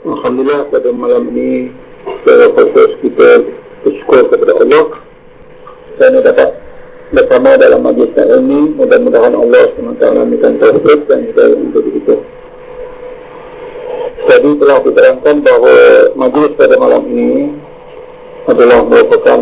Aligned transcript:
Alhamdulillah 0.00 0.72
pada 0.72 0.88
malam 0.96 1.28
ini 1.36 1.68
Secara 2.24 2.48
khusus 2.56 2.90
kita 3.04 3.44
bersyukur 3.84 4.32
kepada 4.32 4.56
Allah. 4.56 4.84
Saya 6.00 6.24
dapat 6.24 6.56
bersama 7.12 7.60
dalam 7.60 7.84
majlis 7.84 8.08
ini. 8.16 8.72
Mudah-mudahan 8.80 9.36
Allah 9.36 9.68
SWT 9.76 10.00
memberikan 10.00 10.56
tauhid 10.56 11.04
dan 11.04 11.28
juga 11.28 11.44
untuk 11.52 11.84
kita. 11.92 12.16
Jadi 14.24 14.48
telah 14.56 14.78
diterangkan 14.88 15.36
bahawa 15.44 15.74
majlis 16.16 16.52
pada 16.56 16.74
malam 16.80 17.04
ini 17.04 17.60
adalah 18.48 18.80
merupakan 18.88 19.40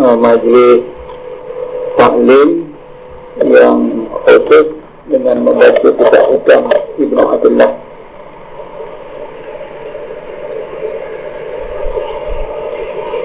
uh, 0.00 0.16
majlis 0.16 0.80
taklim 2.00 2.72
yang 3.44 4.08
khusus 4.24 4.80
dengan 5.12 5.44
membaca 5.44 5.88
kitab 5.92 6.24
hutang 6.32 6.64
Ibn 6.96 7.16
Abdullah. 7.20 7.89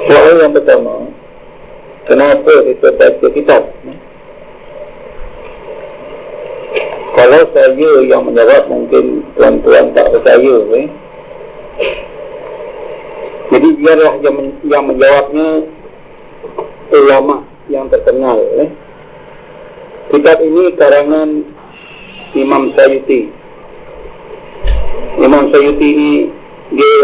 Soal 0.05 0.37
yang 0.37 0.53
pertama, 0.53 1.09
kenapa 2.05 2.53
kita 2.69 2.93
baca 2.93 3.27
kitab? 3.33 3.63
Kalau 7.15 7.41
saya 7.57 7.91
yang 8.05 8.21
menjawab 8.21 8.69
mungkin 8.69 9.25
tuan-tuan 9.33 9.97
tak 9.97 10.13
percaya 10.13 10.55
eh? 10.77 10.87
Jadi 13.49 13.67
biarlah 13.81 14.13
yang, 14.21 14.37
yang 14.69 14.83
menjawabnya 14.85 15.49
ulama 16.93 17.41
yang 17.65 17.89
terkenal 17.89 18.37
eh? 18.61 18.69
Kitab 20.13 20.37
ini 20.37 20.69
karangan 20.77 21.29
Imam 22.37 22.69
Sayyuti 22.77 23.33
Imam 25.17 25.49
Sayyuti 25.49 25.87
ini 25.97 26.11
dia 26.77 26.99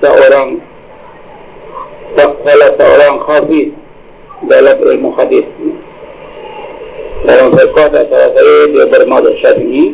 seorang 0.00 0.62
salah 2.16 2.70
seorang 2.80 3.14
khafiz 3.24 3.68
dalam 4.48 4.76
ilmu 4.80 5.10
hadis 5.16 5.46
dalam 7.26 7.48
fiqah 7.50 7.86
tak 7.90 8.06
salah 8.12 8.30
saya 8.36 8.56
dia 8.70 8.84
bermaksud 8.86 9.34
syafi'i. 9.42 9.84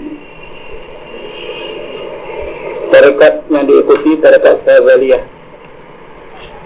Tarekat 2.93 3.35
yang 3.49 3.65
diikuti 3.65 4.21
tarekat 4.21 4.61
Sazaliyah 4.69 5.23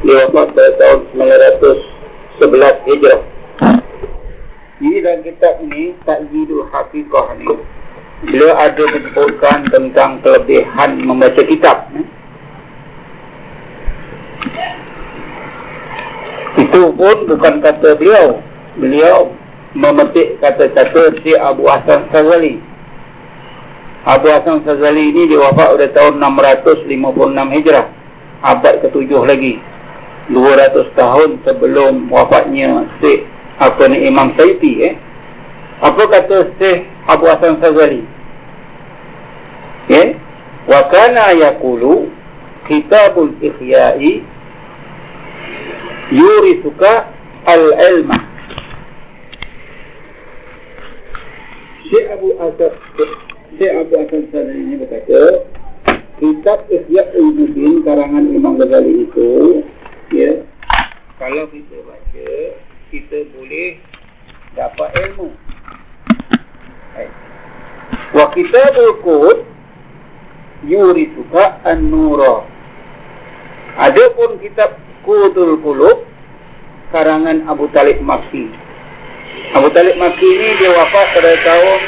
dia 0.03 0.27
wafat 0.27 0.53
pada 0.53 0.71
tahun 0.77 1.01
911 1.15 2.89
Hijrah. 2.91 3.23
Jadi 4.77 4.99
dalam 5.01 5.21
kitab 5.25 5.55
ini 5.65 5.97
Takjidul 6.05 6.69
Hafiqah 6.69 7.27
ni 7.41 7.49
beliau 8.27 8.53
ada 8.59 8.85
menyebutkan 8.91 9.71
tentang 9.71 10.21
kelebihan 10.21 11.01
membaca 11.01 11.43
kitab 11.47 11.89
itu 16.77 16.93
pun 16.93 17.25
bukan 17.25 17.65
kata 17.65 17.97
beliau 17.97 18.37
beliau 18.77 19.33
memetik 19.73 20.37
kata-kata 20.45 21.17
si 21.25 21.33
Abu 21.33 21.65
Hasan 21.65 22.05
Sazali. 22.13 22.61
Abu 24.05 24.29
Hasan 24.29 24.61
Sazali 24.61 25.09
ini 25.09 25.25
diwafat 25.25 25.73
pada 25.73 25.89
tahun 25.97 26.21
656 26.21 27.57
Hijrah. 27.57 27.89
Abad 28.45 28.85
ke-7 28.85 29.09
lagi. 29.25 29.57
200 30.29 30.93
tahun 31.01 31.41
sebelum 31.49 32.13
wafatnya 32.13 32.85
Syekh 33.01 33.25
apa 33.57 33.89
ni 33.89 34.05
Imam 34.13 34.37
Sayyidi 34.37 34.73
eh. 34.85 34.95
Apa 35.81 36.05
kata 36.13 36.53
Syekh 36.61 36.85
Abu 37.09 37.25
Hasan 37.25 37.57
Sazali? 37.57 38.05
Eh? 39.89 40.13
Wa 40.69 40.93
kana 40.93 41.33
yaqulu 41.41 42.13
kitabul 42.69 43.33
ikhya'i 43.41 44.36
yurisuka 46.13 47.11
al-ilmah 47.47 48.23
Syekh 51.87 52.07
Abu 52.15 52.29
Asad 52.43 52.73
Syekh 53.59 53.73
Abu 53.75 53.93
Asad 53.99 54.23
Sadari 54.31 54.61
ini 54.63 54.75
berkata 54.83 55.23
Kitab 56.17 56.65
Ihya 56.73 57.13
Ulumuddin 57.15 57.85
karangan 57.85 58.25
Imam 58.33 58.57
Ghazali 58.57 59.05
itu 59.05 59.63
ya 60.15 60.43
kalau 61.17 61.49
kita 61.49 61.77
baca 61.85 62.31
kita 62.93 63.19
boleh 63.33 63.81
dapat 64.57 64.89
ilmu. 65.05 65.33
Wa 68.17 68.27
kitabul 68.33 68.93
qud 69.05 69.39
yurisuka 70.65 71.61
an-nura. 71.65 72.49
Adapun 73.77 74.41
kitab 74.41 74.81
Qudul 75.07 75.63
Qulub 75.63 76.03
karangan 76.91 77.47
Abu 77.47 77.71
Talib 77.71 78.03
Makki 78.03 78.67
Abu 79.55 79.71
Talib 79.71 79.97
Maki 79.97 80.27
ini 80.27 80.59
dia 80.59 80.75
wafat 80.75 81.07
pada 81.15 81.33
tahun 81.47 81.81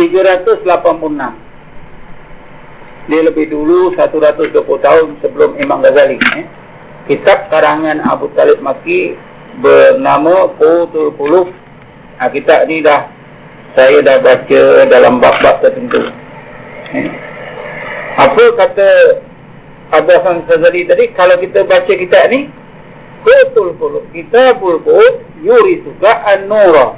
386. 0.00 0.66
Dia 3.04 3.20
lebih 3.20 3.46
dulu 3.52 3.92
120 3.94 4.58
tahun 4.80 5.06
sebelum 5.20 5.60
Imam 5.60 5.84
Ghazali. 5.84 6.16
Eh. 6.40 6.46
Kitab 7.06 7.52
karangan 7.52 8.00
Abu 8.08 8.32
Talib 8.32 8.64
Maki 8.64 9.14
bernama 9.60 10.48
Qutul 10.56 11.12
Qulub. 11.14 11.52
Nah, 12.18 12.30
kitab 12.32 12.64
ni 12.64 12.80
dah 12.80 13.06
saya 13.76 14.00
dah 14.00 14.18
baca 14.24 14.62
dalam 14.88 15.20
bab-bab 15.20 15.60
tertentu. 15.60 16.00
Eh. 16.96 17.12
Apa 18.18 18.44
kata 18.56 18.90
Abu 19.92 20.08
Hassan 20.08 20.48
Ghazali 20.48 20.88
tadi 20.88 21.04
kalau 21.12 21.36
kita 21.36 21.68
baca 21.68 21.92
kitab 21.92 22.32
ni 22.32 22.48
Qutul 23.24 23.76
Qulub 23.76 24.04
Kitabul 24.12 24.80
Qulub 24.80 25.14
Yuri 25.44 25.84
suka 25.84 26.24
An-Nura. 26.24 26.96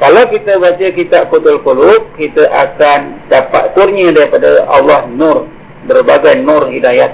Kalau 0.00 0.22
kita 0.32 0.56
baca 0.56 0.86
kitab 0.92 1.28
Qutul 1.28 1.60
Qulub 1.60 2.16
Kita 2.16 2.48
akan 2.48 3.28
dapat 3.28 3.76
kurnia 3.76 4.12
daripada 4.12 4.64
Allah 4.68 5.04
Nur 5.08 5.48
Berbagai 5.84 6.40
Nur 6.40 6.68
Hidayat. 6.68 7.12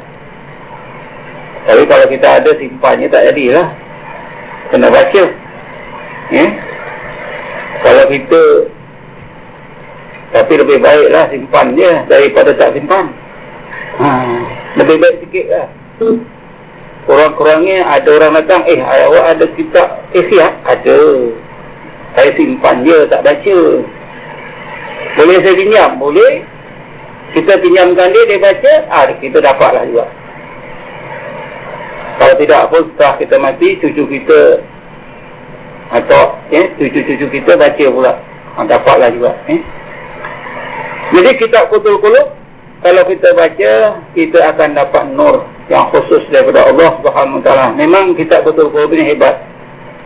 Tapi 1.66 1.82
kalau 1.90 2.06
kita 2.06 2.38
ada 2.42 2.50
simpannya 2.54 3.10
tak 3.10 3.26
jadilah. 3.30 3.66
Kena 4.70 4.86
baca. 4.90 5.22
Eh? 6.30 6.48
Kalau 7.82 8.04
kita 8.10 8.42
Tapi 10.34 10.52
lebih 10.58 10.78
baiklah 10.82 11.30
simpan 11.30 11.78
je 11.78 11.90
Daripada 12.10 12.50
tak 12.54 12.74
simpan 12.74 13.25
ha, 14.00 14.10
Lebih 14.76 14.96
baik 15.00 15.16
sikit 15.24 15.46
lah 15.52 15.68
Kurang-kurangnya 17.06 17.86
ada 17.86 18.08
orang 18.18 18.34
datang, 18.42 18.66
eh 18.66 18.82
awak 18.82 19.38
ada 19.38 19.46
kitab 19.54 20.10
Ihya? 20.10 20.58
Ada. 20.66 20.98
Saya 22.18 22.30
simpan 22.34 22.82
je, 22.82 22.98
tak 23.06 23.22
baca. 23.22 23.58
Boleh 25.14 25.38
saya 25.38 25.54
pinjam? 25.54 25.90
Boleh. 26.02 26.42
Kita 27.30 27.62
pinjamkan 27.62 28.10
dia, 28.10 28.26
dia 28.26 28.42
baca, 28.42 28.72
ah, 28.90 29.06
kita 29.22 29.38
dapatlah 29.38 29.86
juga. 29.86 30.06
Kalau 32.16 32.34
tidak 32.42 32.62
pun 32.74 32.82
setelah 32.90 33.14
kita 33.22 33.36
mati, 33.38 33.68
cucu 33.78 34.02
kita 34.08 34.40
atau 35.86 36.42
eh, 36.50 36.74
cucu-cucu 36.74 37.26
kita 37.38 37.52
baca 37.54 37.86
pula. 37.86 38.12
Ah, 38.58 38.64
dapatlah 38.66 39.14
juga. 39.14 39.30
Eh. 39.46 39.62
Jadi 41.14 41.30
kitab 41.38 41.70
kutul-kuluk, 41.70 42.34
kalau 42.84 43.02
kita 43.08 43.32
baca, 43.32 43.72
kita 44.12 44.38
akan 44.52 44.68
dapat 44.76 45.04
nur 45.16 45.48
yang 45.72 45.88
khusus 45.90 46.22
daripada 46.30 46.68
Allah 46.68 46.92
Subhanahu 47.00 47.40
taala. 47.42 47.72
Memang 47.74 48.14
kitab 48.14 48.44
betul 48.46 48.70
betul 48.70 48.94
ini 48.94 49.16
hebat. 49.16 49.42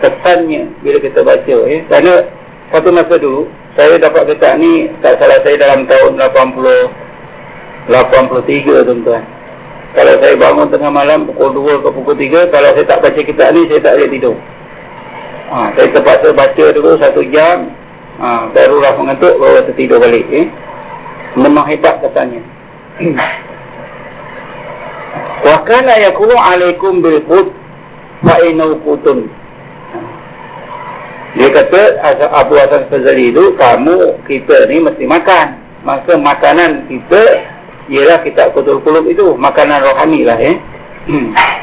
Kesannya 0.01 0.71
bila 0.81 0.97
kita 1.03 1.21
baca 1.21 1.57
ya. 1.69 1.79
Kerana 1.91 2.13
satu 2.73 2.89
masa 2.95 3.15
dulu 3.21 3.51
saya 3.77 4.01
dapat 4.01 4.33
kitab 4.33 4.57
ni 4.57 4.89
tak 5.05 5.21
salah 5.21 5.39
saya 5.45 5.57
dalam 5.61 5.85
tahun 5.85 6.17
80 6.17 7.93
83 7.93 8.87
tuan-tuan. 8.87 9.23
Kalau 9.91 10.15
saya 10.23 10.35
bangun 10.39 10.71
tengah 10.71 10.93
malam 10.95 11.27
pukul 11.27 11.51
2 11.51 11.83
ke 11.83 11.89
pukul 11.91 12.15
3 12.15 12.55
kalau 12.55 12.71
saya 12.73 12.87
tak 12.87 13.01
baca 13.03 13.21
kitab 13.21 13.49
ni 13.53 13.67
saya 13.67 13.81
tak 13.83 13.95
boleh 13.99 14.11
tidur. 14.15 14.37
Ha, 15.51 15.57
saya 15.75 15.87
terpaksa 15.91 16.29
baca 16.31 16.65
dulu 16.71 16.91
satu 17.03 17.27
jam 17.35 17.75
ha, 18.23 18.47
barulah 18.55 18.95
mengantuk 18.95 19.35
baru 19.35 19.67
tertidur 19.67 19.99
balik 19.99 20.25
eh. 20.31 20.47
Memang 21.35 21.67
hebat 21.67 21.99
kesannya. 22.01 22.60
wa 25.47 25.57
kana 25.65 25.99
yakunu 25.99 26.37
alaikum 26.37 27.01
bil 27.01 27.21
qut 27.25 27.49
fa 28.23 28.37
inau 28.45 28.77
qutun 28.85 29.31
dia 31.31 31.47
kata 31.47 32.03
Abu 32.35 32.59
Hasan 32.59 32.91
Fazali 32.91 33.31
itu 33.31 33.55
kamu 33.55 34.27
kita 34.27 34.67
ni 34.67 34.83
mesti 34.83 35.07
makan. 35.07 35.63
Maka 35.87 36.19
makanan 36.19 36.91
kita 36.91 37.23
ialah 37.87 38.19
kita 38.27 38.51
kutul 38.51 38.83
kulub 38.83 39.07
itu 39.07 39.39
makanan 39.39 39.83
rohani 39.83 40.27
lah 40.27 40.39
eh. 40.39 40.57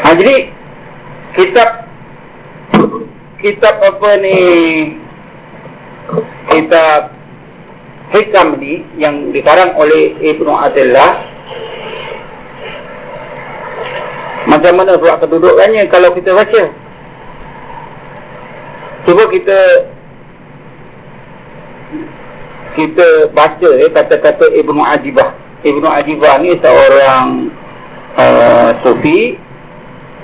Ha, 0.00 0.16
jadi 0.16 0.50
kitab 1.38 1.86
kitab 3.38 3.74
apa 3.78 4.10
ni? 4.18 4.34
Kitab 6.50 7.14
hikam 8.10 8.58
ni 8.58 8.82
yang 8.98 9.30
dikarang 9.30 9.74
oleh 9.78 10.18
Ibnu 10.18 10.50
Atillah 10.50 11.30
macam 14.50 14.72
mana 14.82 14.98
pula 14.98 15.14
kedudukannya 15.20 15.86
kalau 15.92 16.10
kita 16.16 16.34
baca? 16.34 16.62
Cuba 19.06 19.24
kita 19.30 19.58
kita 22.74 23.08
baca 23.30 23.68
eh, 23.78 23.90
kata-kata 23.90 24.46
Ibnu 24.54 24.80
Ajibah 24.82 25.34
Ibnu 25.60 25.86
Ajibah 25.86 26.40
ni 26.40 26.56
seorang 26.56 27.52
uh, 28.16 28.70
sufi 28.80 29.36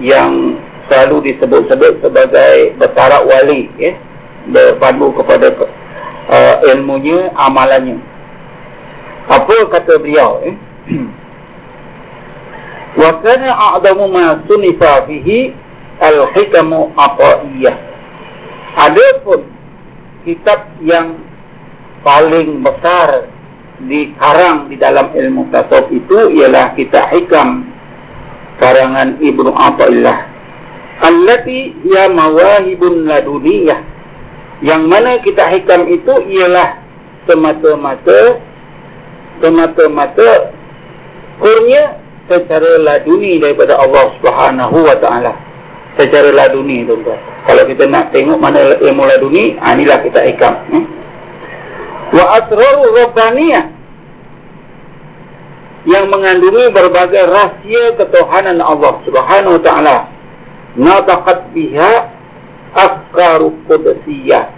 yang 0.00 0.56
selalu 0.88 1.32
disebut-sebut 1.32 2.00
sebagai 2.00 2.78
bertarak 2.78 3.26
wali 3.26 3.68
eh, 3.82 3.94
berpandu 4.48 5.12
kepada 5.18 5.52
uh, 6.30 6.56
ilmunya, 6.74 7.32
amalannya. 7.34 7.98
Apa 9.26 9.66
kata 9.70 9.98
beliau? 9.98 10.42
Eh? 10.46 10.54
Wa 13.00 13.10
kana 13.20 13.52
a'damu 13.52 14.06
ma 14.08 14.40
sunifa 14.46 15.04
fihi 15.04 15.52
al-hikamu 16.00 16.94
aqaiyah. 16.94 17.76
Adapun 18.76 19.50
kitab 20.24 20.68
yang 20.84 21.20
paling 22.06 22.62
besar 22.62 23.30
dikarang 23.82 24.72
di 24.72 24.76
dalam 24.80 25.12
ilmu 25.12 25.52
tasawuf 25.52 25.92
itu 25.92 26.32
ialah 26.32 26.72
kitab 26.78 27.12
hikam 27.12 27.68
karangan 28.56 29.20
Ibnu 29.20 29.52
Athaillah 29.52 30.36
allati 31.04 31.76
ya 31.84 32.08
mawahibun 32.08 33.04
laduniyah 33.04 33.95
yang 34.64 34.88
mana 34.88 35.20
kita 35.20 35.44
hikam 35.52 35.84
itu 35.90 36.14
ialah 36.32 36.80
semata-mata 37.28 38.40
semata-mata 39.44 40.56
kurnia 41.36 42.00
secara 42.26 42.80
laduni 42.80 43.38
daripada 43.38 43.76
Allah 43.76 44.06
Subhanahu 44.18 44.76
wa 44.80 44.96
taala. 44.96 45.32
Secara 45.96 46.28
laduni 46.28 46.84
tu 46.84 47.00
Kalau 47.48 47.62
kita 47.64 47.88
nak 47.88 48.12
tengok 48.12 48.36
mana 48.36 48.76
ilmu 48.76 49.08
laduni, 49.08 49.56
ha, 49.56 49.72
inilah 49.72 50.04
kita 50.04 50.20
hikam. 50.28 50.54
Hmm? 50.68 50.84
Wa 52.12 52.24
asraru 52.36 52.84
rabbaniyah 53.00 53.64
yang 55.86 56.10
mengandungi 56.10 56.74
berbagai 56.74 57.30
rahsia 57.30 57.94
ketuhanan 57.96 58.58
Allah 58.58 58.92
Subhanahu 59.06 59.56
wa 59.56 59.62
taala. 59.62 59.96
Nataqat 60.76 61.56
biha 61.56 62.15
afkaru 62.76 63.56
qudusiyah 63.64 64.52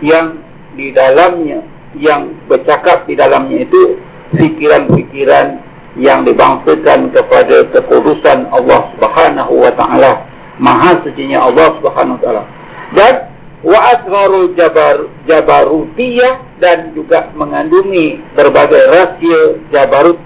yang 0.00 0.38
di 0.78 0.94
dalamnya 0.94 1.62
yang 1.98 2.34
bercakap 2.50 3.06
di 3.06 3.14
dalamnya 3.14 3.62
itu 3.66 3.98
fikiran-fikiran 4.34 5.62
yang 5.94 6.26
dibangsakan 6.26 7.14
kepada 7.14 7.70
kekudusan 7.70 8.50
Allah 8.50 8.90
Subhanahu 8.98 9.52
wa 9.62 9.72
taala. 9.78 10.26
Maha 10.58 10.98
sucinya 11.06 11.46
Allah 11.46 11.70
Subhanahu 11.78 12.18
wa 12.18 12.22
taala. 12.22 12.42
Dan 12.94 13.14
wa 13.62 13.78
asrarul 13.94 14.50
jabar 14.58 15.06
jabarutiyah 15.30 16.58
dan 16.58 16.90
juga 16.98 17.30
mengandungi 17.38 18.22
berbagai 18.34 18.90
rahsia 18.90 19.40
jabarut. 19.70 20.18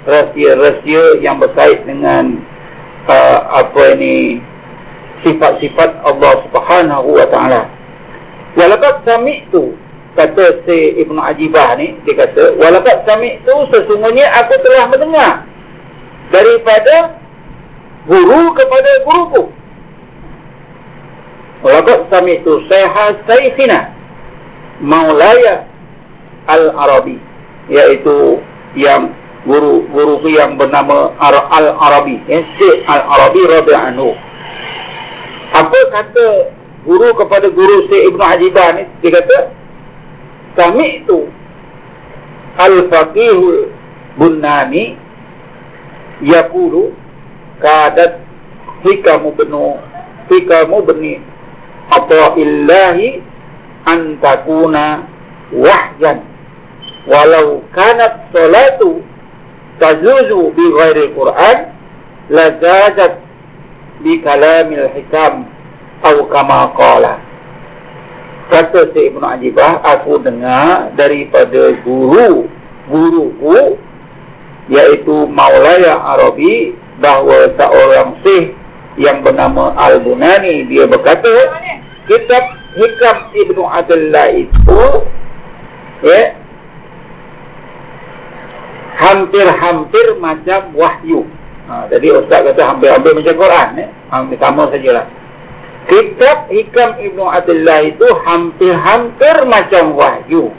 Rahsia-rahsia 0.00 1.20
yang 1.20 1.36
berkait 1.36 1.84
dengan 1.84 2.40
uh, 3.04 3.40
apa 3.52 4.00
ini 4.00 4.40
sifat-sifat 5.24 5.90
Allah 6.04 6.32
Subhanahu 6.48 7.08
wa 7.16 7.26
taala. 7.28 7.62
Walakat 8.56 9.06
sami 9.06 9.46
tu 9.54 9.76
kata 10.18 10.66
si 10.66 11.00
Ibnu 11.06 11.20
Ajibah 11.22 11.78
ni 11.78 11.94
dia 12.02 12.26
kata 12.26 12.58
walakat 12.58 13.06
sami 13.06 13.38
tu 13.46 13.54
sesungguhnya 13.70 14.26
aku 14.34 14.54
telah 14.66 14.84
mendengar 14.90 15.32
daripada 16.34 17.20
guru 18.10 18.50
kepada 18.56 18.90
guruku. 19.06 19.42
Walakat 21.62 22.00
sami 22.10 22.40
tu 22.42 22.64
saya 22.66 23.14
sayyidina 23.28 23.92
Maulaya 24.80 25.68
Al-Arabi 26.48 27.20
iaitu 27.68 28.40
yang 28.74 29.12
guru 29.44 29.84
guru 29.92 30.24
yang 30.26 30.56
bernama 30.56 31.12
Al-Arabi 31.20 32.20
ya, 32.26 32.40
Syekh 32.56 32.82
Al-Arabi 32.88 33.40
radhiyallahu 33.46 33.88
anhu 33.94 34.08
apa 35.50 35.78
kata 35.90 36.26
guru 36.86 37.10
kepada 37.18 37.50
guru 37.50 37.90
Syekh 37.90 38.14
Ibn 38.14 38.20
Hajibah 38.22 38.68
ni? 38.78 38.82
Dia 39.02 39.10
kata 39.20 39.38
kami 40.56 41.02
itu 41.02 41.26
al-faqihul 42.58 43.70
bunani 44.18 44.98
yaqulu 46.22 46.92
kadat 47.62 48.20
hikamu 48.84 49.32
benu 49.36 49.78
hikamu 50.28 50.82
beni 50.84 51.22
apa 51.90 52.34
illahi 52.38 53.22
antakuna 53.86 55.06
wahyan 55.52 56.22
walau 57.08 57.64
kanat 57.74 58.28
salatu 58.30 59.02
tazuzu 59.80 60.52
bi 60.54 60.64
ghairi 60.76 61.10
Quran 61.16 61.58
la 62.30 62.46
bi 64.00 64.20
kalamil 64.24 64.88
hikam 64.96 65.48
atau 66.00 66.24
kama 66.32 66.72
qala. 66.74 67.20
Kata 68.50 68.90
si 68.90 69.12
Ibnu 69.12 69.22
Ajibah 69.22 69.78
aku 69.86 70.18
dengar 70.18 70.90
daripada 70.98 71.70
guru 71.86 72.50
guruku 72.90 73.78
iaitu 74.66 75.30
Maulaya 75.30 75.94
Arabi 76.02 76.74
bahawa 76.98 77.46
seorang 77.54 78.18
syekh 78.26 78.58
yang 78.98 79.22
bernama 79.22 79.70
Al-Bunani 79.78 80.66
dia 80.66 80.90
berkata 80.90 81.30
kitab 82.10 82.58
hikam 82.74 83.16
Ibnu 83.38 83.62
Adillah 83.70 84.28
itu 84.34 84.82
ya 86.02 86.34
hampir-hampir 89.00 90.06
macam 90.20 90.74
wahyu 90.76 91.24
Ha, 91.68 91.86
jadi 91.92 92.06
Ustaz 92.16 92.40
kata 92.46 92.62
hampir-hampir 92.64 93.12
macam 93.12 93.34
Quran. 93.36 93.68
Eh? 93.82 93.88
Hampir 94.10 94.38
sama 94.40 94.62
sajalah. 94.72 95.06
Kitab 95.90 96.46
Hikam 96.52 96.90
Ibnu 97.02 97.24
Abdullah 97.26 97.80
itu 97.82 98.06
hampir-hampir 98.22 99.36
macam 99.50 99.98
wahyu. 99.98 100.54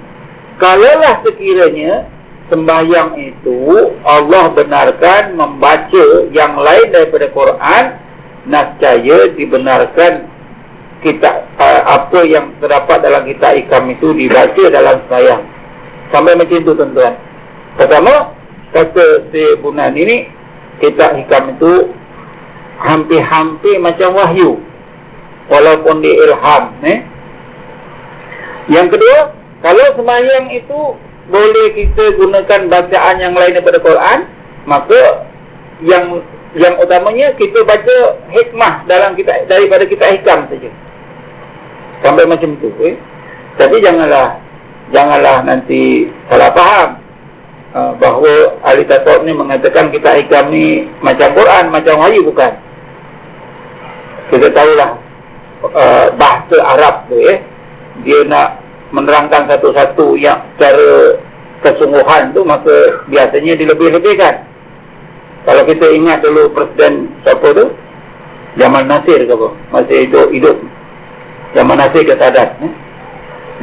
Kalaulah 0.59 1.23
sekiranya 1.23 2.05
sembahyang 2.51 3.15
itu 3.15 3.95
Allah 4.03 4.51
benarkan 4.51 5.39
membaca 5.39 6.05
yang 6.35 6.59
lain 6.59 6.87
daripada 6.91 7.31
Quran, 7.31 7.83
nascaya 8.45 9.31
dibenarkan 9.31 10.27
kita 11.01 11.49
uh, 11.57 11.81
apa 11.87 12.19
yang 12.27 12.53
terdapat 12.61 13.01
dalam 13.01 13.25
kitab 13.25 13.57
Hikam 13.57 13.89
itu 13.89 14.13
dibaca 14.13 14.63
dalam 14.69 15.01
sembahyang. 15.07 15.43
Sampai 16.11 16.35
macam 16.35 16.57
itu 16.59 16.71
tuan-tuan. 16.75 17.13
Pertama, 17.79 18.35
kata 18.75 19.31
si 19.31 19.43
Bunan 19.63 19.95
ini, 19.95 20.27
kitab 20.81 21.15
hikam 21.15 21.55
itu 21.55 21.93
hampir-hampir 22.81 23.77
macam 23.77 24.17
wahyu 24.17 24.57
walaupun 25.47 26.01
di 26.01 26.11
ilham 26.17 26.63
eh? 26.81 26.99
yang 28.67 28.89
kedua 28.89 29.37
kalau 29.61 29.85
sembahyang 29.93 30.49
itu 30.49 30.79
boleh 31.29 31.67
kita 31.77 32.17
gunakan 32.17 32.61
bacaan 32.67 33.15
yang 33.21 33.33
lain 33.37 33.53
daripada 33.55 33.79
Quran 33.79 34.19
maka 34.65 35.29
yang 35.85 36.25
yang 36.57 36.75
utamanya 36.81 37.31
kita 37.37 37.63
baca 37.63 37.97
hikmah 38.33 38.83
dalam 38.89 39.15
kita 39.15 39.45
daripada 39.47 39.85
kita 39.87 40.05
hikam 40.17 40.49
saja 40.49 40.69
sampai 42.01 42.25
macam 42.25 42.57
itu 42.57 42.69
eh? 42.81 42.95
tapi 43.61 43.77
janganlah 43.79 44.41
janganlah 44.89 45.45
nanti 45.45 46.09
salah 46.27 46.51
faham 46.51 47.00
Ah, 47.71 47.95
bahawa 47.95 48.59
ahli 48.67 48.83
tasawuf 48.83 49.23
ni 49.23 49.31
mengatakan 49.31 49.95
kita 49.95 50.19
hikam 50.19 50.51
ni 50.51 50.91
macam 50.99 51.31
Quran, 51.31 51.71
macam 51.71 52.03
wahyu 52.03 52.19
bukan. 52.27 52.51
Kita 54.27 54.47
tahulah 54.51 54.99
uh, 55.71 56.07
bahasa 56.19 56.57
Arab 56.67 57.07
tu 57.07 57.15
eh. 57.31 57.39
Dia 58.03 58.27
nak 58.27 58.59
menerangkan 58.91 59.47
satu-satu 59.47 60.19
yang 60.19 60.43
secara 60.55 61.15
kesungguhan 61.63 62.35
tu 62.35 62.43
maka 62.43 63.07
biasanya 63.07 63.55
dilebih-lebihkan. 63.55 64.43
Kalau 65.47 65.63
kita 65.63 65.95
ingat 65.95 66.27
dulu 66.27 66.51
Presiden 66.51 67.07
siapa 67.23 67.55
tu? 67.55 67.71
Jamal 68.59 68.83
Nasir 68.83 69.23
ke 69.23 69.31
apa? 69.31 69.49
Masih 69.71 70.11
hidup, 70.11 70.27
hidup. 70.35 70.57
Jamal 71.55 71.79
Nasir 71.79 72.03
ke 72.03 72.19
Sadat. 72.19 72.59
Eh? 72.67 72.73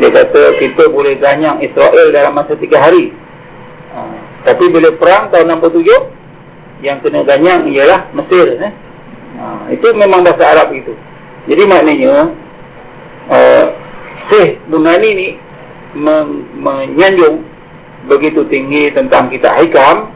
Dia 0.01 0.09
kata 0.17 0.57
kita 0.65 0.89
boleh 0.89 1.21
ganyang 1.21 1.61
Israel 1.61 2.09
dalam 2.09 2.33
masa 2.33 2.57
tiga 2.57 2.81
hari. 2.81 3.13
Tapi 4.49 4.65
bila 4.73 4.89
perang 4.97 5.29
tahun 5.29 5.61
67 5.61 6.81
yang 6.81 7.05
kena 7.05 7.21
ganyang 7.21 7.69
ialah 7.69 8.09
Mesir 8.17 8.57
eh. 8.57 8.73
Ha. 9.37 9.69
itu 9.69 9.93
memang 9.93 10.25
bahasa 10.25 10.57
Arab 10.57 10.73
itu. 10.73 10.97
Jadi 11.45 11.63
maknanya 11.69 12.33
uh, 13.29 13.67
Syekh 14.33 14.57
Bunani 14.73 15.11
ni 15.13 15.29
men 15.93 16.49
menyanjung 16.57 17.45
begitu 18.09 18.41
tinggi 18.49 18.89
tentang 18.97 19.29
kitab 19.29 19.61
hikam 19.61 20.09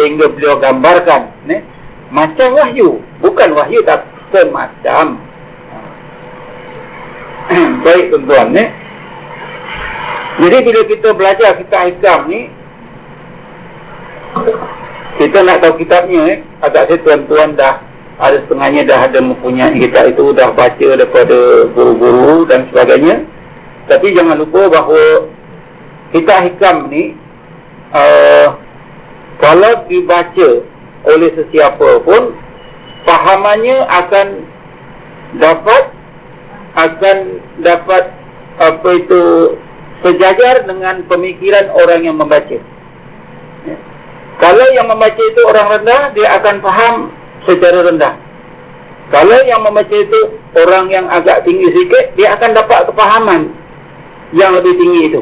sehingga 0.00 0.32
beliau 0.32 0.56
gambarkan 0.56 1.28
ne? 1.44 1.60
macam 2.08 2.56
wahyu 2.56 3.04
bukan 3.20 3.52
wahyu 3.52 3.84
tapi 3.84 4.08
semacam 4.32 5.20
baik 7.84 8.04
tuan-tuan 8.08 8.48
ne? 8.56 8.64
jadi 10.40 10.56
bila 10.64 10.80
kita 10.88 11.08
belajar 11.12 11.50
kitab 11.60 11.82
hikam 11.92 12.20
ni 12.32 12.48
kita 15.20 15.38
nak 15.44 15.60
tahu 15.60 15.74
kitabnya 15.80 16.20
eh, 16.28 16.38
agak 16.64 16.88
saya 16.88 16.98
tuan-tuan 17.04 17.52
dah 17.54 17.84
ada 18.22 18.38
setengahnya 18.44 18.82
dah 18.86 19.00
ada 19.08 19.18
mempunyai 19.20 19.76
kitab 19.76 20.12
itu 20.12 20.32
dah 20.32 20.48
baca 20.52 20.88
daripada 20.96 21.68
guru-guru 21.72 22.46
dan 22.48 22.68
sebagainya 22.70 23.26
tapi 23.90 24.14
jangan 24.14 24.38
lupa 24.38 24.70
bahawa 24.70 25.28
kitab 26.14 26.46
hikam 26.46 26.88
ni 26.88 27.18
uh, 27.92 28.56
kalau 29.42 29.72
dibaca 29.90 30.48
oleh 31.02 31.30
sesiapa 31.34 31.98
pun 32.06 32.36
fahamannya 33.02 33.78
akan 33.90 34.28
dapat 35.42 35.84
akan 36.78 37.16
dapat 37.60 38.04
apa 38.60 38.88
itu 38.96 39.22
sejajar 40.02 40.66
dengan 40.66 41.02
pemikiran 41.06 41.72
orang 41.74 42.00
yang 42.06 42.16
membaca. 42.18 42.58
Ya. 44.42 44.50
Kalau 44.50 44.66
yang 44.74 44.90
membaca 44.90 45.22
itu 45.22 45.40
orang 45.46 45.66
rendah, 45.78 46.02
dia 46.18 46.28
akan 46.34 46.54
faham 46.58 46.94
secara 47.46 47.86
rendah. 47.86 48.14
Kalau 49.14 49.38
yang 49.46 49.62
membaca 49.62 49.94
itu 49.94 50.20
orang 50.58 50.90
yang 50.90 51.06
agak 51.06 51.46
tinggi 51.46 51.70
sedikit, 51.70 52.10
dia 52.18 52.34
akan 52.34 52.50
dapat 52.58 52.90
kepahaman 52.90 53.54
yang 54.34 54.56
lebih 54.58 54.74
tinggi 54.82 55.14
itu. 55.14 55.20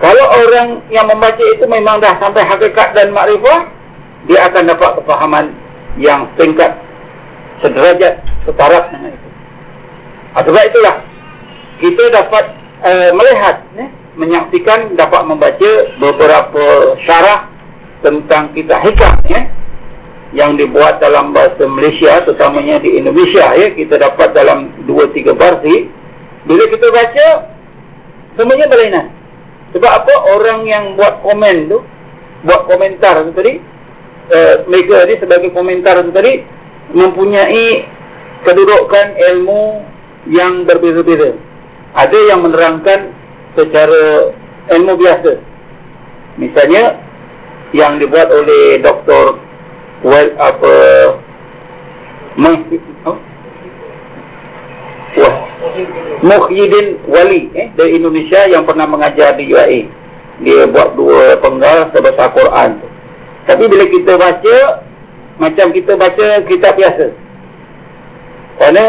Kalau 0.00 0.24
orang 0.32 0.82
yang 0.90 1.06
membaca 1.06 1.44
itu 1.44 1.62
memang 1.68 2.00
dah 2.00 2.16
sampai 2.18 2.42
hakikat 2.42 2.96
dan 2.96 3.12
makrifah, 3.12 3.68
dia 4.26 4.48
akan 4.48 4.72
dapat 4.72 4.90
kepahaman 4.98 5.52
yang 6.00 6.24
tingkat 6.40 6.74
sederajat 7.60 8.24
setara 8.48 8.88
dengan 8.88 9.12
itu. 9.12 9.28
Ah, 10.32 10.42
sebab 10.42 10.64
itulah 10.64 10.96
kita 11.84 12.04
dapat 12.08 12.44
uh, 12.80 13.10
melihat, 13.12 13.60
ne, 13.76 13.92
menyaksikan, 14.16 14.96
dapat 14.96 15.22
membaca 15.28 15.70
beberapa 16.00 16.96
syarah 17.04 17.49
tentang 18.00 18.52
kita 18.56 18.80
hikam 18.80 19.16
ya, 19.28 19.48
yang 20.30 20.54
dibuat 20.54 21.02
dalam 21.02 21.34
bahasa 21.34 21.66
Malaysia, 21.66 22.22
terutamanya 22.22 22.78
di 22.78 22.96
Indonesia. 22.96 23.50
Ya, 23.56 23.68
kita 23.74 23.98
dapat 23.98 24.32
dalam 24.32 24.72
dua 24.86 25.10
tiga 25.10 25.34
versi. 25.34 25.90
Bila 26.46 26.64
kita 26.70 26.86
baca, 26.88 27.26
semuanya 28.38 28.66
berlainan. 28.70 29.06
Sebab 29.76 29.90
apa? 29.90 30.14
Orang 30.34 30.66
yang 30.66 30.96
buat 30.96 31.20
komen 31.22 31.68
tu, 31.68 31.78
buat 32.42 32.66
komentar 32.66 33.22
tu 33.28 33.30
tadi, 33.36 33.60
uh, 34.32 34.54
mereka 34.66 35.04
ni 35.06 35.14
sebagai 35.20 35.50
komentar 35.52 36.00
tu 36.00 36.10
tadi, 36.10 36.42
mempunyai 36.90 37.84
kedudukan 38.42 39.06
ilmu 39.30 39.84
yang 40.32 40.64
berbeza-beza. 40.64 41.36
Ada 41.92 42.18
yang 42.32 42.40
menerangkan 42.46 43.12
secara 43.58 44.32
ilmu 44.72 44.94
biasa. 44.96 45.32
Misalnya, 46.40 46.98
yang 47.70 48.02
dibuat 48.02 48.30
oleh 48.34 48.82
Dr. 48.82 49.38
Well, 50.00 50.30
apa, 50.40 50.74
Muhyiddin 56.20 57.00
Wali 57.08 57.48
eh, 57.56 57.68
dari 57.76 57.96
Indonesia 57.96 58.48
yang 58.48 58.64
pernah 58.68 58.88
mengajar 58.88 59.36
di 59.36 59.48
UAE. 59.48 59.80
Dia 60.40 60.64
buat 60.68 60.96
dua 60.96 61.36
penggal 61.40 61.92
sebesar 61.92 62.32
Quran. 62.32 62.80
Tapi 63.44 63.64
bila 63.68 63.84
kita 63.88 64.16
baca, 64.16 64.56
macam 65.36 65.66
kita 65.72 65.96
baca 65.96 66.26
kitab 66.48 66.72
biasa. 66.76 67.06
Kerana 68.60 68.84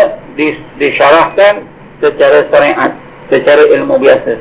disyarahkan 0.80 1.68
secara 2.04 2.48
syariat, 2.52 2.92
secara 3.32 3.64
ilmu 3.68 4.00
biasa. 4.00 4.40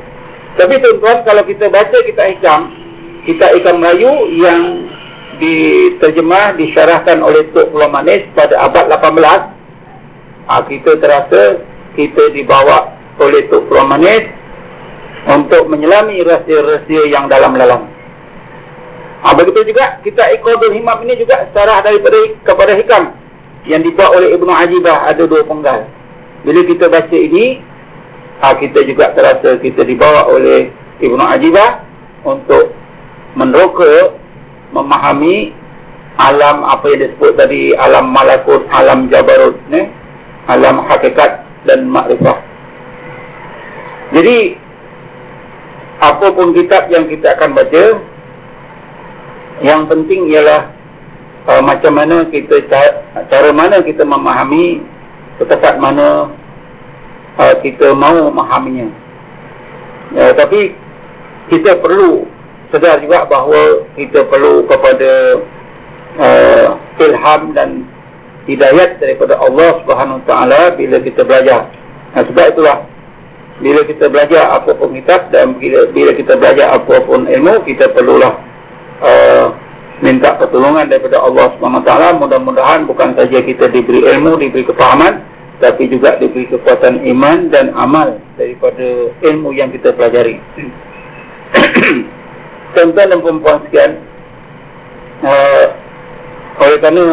Tapi 0.58 0.74
tuan-tuan, 0.82 1.22
kalau 1.22 1.42
kita 1.46 1.70
baca 1.70 1.96
kitab 2.02 2.26
hikam, 2.30 2.74
kitab 3.24 3.56
hikam 3.56 3.80
Melayu 3.80 4.12
yang 4.36 4.62
diterjemah, 5.40 6.54
disyarahkan 6.60 7.24
oleh 7.24 7.48
Tok 7.56 7.72
Pulau 7.72 7.88
Manis 7.88 8.28
pada 8.36 8.60
abad 8.60 8.92
18, 8.92 10.48
ah, 10.48 10.62
kita 10.68 11.00
terasa 11.00 11.64
kita 11.96 12.32
dibawa 12.36 12.92
oleh 13.16 13.48
Tok 13.48 13.66
Pulau 13.66 13.88
Manis 13.88 14.28
untuk 15.28 15.68
menyelami 15.68 16.24
rahsia-rahsia 16.24 17.08
yang 17.08 17.28
dalam-dalam. 17.28 17.88
Ha, 19.20 19.36
begitu 19.36 19.68
juga 19.68 20.00
kita 20.00 20.32
Iqadul 20.40 20.72
Himam 20.72 21.04
ini 21.04 21.20
juga 21.20 21.44
secara 21.44 21.84
daripada 21.84 22.16
kepada 22.40 22.72
hikam 22.72 23.12
yang 23.68 23.84
dibuat 23.84 24.16
oleh 24.16 24.32
Ibnu 24.32 24.48
Ajibah 24.48 25.04
ada 25.04 25.28
dua 25.28 25.44
penggal. 25.44 25.84
Bila 26.40 26.64
kita 26.64 26.88
baca 26.88 27.16
ini, 27.20 27.60
ha, 28.40 28.56
kita 28.56 28.80
juga 28.88 29.12
terasa 29.12 29.60
kita 29.60 29.84
dibawa 29.84 30.24
oleh 30.24 30.72
Ibnu 31.04 31.20
Ajibah 31.20 31.84
untuk 32.24 32.79
meneroka, 33.34 34.16
memahami 34.74 35.54
alam 36.20 36.66
apa 36.66 36.84
yang 36.92 37.00
disebut 37.08 37.32
tadi, 37.38 37.72
alam 37.74 38.12
malakut, 38.12 38.66
alam 38.70 39.08
jabarut, 39.08 39.56
ne? 39.72 39.88
alam 40.50 40.82
hakikat 40.84 41.46
dan 41.64 41.86
makrifah. 41.86 42.38
Jadi, 44.10 44.58
apapun 46.02 46.50
kitab 46.52 46.90
yang 46.90 47.06
kita 47.06 47.38
akan 47.38 47.50
baca, 47.54 47.84
yang 49.60 49.86
penting 49.86 50.32
ialah 50.32 50.72
uh, 51.46 51.62
macam 51.62 51.92
mana 51.94 52.24
kita 52.26 52.64
cara 53.28 53.50
mana 53.52 53.84
kita 53.84 54.02
memahami 54.08 54.80
ketepat 55.36 55.76
mana 55.76 56.32
uh, 57.36 57.54
kita 57.60 57.92
mau 57.92 58.28
memahaminya. 58.32 58.88
Ya, 60.10 60.34
tapi 60.34 60.74
kita 61.52 61.78
perlu 61.78 62.26
sedar 62.70 63.02
juga 63.02 63.26
bahawa 63.26 63.84
kita 63.98 64.26
perlu 64.30 64.62
kepada 64.66 65.42
uh, 66.18 66.66
ilham 67.02 67.42
dan 67.54 67.84
hidayat 68.46 68.98
daripada 69.02 69.38
Allah 69.38 69.82
Subhanahu 69.84 70.22
taala 70.24 70.74
bila 70.74 70.98
kita 71.02 71.26
belajar. 71.26 71.70
Nah, 72.14 72.22
sebab 72.26 72.46
itulah 72.54 72.78
bila 73.60 73.84
kita 73.84 74.08
belajar 74.08 74.48
apa 74.56 74.72
pun 74.72 74.96
kitab 74.96 75.28
dan 75.28 75.54
bila, 75.60 75.84
bila 75.92 76.10
kita 76.16 76.34
belajar 76.38 76.72
apa 76.72 76.96
pun 77.04 77.28
ilmu 77.28 77.60
kita 77.68 77.92
perlulah 77.92 78.34
uh, 79.04 79.46
minta 80.00 80.32
pertolongan 80.40 80.88
daripada 80.88 81.20
Allah 81.20 81.52
SWT 81.60 81.92
mudah-mudahan 82.24 82.88
bukan 82.88 83.12
saja 83.20 83.44
kita 83.44 83.68
diberi 83.68 84.00
ilmu, 84.00 84.40
diberi 84.40 84.64
kefahaman 84.64 85.20
tapi 85.60 85.92
juga 85.92 86.16
diberi 86.16 86.48
kekuatan 86.48 87.04
iman 87.04 87.52
dan 87.52 87.76
amal 87.76 88.16
daripada 88.40 89.12
ilmu 89.20 89.52
yang 89.52 89.68
kita 89.68 89.92
pelajari 89.92 90.40
tuan-tuan 92.74 93.10
dan 93.10 93.20
perempuan 93.20 93.58
sekian 93.66 93.90
uh, 95.24 95.64
oleh 96.60 96.78
kerana 96.78 97.06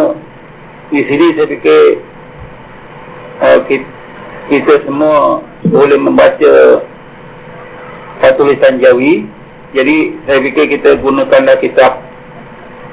di 0.91 1.01
sini 1.03 1.35
saya 1.35 1.47
fikir 1.51 1.81
uh, 3.43 3.59
kita, 3.67 3.87
kita 4.47 4.73
semua 4.87 5.43
boleh 5.67 5.99
membaca 5.99 6.53
tulisan 8.37 8.77
Jawi 8.77 9.25
jadi 9.75 10.15
saya 10.27 10.39
fikir 10.43 10.65
kita 10.79 10.99
gunakanlah 10.99 11.57
kitab 11.59 12.07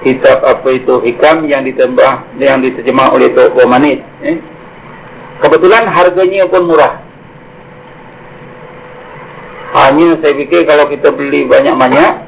kitab 0.05 0.45
apa 0.45 0.69
itu 0.75 1.01
hikam 1.01 1.49
yang 1.49 1.65
ditembah 1.65 2.37
yang 2.37 2.61
diterjemah 2.61 3.09
oleh 3.11 3.33
Tok 3.33 3.57
Bomanit. 3.57 4.05
Eh? 4.21 4.37
Kebetulan 5.41 5.89
harganya 5.89 6.45
pun 6.47 6.69
murah. 6.69 7.01
Hanya 9.75 10.15
saya 10.23 10.39
fikir 10.39 10.69
kalau 10.71 10.87
kita 10.87 11.11
beli 11.11 11.49
banyak-banyak 11.51 12.24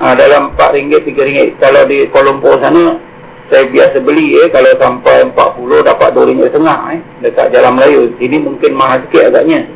uh, 0.00 0.14
dalam 0.14 0.54
RM4, 0.56 0.90
RM3. 1.04 1.20
Kalau 1.60 1.82
di 1.86 2.08
Kuala 2.10 2.32
Lumpur 2.32 2.58
sana 2.62 2.98
saya 3.52 3.68
biasa 3.68 4.00
beli 4.00 4.40
eh 4.40 4.48
kalau 4.48 4.72
sampai 4.80 5.28
40 5.28 5.84
dapat 5.84 6.08
RM2.5 6.16 6.64
eh 6.96 7.00
dekat 7.22 7.46
Jalan 7.52 7.72
Melayu. 7.76 8.02
Ini 8.18 8.36
mungkin 8.40 8.72
mahal 8.72 9.04
sikit 9.06 9.30
agaknya. 9.34 9.68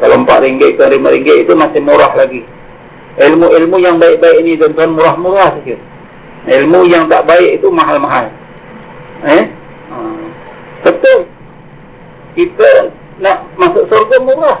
Kalau 0.00 0.24
RM4 0.24 0.74
ke 0.74 0.82
RM5 0.82 1.28
itu 1.44 1.52
masih 1.52 1.80
murah 1.84 2.12
lagi 2.16 2.56
ilmu-ilmu 3.16 3.76
yang 3.80 3.96
baik-baik 3.96 4.44
ini 4.44 4.60
tuan-tuan 4.60 4.92
murah-murah 4.92 5.56
saja. 5.56 5.76
Ilmu 6.46 6.86
yang 6.86 7.08
tak 7.08 7.24
baik 7.26 7.58
itu 7.58 7.68
mahal-mahal. 7.72 8.30
Eh? 9.24 9.44
Ha. 9.90 9.98
Betul. 10.84 11.26
Kita 12.36 12.92
nak 13.18 13.48
masuk 13.56 13.88
surga 13.88 14.16
murah. 14.22 14.58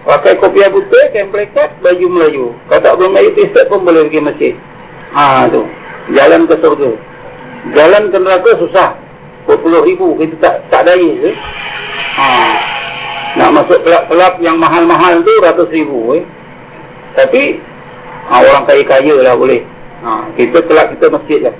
Pakai 0.00 0.40
kopi 0.40 0.64
abu 0.64 0.80
teh, 0.88 1.12
kain 1.12 1.28
pelekat, 1.28 1.76
baju 1.84 2.06
Melayu. 2.08 2.46
Kalau 2.72 2.80
tak 2.80 2.94
boleh 2.96 3.10
Melayu, 3.12 3.30
t 3.36 3.56
pun 3.68 3.84
boleh 3.84 4.08
pergi 4.08 4.20
masjid. 4.24 4.54
Ha, 5.12 5.44
tu. 5.52 5.68
Jalan 6.16 6.48
ke 6.48 6.56
surga. 6.56 6.90
Jalan 7.76 8.02
ke 8.08 8.16
neraka 8.16 8.50
susah. 8.56 8.96
40 9.44 9.88
ribu, 9.92 10.16
kita 10.16 10.34
tak 10.40 10.54
tak 10.72 10.82
daya. 10.88 11.36
Ha. 12.16 12.28
Nak 13.36 13.50
masuk 13.60 13.78
kelab-kelab 13.84 14.34
yang 14.40 14.56
mahal-mahal 14.56 15.20
tu 15.20 15.32
ratus 15.44 15.68
ribu 15.68 16.16
eh. 16.16 16.24
Tapi 17.20 17.60
ha, 18.32 18.40
orang 18.40 18.64
kaya-kaya 18.64 19.14
lah 19.20 19.36
boleh. 19.36 19.60
Ha, 20.00 20.32
kita 20.32 20.64
kelab 20.64 20.96
kita 20.96 21.06
masjid 21.12 21.40
lah. 21.44 21.56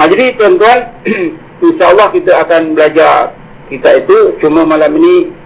Ha, 0.00 0.08
jadi 0.08 0.24
tuan-tuan, 0.40 0.78
insyaAllah 1.68 2.08
kita 2.16 2.32
akan 2.48 2.72
belajar 2.72 3.36
kita 3.68 4.00
itu. 4.00 4.40
Cuma 4.40 4.64
malam 4.64 4.96
ini 4.96 5.43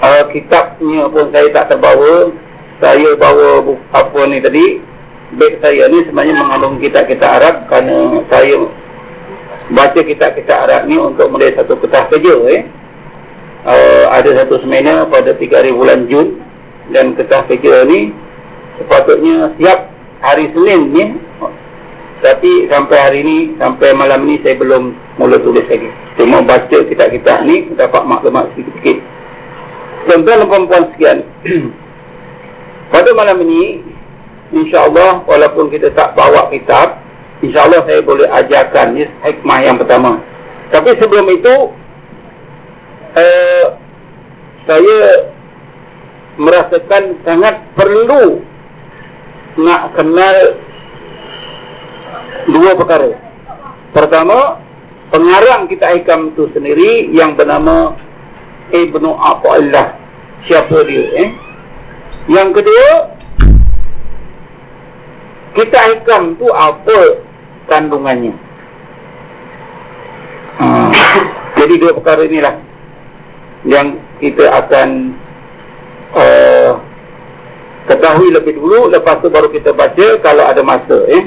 uh, 0.00 0.24
kitabnya 0.32 1.08
pun 1.08 1.28
saya 1.32 1.48
tak 1.52 1.76
terbawa. 1.76 2.32
Saya 2.80 3.12
bawa 3.20 3.76
apa 3.92 4.20
ni 4.28 4.40
tadi. 4.40 4.66
Beg 5.30 5.62
saya 5.62 5.86
ni 5.86 6.02
sebenarnya 6.02 6.42
mengandung 6.42 6.82
kitab-kitab 6.82 7.30
Arab 7.38 7.54
kerana 7.70 8.18
saya 8.26 8.66
baca 9.70 10.00
kitab-kitab 10.02 10.66
Arab 10.66 10.90
ni 10.90 10.98
untuk 10.98 11.30
mulai 11.30 11.54
satu 11.54 11.78
petah 11.78 12.10
kerja 12.10 12.34
eh. 12.50 12.60
Uh, 13.60 14.08
ada 14.10 14.42
satu 14.42 14.58
seminar 14.64 15.06
pada 15.06 15.36
3 15.36 15.44
hari 15.52 15.70
bulan 15.70 16.08
Jun 16.08 16.40
dan 16.90 17.14
ketah 17.14 17.44
kerja 17.46 17.86
ni 17.86 18.10
sepatutnya 18.80 19.52
siap 19.60 19.92
hari 20.24 20.48
Senin 20.56 20.80
ni 20.90 21.04
tapi 22.20 22.68
sampai 22.68 22.98
hari 23.00 23.20
ni 23.24 23.38
sampai 23.56 23.96
malam 23.96 24.24
ni 24.28 24.40
saya 24.44 24.56
belum 24.56 24.92
mula 25.16 25.40
tulis 25.40 25.64
lagi 25.68 25.88
cuma 26.20 26.44
baca 26.44 26.78
kitab-kitab 26.84 27.48
ni 27.48 27.68
dapat 27.76 28.02
maklumat 28.04 28.48
sikit-sikit 28.56 29.00
dan 30.08 30.24
perempuan 30.24 30.84
sekian 30.94 31.18
pada 32.94 33.10
malam 33.12 33.42
ini 33.44 33.84
insyaAllah 34.54 35.24
walaupun 35.28 35.68
kita 35.68 35.92
tak 35.92 36.16
bawa 36.16 36.48
kitab 36.48 37.00
insyaAllah 37.44 37.84
saya 37.84 38.00
boleh 38.00 38.28
ajarkan 38.28 38.86
ni 38.96 39.04
hikmah 39.24 39.58
yang 39.60 39.76
pertama 39.76 40.20
tapi 40.70 40.94
sebelum 40.96 41.26
itu 41.34 41.54
uh, 43.18 43.66
saya 44.70 44.98
merasakan 46.38 47.18
sangat 47.26 47.58
perlu 47.74 48.40
nak 49.60 49.92
kenal 49.98 50.36
dua 52.48 52.72
perkara. 52.78 53.10
Pertama, 53.90 54.62
pengarang 55.10 55.66
kita 55.66 55.90
hikam 55.98 56.32
itu 56.32 56.46
sendiri 56.54 57.10
yang 57.10 57.34
bernama 57.34 57.98
Ibnu 58.70 59.10
Aqillah. 59.14 59.86
Siapa 60.48 60.76
dia? 60.88 61.04
Eh? 61.20 61.28
Yang 62.30 62.62
kedua, 62.62 62.90
kita 65.58 65.78
hikam 65.94 66.38
tu 66.38 66.46
apa 66.54 66.98
kandungannya? 67.68 68.34
Hmm. 70.60 70.88
Jadi 71.60 71.74
dua 71.76 71.92
perkara 71.92 72.24
inilah 72.24 72.54
yang 73.68 74.00
kita 74.20 74.48
akan 74.48 75.12
uh, 76.16 76.72
ketahui 77.88 78.32
lebih 78.32 78.56
dulu 78.56 78.88
lepas 78.88 79.20
tu 79.20 79.28
baru 79.28 79.52
kita 79.52 79.74
baca 79.76 80.06
kalau 80.24 80.44
ada 80.48 80.62
masa 80.64 80.96
eh 81.10 81.24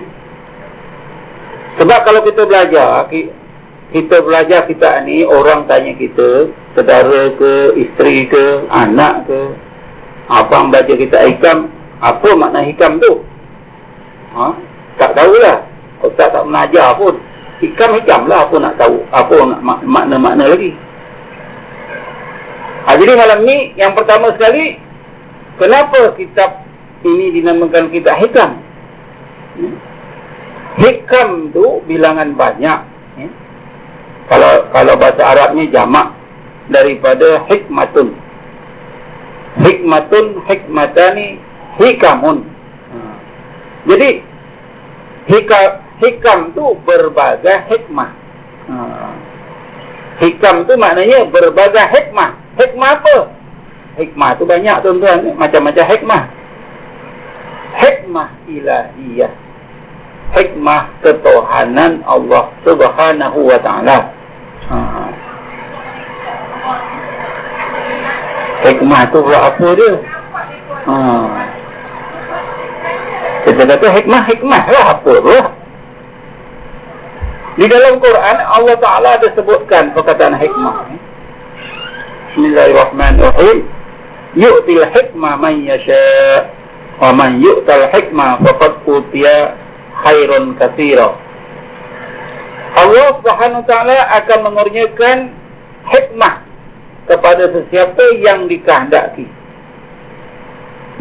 sebab 1.77 1.99
kalau 2.05 2.21
kita 2.25 2.45
belajar 2.45 3.05
kita 3.93 4.25
belajar 4.25 4.65
kita 4.65 5.05
ni 5.05 5.21
orang 5.21 5.69
tanya 5.69 5.93
kita 5.93 6.49
saudara 6.73 7.29
ke 7.37 7.77
isteri 7.77 8.25
ke 8.25 8.65
anak 8.73 9.29
ke 9.29 9.39
apa 10.27 10.51
yang 10.57 10.67
belajar 10.73 10.95
kita 10.97 11.17
hikam 11.29 11.57
apa 12.01 12.29
makna 12.33 12.65
hikam 12.65 12.97
tu 12.97 13.21
ha? 14.33 14.57
tak 14.97 15.13
tahulah 15.13 15.61
Ustaz 16.03 16.35
tak 16.35 16.43
mengajar 16.43 16.97
pun 16.99 17.15
hikam-hikam 17.63 18.27
lah 18.27 18.43
apa 18.43 18.55
nak 18.59 18.75
tahu 18.75 18.97
apa 19.13 19.37
nak 19.47 19.61
makna-makna 19.85 20.51
lagi 20.51 20.73
Ha, 22.83 22.99
jadi 22.99 23.15
malam 23.15 23.47
ni 23.47 23.71
yang 23.79 23.95
pertama 23.95 24.35
sekali 24.35 24.75
kenapa 25.55 26.11
kitab 26.19 26.67
ini 27.07 27.31
dinamakan 27.31 27.87
kitab 27.95 28.19
hikam? 28.19 28.59
Hmm? 29.55 29.75
Hikam 30.83 31.55
tu 31.55 31.79
bilangan 31.87 32.35
banyak. 32.35 32.79
Kalau 34.31 34.71
kalau 34.71 34.93
bahasa 34.95 35.23
Arabnya 35.23 35.67
jamak 35.67 36.15
daripada 36.71 37.43
hikmatun. 37.51 38.15
Hikmatun, 39.59 40.41
hikmatani, 40.47 41.37
hikamun. 41.77 42.47
Ha. 42.89 42.99
Jadi 43.85 44.09
hikam, 45.29 45.69
hikam 46.01 46.39
tu 46.55 46.73
berbagai 46.87 47.67
hikmah. 47.69 48.11
Ha. 48.71 48.77
Hikam 50.23 50.65
tu 50.65 50.73
maknanya 50.79 51.27
berbagai 51.27 51.83
hikmah. 51.91 52.39
Hikmah 52.57 52.89
apa? 53.01 53.17
Hikmah 53.99 54.29
tu 54.39 54.43
banyak 54.47 54.77
tuan-tuan. 54.81 55.35
Macam-macam 55.37 55.85
hikmah. 55.85 56.23
Hikmah 57.73 58.29
ilahiyah. 58.47 59.42
Hikmah 60.33 60.81
ketuhanan 61.05 62.01
Allah 62.09 62.49
subhanahu 62.65 63.39
wa 63.45 63.57
ta'ala. 63.61 63.97
Ha. 64.69 64.77
Hikmah 68.65 69.01
tu 69.13 69.19
buat 69.21 69.41
apa 69.53 69.67
dia? 69.77 69.93
Ha. 70.89 70.95
Kita 73.43 73.61
kata 73.67 73.87
hikmah-hikmah 73.93 74.63
lah 74.71 74.85
apa 74.97 75.13
tu? 75.19 75.37
Di 77.53 77.65
dalam 77.69 78.01
Quran 78.01 78.37
Allah 78.41 78.75
Ta'ala 78.81 79.09
ada 79.21 79.27
sebutkan 79.37 79.93
perkataan 79.93 80.33
hikmah. 80.41 80.89
Bismillahirrahmanirrahim. 82.33 83.69
Yu'til 84.33 84.81
hikmah 84.89 85.37
man 85.37 85.61
yasha' 85.61 86.63
wa 86.97 87.09
man 87.13 87.41
yu'tal 87.41 87.89
hikmah 87.93 88.41
faqad 88.41 88.73
utiya 88.85 89.53
khairun 90.03 90.55
katsira. 90.59 91.15
Allah 92.73 93.07
Subhanahu 93.21 93.61
wa 93.63 93.67
taala 93.69 93.97
akan 94.21 94.39
mengurniakan 94.49 95.17
hikmah 95.87 96.35
kepada 97.07 97.43
sesiapa 97.51 98.05
yang 98.19 98.47
dikehendaki. 98.47 99.27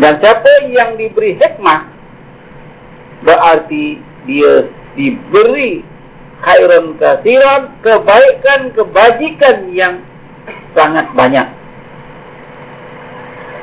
Dan 0.01 0.19
siapa 0.25 0.53
yang 0.73 0.97
diberi 0.97 1.37
hikmah 1.37 1.85
berarti 3.23 4.01
dia 4.25 4.67
diberi 4.99 5.85
khairun 6.43 6.99
katsiran 6.99 7.71
kebaikan 7.81 8.61
kebajikan 8.75 9.57
yang 9.71 9.95
sangat 10.75 11.07
banyak. 11.15 11.49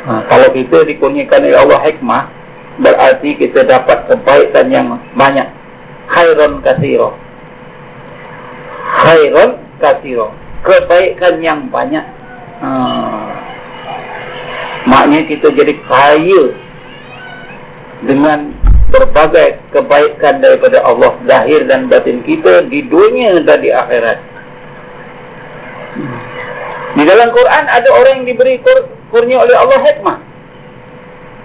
Ha, 0.07 0.11
kalau 0.31 0.49
kita 0.55 0.87
dikurniakan 0.87 1.43
oleh 1.43 1.59
Allah 1.59 1.79
hikmah, 1.85 2.23
berarti 2.79 3.35
kita 3.35 3.67
dapat 3.67 4.07
kebaikan 4.07 4.67
yang 4.71 4.87
banyak. 5.13 5.47
Khairun 6.09 6.63
kasiro. 6.63 7.13
Khairun 9.03 9.59
kasiro. 9.77 10.33
Kebaikan 10.65 11.39
yang 11.43 11.67
banyak. 11.69 12.03
Ha. 12.59 12.69
Maknanya 14.87 15.27
kita 15.27 15.47
jadi 15.53 15.75
kaya 15.85 16.43
dengan 18.03 18.55
berbagai 18.89 19.59
kebaikan 19.69 20.41
daripada 20.41 20.81
Allah 20.81 21.13
zahir 21.29 21.67
dan 21.69 21.91
batin 21.91 22.25
kita 22.25 22.65
di 22.67 22.83
dunia 22.87 23.43
dan 23.43 23.59
di 23.61 23.69
akhirat. 23.69 24.17
Di 26.97 27.03
dalam 27.05 27.29
Quran 27.29 27.63
ada 27.69 27.89
orang 27.93 28.23
yang 28.23 28.27
diberi 28.33 28.57
kur 28.65 28.89
kurnia 29.13 29.45
oleh 29.45 29.55
Allah 29.55 29.79
hikmah. 29.83 30.17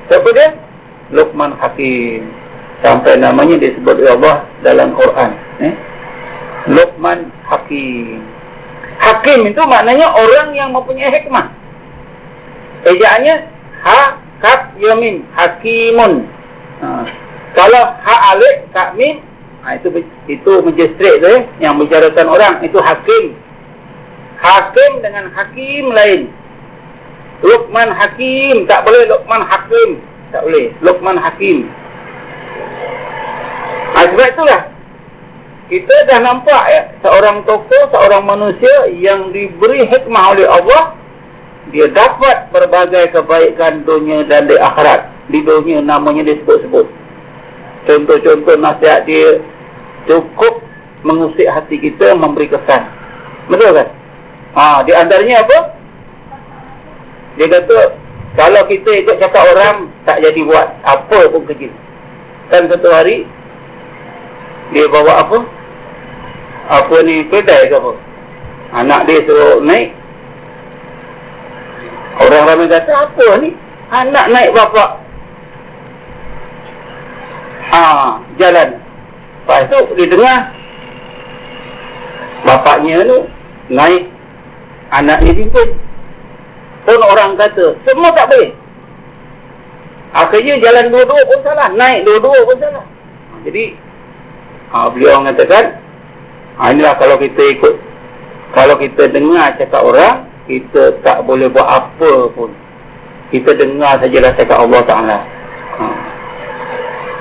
Siapa 0.09 0.29
dia? 0.33 0.63
Luqman 1.12 1.57
Hakim. 1.61 2.31
Sampai 2.85 3.17
namanya 3.17 3.57
disebut 3.57 3.97
oleh 4.01 4.12
Allah 4.17 4.37
dalam 4.61 4.93
Quran. 4.97 5.31
Eh? 5.64 5.75
Luqman 6.71 7.29
Hakim. 7.49 8.25
Hakim 9.01 9.40
itu 9.49 9.62
maknanya 9.69 10.09
orang 10.12 10.55
yang 10.57 10.71
mempunyai 10.73 11.12
hikmah. 11.12 11.51
Ejaannya 12.88 13.35
ha 13.85 14.17
kaf 14.40 14.73
yamin 14.81 15.25
hakimun. 15.37 16.29
Ha. 16.81 16.88
Kalau 17.57 17.85
ha 17.85 18.14
alif 18.33 18.64
kaf 18.73 18.93
mim 18.97 19.21
ha, 19.64 19.77
itu 19.77 19.88
itu 20.29 20.53
straight 20.97 21.21
tu 21.21 21.29
eh? 21.29 21.43
yang 21.61 21.81
bicarakan 21.81 22.29
orang 22.29 22.55
itu 22.61 22.77
hakim 22.81 23.37
Hakim 24.45 25.01
dengan 25.01 25.33
hakim 25.33 25.88
lain. 25.88 26.29
Luqman 27.40 27.88
Hakim. 27.97 28.69
Tak 28.69 28.85
boleh 28.85 29.09
Luqman 29.09 29.40
Hakim. 29.40 30.05
Tak 30.35 30.42
boleh. 30.42 30.75
Luqman 30.83 31.14
Hakim. 31.14 31.70
Ha, 33.94 34.03
sebab 34.11 34.27
itulah. 34.35 34.61
Kita 35.70 35.94
dah 36.11 36.18
nampak 36.18 36.64
ya. 36.75 36.83
Seorang 37.07 37.47
tokoh, 37.47 37.83
seorang 37.94 38.27
manusia 38.27 38.90
yang 38.90 39.31
diberi 39.31 39.87
hikmah 39.87 40.35
oleh 40.35 40.51
Allah. 40.51 40.99
Dia 41.70 41.87
dapat 41.87 42.51
berbagai 42.51 43.14
kebaikan 43.14 43.87
dunia 43.87 44.27
dan 44.27 44.51
di 44.51 44.59
akhirat. 44.59 45.07
Di 45.31 45.38
dunia 45.38 45.79
namanya 45.81 46.27
disebut-sebut. 46.27 46.90
Contoh-contoh 47.87 48.59
nasihat 48.59 49.07
dia 49.07 49.38
cukup 50.11 50.66
mengusik 51.07 51.47
hati 51.47 51.79
kita 51.79 52.11
memberi 52.18 52.51
kesan. 52.51 52.90
Betul 53.47 53.70
kan? 53.70 53.88
Ha, 54.59 54.83
di 54.83 54.92
antaranya 54.99 55.47
apa? 55.47 55.59
Dia 57.38 57.47
kata, 57.51 58.04
kalau 58.35 58.66
kita 58.66 58.90
ikut 58.99 59.16
cakap 59.23 59.47
orang, 59.55 59.94
tak 60.03 60.18
jadi 60.18 60.40
buat 60.42 60.66
apa 60.83 61.18
pun 61.31 61.47
kerja. 61.47 61.70
Kan 62.51 62.66
satu 62.66 62.90
hari, 62.90 63.23
dia 64.75 64.90
bawa 64.90 65.23
apa? 65.23 65.38
Apa 66.66 66.97
ni, 67.07 67.23
kedai 67.31 67.70
ke 67.70 67.79
apa? 67.79 67.94
Anak 68.75 69.07
dia 69.07 69.23
suruh 69.23 69.62
naik. 69.62 69.94
Orang 72.27 72.42
ramai 72.51 72.66
kata, 72.66 72.92
apa 73.07 73.27
ni? 73.38 73.55
Anak 73.94 74.27
naik 74.27 74.51
bapak. 74.51 74.90
Ah, 77.70 78.18
jalan. 78.42 78.83
Lepas 79.47 79.62
tu, 79.70 79.79
dia 79.94 80.11
dengar. 80.11 80.40
Bapaknya 82.42 83.07
tu, 83.07 83.18
naik. 83.70 84.11
Anak 84.90 85.23
dia 85.23 85.38
pimpin 85.38 85.93
pun 86.85 87.01
orang 87.01 87.37
kata 87.40 87.77
semua 87.88 88.12
tak 88.12 88.29
boleh. 88.31 88.53
Akhirnya 90.14 90.55
jalan 90.62 90.94
dua-dua 90.94 91.23
pun 91.27 91.38
salah 91.42 91.68
naik 91.75 92.07
dua-dua 92.07 92.38
pun 92.47 92.57
salah. 92.61 92.85
Jadi 93.44 93.64
ha, 94.70 94.88
beliau 94.92 95.20
mengatakan 95.20 95.81
ha, 96.61 96.70
inilah 96.70 96.94
kalau 97.01 97.16
kita 97.18 97.42
ikut 97.57 97.75
kalau 98.55 98.79
kita 98.79 99.11
dengar 99.11 99.59
cakap 99.59 99.83
orang 99.83 100.31
kita 100.47 101.01
tak 101.03 101.25
boleh 101.25 101.49
buat 101.51 101.66
apa 101.66 102.12
pun. 102.31 102.53
Kita 103.33 103.57
dengar 103.57 103.99
sajalah 103.99 104.33
cakap 104.38 104.59
Allah 104.62 104.83
Ta'ala. 104.87 105.18
Ha. 105.75 105.87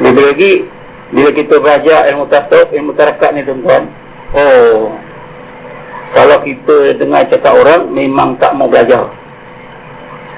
lebih 0.02 0.24
lagi 0.30 0.54
bila 1.14 1.30
kita 1.34 1.56
belajar 1.62 2.10
ilmu 2.10 2.26
tasawuf 2.30 2.70
ilmu 2.74 2.94
tarakat 2.98 3.34
ni 3.34 3.42
tuan-tuan 3.46 3.90
oh 4.34 4.94
kalau 6.14 6.38
kita 6.46 6.98
dengar 7.02 7.26
cakap 7.30 7.54
orang 7.54 7.90
memang 7.90 8.38
tak 8.38 8.54
mau 8.54 8.70
belajar 8.70 9.10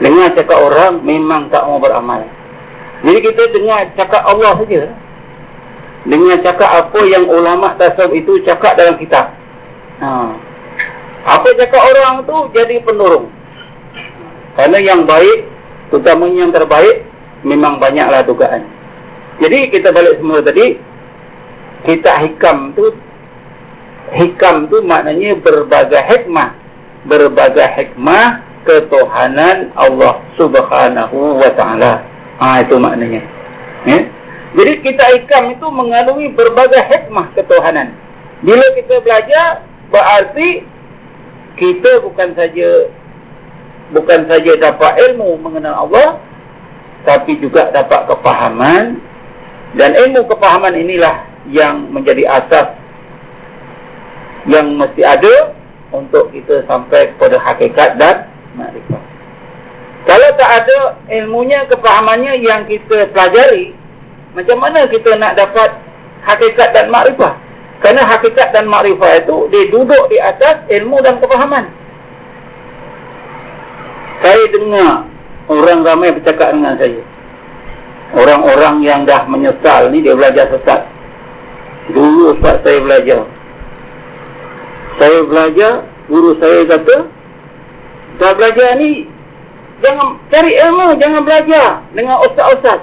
Dengar 0.03 0.35
cakap 0.35 0.59
orang 0.59 0.99
memang 1.07 1.47
tak 1.47 1.63
mau 1.63 1.79
beramal. 1.79 2.27
Jadi 3.05 3.19
kita 3.21 3.43
dengar 3.55 3.81
cakap 3.95 4.23
Allah 4.27 4.51
saja. 4.59 4.83
Dengar 6.05 6.37
cakap 6.43 6.69
apa 6.69 6.99
yang 7.07 7.25
ulama 7.31 7.73
tasawuf 7.79 8.13
itu 8.13 8.43
cakap 8.43 8.75
dalam 8.75 8.99
kitab. 8.99 9.31
Ha. 10.03 10.09
Apa 11.25 11.47
cakap 11.57 11.81
orang 11.81 12.27
tu 12.27 12.37
jadi 12.53 12.83
penurung. 12.83 13.31
Karena 14.55 14.77
yang 14.79 15.07
baik, 15.07 15.47
terutama 15.91 16.27
yang 16.31 16.51
terbaik, 16.51 17.03
memang 17.43 17.79
banyaklah 17.79 18.23
dugaan. 18.23 18.63
Jadi 19.41 19.67
kita 19.67 19.91
balik 19.91 20.19
semua 20.19 20.39
tadi, 20.39 20.79
kita 21.83 22.11
hikam 22.23 22.71
tu, 22.71 22.95
hikam 24.15 24.67
tu 24.71 24.79
maknanya 24.83 25.35
berbagai 25.39 26.03
hikmah. 26.03 26.55
Berbagai 27.05 27.67
hikmah 27.77 28.54
ketuhanan 28.65 29.71
Allah 29.77 30.19
Subhanahu 30.35 31.39
wa 31.39 31.49
taala. 31.53 32.03
Ah 32.41 32.59
itu 32.59 32.75
maknanya. 32.75 33.21
Ya. 33.85 34.09
Jadi 34.55 34.73
kita 34.81 35.05
ikam 35.21 35.53
itu 35.53 35.67
mengandungi 35.69 36.33
berbagai 36.33 36.81
hikmah 36.89 37.31
ketuhanan. 37.37 37.93
Bila 38.41 38.65
kita 38.75 38.99
belajar 38.99 39.63
berarti 39.93 40.65
kita 41.55 42.03
bukan 42.03 42.35
saja 42.35 42.69
bukan 43.93 44.27
saja 44.27 44.51
dapat 44.59 44.91
ilmu 45.07 45.39
mengenal 45.39 45.87
Allah 45.87 46.19
tapi 47.05 47.37
juga 47.37 47.69
dapat 47.69 48.09
kepahaman 48.09 48.97
dan 49.77 49.91
ilmu 49.93 50.25
kepahaman 50.25 50.73
inilah 50.73 51.21
yang 51.47 51.85
menjadi 51.93 52.25
asas 52.41 52.67
yang 54.49 54.73
mesti 54.73 55.01
ada 55.05 55.53
untuk 55.93 56.33
kita 56.33 56.65
sampai 56.65 57.13
kepada 57.13 57.37
hakikat 57.39 57.89
dan 58.01 58.15
makrifah. 58.55 59.03
Kalau 60.05 60.29
tak 60.37 60.49
ada 60.63 60.79
ilmunya, 61.09 61.65
kepahamannya 61.65 62.39
yang 62.39 62.63
kita 62.69 63.09
pelajari, 63.09 63.73
macam 64.35 64.57
mana 64.61 64.85
kita 64.85 65.17
nak 65.17 65.33
dapat 65.39 65.69
hakikat 66.27 66.69
dan 66.75 66.91
makrifah? 66.91 67.33
Kerana 67.83 68.01
hakikat 68.07 68.49
dan 68.55 68.65
makrifah 68.71 69.11
itu 69.19 69.37
dia 69.51 69.63
duduk 69.69 70.03
di 70.09 70.17
atas 70.17 70.63
ilmu 70.71 70.97
dan 71.03 71.19
kepahaman. 71.19 71.65
Saya 74.23 74.43
dengar 74.49 75.05
orang 75.51 75.79
ramai 75.85 76.09
bercakap 76.15 76.55
dengan 76.55 76.79
saya. 76.79 77.03
Orang-orang 78.15 78.81
yang 78.85 79.03
dah 79.03 79.27
menyesal 79.27 79.91
ni 79.91 79.99
dia 80.01 80.15
belajar 80.15 80.47
sesat. 80.49 80.87
Dulu 81.91 82.39
saat 82.41 82.63
saya 82.65 82.79
belajar. 82.81 83.21
Saya 84.95 85.19
belajar, 85.27 85.73
guru 86.07 86.31
saya 86.39 86.63
kata, 86.63 86.95
dah 88.17 88.31
belajar 88.35 88.79
ni 88.79 89.07
jangan 89.83 90.19
cari 90.31 90.51
ilmu 90.55 90.95
jangan 90.99 91.21
belajar 91.23 91.67
dengan 91.93 92.17
ustaz-ustaz. 92.23 92.79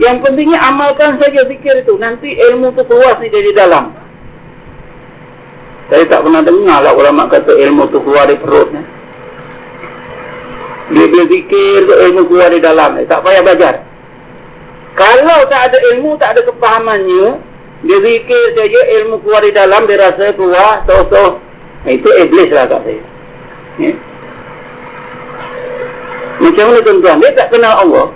Yang 0.00 0.24
pentingnya 0.24 0.58
amalkan 0.66 1.20
saja 1.20 1.44
fikir 1.46 1.84
itu. 1.84 1.94
Nanti 2.00 2.32
ilmu 2.32 2.72
tu 2.72 2.82
keluar 2.88 3.20
ni 3.20 3.28
dari 3.28 3.52
dalam. 3.52 3.92
Saya 5.92 6.08
tak 6.08 6.24
pernah 6.24 6.40
dengar 6.40 6.80
lah 6.80 6.96
ulama 6.96 7.28
kata 7.28 7.52
ilmu 7.52 7.92
tu 7.92 8.00
keluar 8.00 8.24
dari 8.24 8.40
perutnya 8.40 8.82
dia 10.92 11.06
dia 11.08 11.24
fikir 11.24 11.88
tu 11.88 11.94
ilmu 11.94 12.20
keluar 12.28 12.52
dari 12.52 12.60
dalam 12.60 12.90
tak 13.08 13.20
payah 13.24 13.42
belajar. 13.44 13.74
Kalau 14.92 15.40
tak 15.48 15.72
ada 15.72 15.78
ilmu 15.94 16.20
tak 16.20 16.36
ada 16.36 16.40
kepahamannya 16.44 17.40
dia 17.82 17.98
fikir 17.98 18.44
saja 18.54 18.80
ilmu 19.00 19.24
keluar 19.24 19.40
dari 19.40 19.56
dalam 19.56 19.88
dia 19.88 19.98
rasa 19.98 20.36
keluar 20.36 20.84
so-so 20.84 21.40
itu 21.88 22.08
iblis 22.20 22.52
lah 22.52 22.68
kat 22.68 22.80
saya. 22.84 23.02
Macam 26.42 26.64
mana 26.74 26.80
tuan-tuan? 26.82 27.16
Dia 27.22 27.30
tak 27.38 27.48
kenal 27.54 27.74
Allah. 27.78 28.06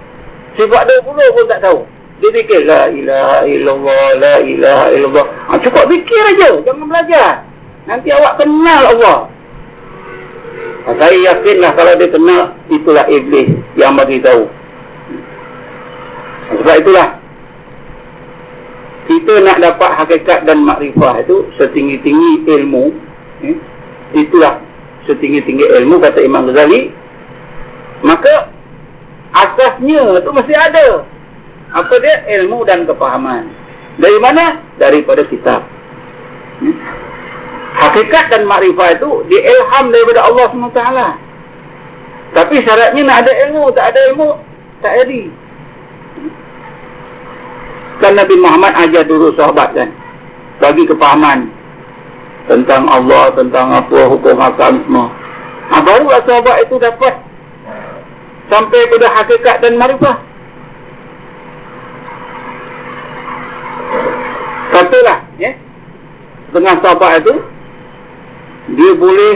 Sifat 0.59 0.83
dia 0.91 0.99
pula 1.07 1.25
pun 1.31 1.45
tak 1.47 1.63
tahu. 1.63 1.79
Dia 2.19 2.29
fikir, 2.33 2.61
La 2.67 2.89
ilaha 2.91 3.39
illallah, 3.47 4.07
La 4.19 4.35
ilaha 4.43 4.87
illallah. 4.91 5.27
Ha, 5.47 5.61
cukup 5.63 5.85
fikir 5.87 6.23
aja, 6.35 6.49
Jangan 6.65 6.87
belajar. 6.91 7.45
Nanti 7.87 8.09
awak 8.11 8.43
kenal 8.43 8.83
Allah. 8.99 9.19
Ha, 10.87 10.89
saya 10.97 11.17
yakinlah 11.23 11.71
kalau 11.77 11.93
dia 11.95 12.09
kenal, 12.11 12.43
itulah 12.67 13.05
Iblis 13.07 13.49
yang 13.79 13.95
bagi 13.95 14.19
tahu. 14.19 14.49
Ha, 16.51 16.51
sebab 16.59 16.77
itulah. 16.83 17.09
Kita 19.07 19.39
nak 19.39 19.63
dapat 19.63 19.91
hakikat 20.03 20.51
dan 20.51 20.67
makrifah 20.67 21.23
itu 21.23 21.47
setinggi-tinggi 21.63 22.43
ilmu. 22.43 22.91
Eh, 23.47 23.55
itulah 24.19 24.59
setinggi-tinggi 25.07 25.63
ilmu 25.79 26.03
kata 26.03 26.27
Imam 26.27 26.51
Ghazali 26.51 26.91
maka 28.05 28.53
asasnya 29.33 30.21
tu 30.25 30.31
mesti 30.33 30.55
ada. 30.57 31.05
Apa 31.77 31.95
dia? 32.01 32.41
Ilmu 32.41 32.65
dan 32.65 32.89
kepahaman 32.89 33.49
dari 33.97 34.19
mana? 34.21 34.61
Daripada 34.77 35.25
kitab. 35.25 35.65
Hmm? 36.61 36.77
hakikat 37.77 38.33
dan 38.33 38.43
makrifat 38.49 38.99
itu 38.99 39.11
diilham 39.29 39.85
daripada 39.93 40.21
Allah 40.25 40.47
SWT. 40.49 40.83
Tapi 42.33 42.55
syaratnya 42.65 43.03
nak 43.07 43.19
ada 43.25 43.33
ilmu 43.49 43.65
tak 43.73 43.95
ada 43.95 44.01
ilmu 44.13 44.29
tak 44.85 44.93
jadi 45.01 45.23
kan 47.97 48.13
Nabi 48.13 48.37
Muhammad 48.37 48.77
ajar 48.77 49.09
dulu 49.09 49.33
sahabat 49.33 49.73
kan 49.73 49.89
bagi 50.61 50.85
kepahaman 50.85 51.49
tentang 52.45 52.85
Allah, 52.93 53.33
tentang 53.33 53.73
apa 53.73 54.07
hukum 54.07 54.37
hakam 54.37 54.79
semua. 54.85 55.09
Ha, 55.73 55.83
barulah 55.83 56.21
sahabat 56.29 56.57
itu 56.69 56.77
dapat 56.77 57.15
sampai 58.51 58.81
pada 58.91 59.09
hakikat 59.15 59.57
dan 59.63 59.73
marifah. 59.79 60.17
Katalah, 64.75 65.19
ya. 65.41 65.53
Dengan 66.53 66.77
sahabat 66.85 67.25
itu, 67.25 67.35
dia 68.77 68.93
boleh 68.97 69.35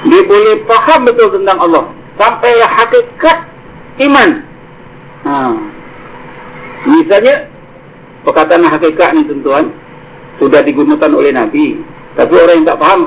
dia 0.00 0.20
boleh 0.24 0.54
faham 0.64 1.00
betul 1.04 1.28
tentang 1.36 1.58
Allah. 1.60 1.84
Sampai 2.16 2.56
hakikat 2.56 3.38
iman. 4.00 4.30
Ha. 5.28 5.34
Misalnya, 6.88 7.48
perkataan 8.24 8.64
hakikat 8.64 9.12
ni 9.12 9.28
tuan-tuan, 9.28 9.76
sudah 10.40 10.64
digunakan 10.64 11.10
oleh 11.12 11.32
Nabi. 11.36 11.84
Tapi 12.16 12.32
orang 12.32 12.64
yang 12.64 12.68
tak 12.72 12.80
faham 12.80 13.00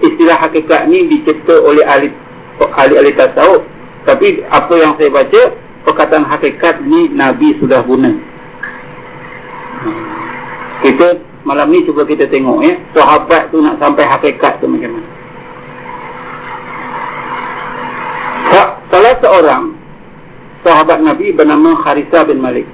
istilah 0.00 0.38
hakikat 0.38 0.80
ni 0.86 0.98
dicipta 1.10 1.58
oleh 1.60 1.82
ahli 1.82 2.10
ahli-ahli 2.68 3.16
tasawuf 3.16 3.64
tapi 4.08 4.40
apa 4.48 4.74
yang 4.80 4.96
saya 4.96 5.12
baca 5.12 5.42
perkataan 5.84 6.24
hakikat 6.24 6.80
ni 6.84 7.12
Nabi 7.12 7.56
sudah 7.60 7.84
guna. 7.84 8.10
Kita 10.80 11.20
malam 11.44 11.68
ni 11.68 11.84
cuba 11.84 12.08
kita 12.08 12.24
tengok 12.28 12.64
ya. 12.64 12.74
Sahabat 12.96 13.52
tu 13.52 13.60
nak 13.60 13.76
sampai 13.76 14.08
hakikat 14.08 14.56
tu 14.64 14.66
macam 14.68 14.96
mana? 14.96 15.08
Salah 18.90 19.14
seorang 19.22 19.64
sahabat 20.66 20.98
Nabi 20.98 21.30
bernama 21.30 21.78
Harisa 21.86 22.26
bin 22.26 22.42
Malik. 22.42 22.66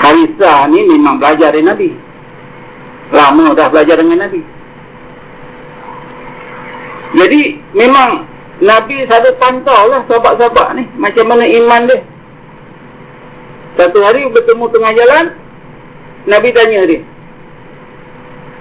Harisa 0.00 0.66
ni 0.72 0.80
memang 0.88 1.20
belajar 1.20 1.52
dari 1.52 1.60
Nabi. 1.66 1.90
Lama 3.12 3.52
dah 3.52 3.68
belajar 3.68 4.00
dengan 4.00 4.24
Nabi 4.24 4.61
Jadi 7.12 7.60
memang 7.76 8.24
Nabi 8.62 9.04
selalu 9.04 9.30
pantau 9.36 9.90
lah 9.90 10.00
sahabat-sahabat 10.08 10.68
ni 10.78 10.84
macam 10.96 11.24
mana 11.28 11.44
iman 11.44 11.80
dia. 11.90 11.98
Satu 13.76 13.98
hari 14.04 14.28
bertemu 14.28 14.64
tengah 14.68 14.92
jalan, 14.94 15.24
Nabi 16.28 16.48
tanya 16.52 16.80
dia. 16.84 17.00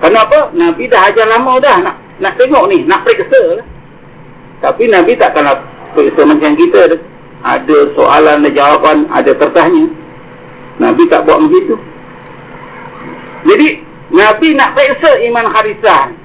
Kenapa? 0.02 0.50
Nabi 0.58 0.90
dah 0.90 1.02
ajar 1.12 1.28
lama 1.30 1.54
dah 1.62 1.78
nak 1.84 1.96
nak 2.18 2.34
tengok 2.38 2.66
ni, 2.70 2.82
nak 2.90 3.06
periksa 3.06 3.62
lah. 3.62 3.68
Tapi 4.62 4.90
Nabi 4.90 5.18
takkan 5.18 5.46
nak 5.46 5.66
periksa 5.98 6.22
macam 6.22 6.54
kita 6.54 7.02
Ada 7.42 7.90
soalan 7.98 8.46
dan 8.46 8.54
jawapan, 8.54 9.10
ada 9.10 9.34
kertasnya. 9.34 9.90
Nabi 10.78 11.10
tak 11.10 11.26
buat 11.26 11.42
begitu. 11.42 11.74
Jadi, 13.50 13.82
Nabi 14.14 14.48
nak 14.54 14.78
periksa 14.78 15.18
iman 15.26 15.50
Harisah. 15.50 16.21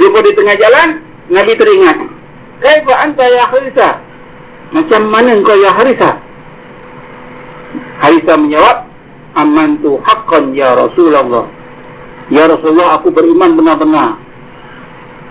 Jumpa 0.00 0.18
di 0.24 0.32
tengah 0.32 0.56
jalan, 0.56 0.88
Nabi 1.28 1.52
teringat. 1.56 1.96
Kaifa 2.62 2.94
anta 2.96 3.24
ya 3.26 3.44
Harisah? 3.50 3.92
Macam 4.72 5.02
mana 5.10 5.36
engkau 5.36 5.58
ya 5.58 5.74
Harisah? 5.74 6.14
Harisah 8.00 8.36
menjawab, 8.38 8.76
Amantu 9.32 10.00
haqqan 10.04 10.52
ya 10.52 10.76
Rasulullah. 10.76 11.48
Ya 12.28 12.44
Rasulullah, 12.48 13.00
aku 13.00 13.08
beriman 13.12 13.56
benar-benar. 13.56 14.20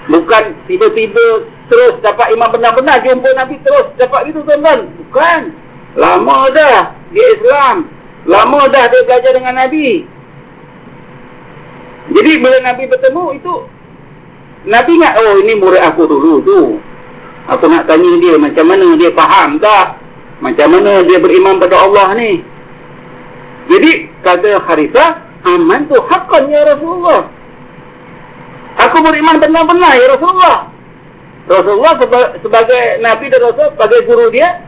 Bukan 0.10 0.44
tiba-tiba 0.66 1.46
terus 1.70 1.96
dapat 2.04 2.34
iman 2.36 2.50
benar-benar 2.52 3.00
jumpa 3.06 3.30
Nabi 3.38 3.56
terus 3.64 3.94
dapat 3.96 4.34
itu 4.34 4.42
tuan-tuan. 4.44 4.90
Bukan. 4.98 5.42
Lama 5.96 6.50
dah 6.52 6.92
dia 7.14 7.26
Islam. 7.38 7.88
Lama 8.26 8.66
dah 8.68 8.86
dia 8.90 9.02
belajar 9.06 9.32
dengan 9.38 9.56
Nabi. 9.56 10.04
Jadi 12.12 12.32
bila 12.42 12.58
Nabi 12.66 12.84
bertemu 12.90 13.26
itu 13.40 13.54
Nabi 14.62 14.92
ingat 15.02 15.14
oh 15.18 15.42
ini 15.42 15.54
murid 15.58 15.82
aku 15.82 16.06
dulu 16.06 16.34
tu. 16.46 16.60
Aku 17.50 17.66
nak 17.66 17.90
tanya 17.90 18.12
dia 18.22 18.38
macam 18.38 18.66
mana 18.70 18.94
dia 18.94 19.10
faham 19.18 19.58
tak? 19.58 19.98
Macam 20.42 20.68
mana 20.78 21.02
dia 21.06 21.18
beriman 21.18 21.58
pada 21.58 21.86
Allah 21.86 22.14
ni? 22.18 22.42
Jadi 23.70 24.10
kata 24.22 24.62
Harithah, 24.62 25.22
aman 25.46 25.86
tu 25.90 25.98
haqqan 25.98 26.50
ya 26.50 26.62
Rasulullah. 26.66 27.30
Aku 28.78 28.98
beriman 29.06 29.38
benar-benar 29.42 29.94
ya 29.98 30.06
Rasulullah. 30.14 30.58
Rasulullah 31.50 31.94
sebagai 32.42 33.02
Nabi 33.02 33.26
dan 33.34 33.42
Rasul, 33.50 33.68
sebagai 33.74 34.00
guru 34.06 34.26
dia, 34.30 34.62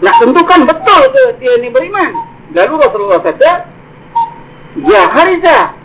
nak 0.00 0.16
tentukan 0.18 0.64
betul 0.64 1.02
ke 1.12 1.24
dia 1.40 1.52
ni 1.60 1.68
beriman. 1.68 2.10
Lalu 2.52 2.74
Rasulullah 2.80 3.20
kata, 3.20 3.50
Ya 4.88 5.04
Harithah, 5.08 5.76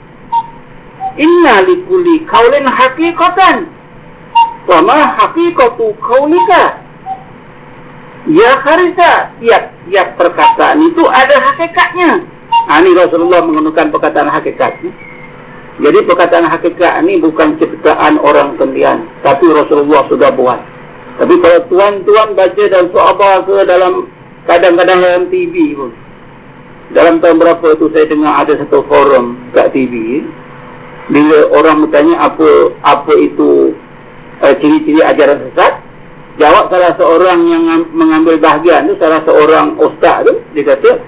Inna 1.17 1.65
likuli 1.65 2.21
kaulin 2.29 2.69
hakikatan. 2.69 3.65
Wa 4.69 4.79
ma 4.85 5.17
hakikatu 5.17 5.97
kaulika. 5.97 6.85
Ya 8.27 8.59
Harisa, 8.59 9.31
tiap-tiap 9.39 10.19
perkataan 10.19 10.83
itu 10.83 11.03
ada 11.07 11.39
hakikatnya. 11.47 12.27
Ha, 12.67 12.83
ini 12.83 12.91
Rasulullah 12.91 13.39
menggunakan 13.39 13.87
perkataan 13.87 14.27
hakikat. 14.27 14.83
Jadi 15.77 15.99
perkataan 16.03 16.43
hakikat 16.51 17.05
ini 17.07 17.23
bukan 17.23 17.55
ciptaan 17.55 18.19
orang 18.19 18.59
kendian. 18.59 19.07
Tapi 19.23 19.47
Rasulullah 19.47 20.03
sudah 20.11 20.29
buat. 20.35 20.59
Tapi 21.17 21.33
kalau 21.39 21.59
tuan-tuan 21.71 22.35
baca 22.35 22.63
dan 22.67 22.85
sahabat 22.91 23.47
ke 23.47 23.57
dalam 23.63 23.93
kadang-kadang 24.43 24.99
dalam 24.99 25.23
TV 25.31 25.73
pun. 25.73 25.91
Dalam 26.91 27.19
tahun 27.19 27.39
berapa 27.39 27.67
tu 27.79 27.91
saya 27.91 28.05
dengar 28.11 28.43
ada 28.43 28.53
satu 28.59 28.83
forum 28.87 29.39
kat 29.51 29.71
TV 29.75 30.23
bila 31.07 31.37
orang 31.55 31.87
bertanya 31.87 32.15
apa 32.19 32.75
apa 32.83 33.13
itu 33.15 33.71
uh, 34.43 34.53
ciri-ciri 34.59 34.99
ajaran 34.99 35.39
sesat 35.47 35.79
jawab 36.35 36.67
salah 36.69 36.93
seorang 36.99 37.39
yang 37.47 37.63
mengambil 37.95 38.35
bahagian 38.37 38.91
tu 38.91 38.95
salah 38.99 39.23
seorang 39.23 39.79
ustaz 39.79 40.27
tu 40.27 40.43
dia 40.51 40.67
kata 40.67 40.99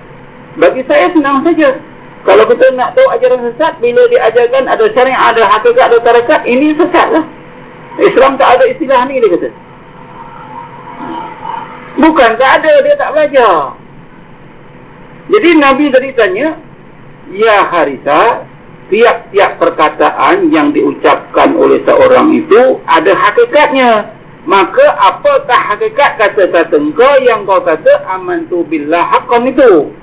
bagi 0.60 0.84
saya 0.92 1.08
senang 1.16 1.40
saja. 1.46 1.80
Kalau 2.28 2.44
kita 2.52 2.76
nak 2.76 3.00
tahu 3.00 3.08
ajaran 3.16 3.48
sesat 3.48 3.80
bila 3.80 4.04
diajarkan 4.12 4.68
ada 4.68 4.86
syariat 4.92 5.32
ada 5.32 5.48
hakikat 5.48 5.86
ada 5.88 5.98
tarakat 6.04 6.42
ini 6.44 6.76
sesat 6.76 7.08
lah 7.16 7.24
Islam 8.00 8.36
tak 8.40 8.60
ada 8.60 8.64
istilah 8.72 9.04
ni 9.08 9.24
dia 9.24 9.30
kata. 9.36 9.50
Bukan 12.00 12.32
tak 12.40 12.52
ada 12.64 12.74
dia 12.80 12.96
tak 12.96 13.10
belajar. 13.12 13.56
Jadi 15.30 15.50
Nabi 15.62 15.86
tadi 15.94 16.10
tanya 16.18 16.48
Ya 17.30 17.62
Harisa 17.70 18.49
tiap-tiap 18.90 19.62
perkataan 19.62 20.50
yang 20.50 20.74
diucapkan 20.74 21.54
oleh 21.56 21.82
seorang 21.86 22.34
itu 22.34 22.82
ada 22.90 23.14
hakikatnya. 23.14 24.18
Maka 24.50 24.98
apakah 24.98 25.62
hakikat 25.74 26.18
kata-kata 26.18 26.82
engkau 26.82 27.14
yang 27.22 27.46
kau 27.46 27.62
kata 27.62 28.02
aman 28.18 28.50
tu 28.50 28.66
billah 28.66 29.06
haqqan 29.06 29.46
itu? 29.46 29.94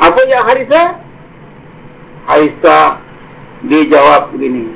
Apa 0.00 0.20
yang 0.24 0.42
Harisa? 0.48 0.84
Harisa 2.24 2.78
dia 3.68 3.82
jawab 3.92 4.32
begini. 4.32 4.72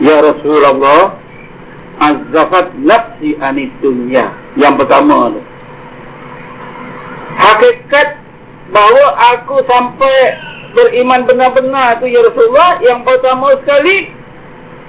Ya 0.00 0.24
Rasulullah, 0.24 1.20
azzafat 2.00 2.72
nafsi 2.80 3.36
anid 3.42 3.74
dunya. 3.84 4.32
Yang 4.56 4.86
pertama 4.86 5.36
tu. 5.36 5.42
Hakikat 7.38 8.17
bahawa 8.72 9.06
aku 9.36 9.56
sampai 9.64 10.16
beriman 10.76 11.24
benar-benar 11.24 11.96
tu 11.98 12.06
ya 12.06 12.20
Rasulullah 12.20 12.76
yang 12.84 13.00
pertama 13.02 13.56
sekali 13.64 14.12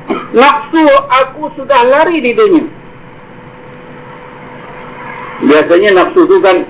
nafsu 0.39 0.85
aku 1.07 1.53
sudah 1.55 1.87
lari 1.87 2.19
di 2.19 2.31
dunia 2.35 2.67
biasanya 5.47 6.03
nafsu 6.03 6.27
tu 6.27 6.37
kan 6.43 6.67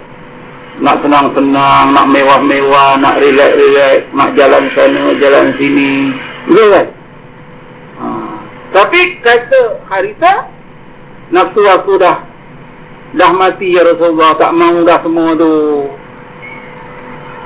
nak 0.79 1.03
senang-senang, 1.03 1.91
nak 1.91 2.07
mewah-mewah, 2.07 2.95
nak 3.03 3.19
relax-relax, 3.19 4.07
nak 4.15 4.31
jalan 4.39 4.63
sana, 4.71 5.11
jalan 5.19 5.51
sini. 5.59 6.15
Betul 6.47 6.67
kan? 6.71 6.87
Ha. 7.99 8.05
Tapi 8.71 8.99
kata 9.19 9.83
Harita, 9.91 10.47
nafsu 11.35 11.67
aku 11.67 11.99
dah 11.99 12.23
dah 13.11 13.31
mati 13.35 13.75
ya 13.75 13.83
Rasulullah, 13.83 14.39
tak 14.39 14.55
mahu 14.55 14.87
dah 14.87 15.03
semua 15.03 15.35
tu 15.35 15.51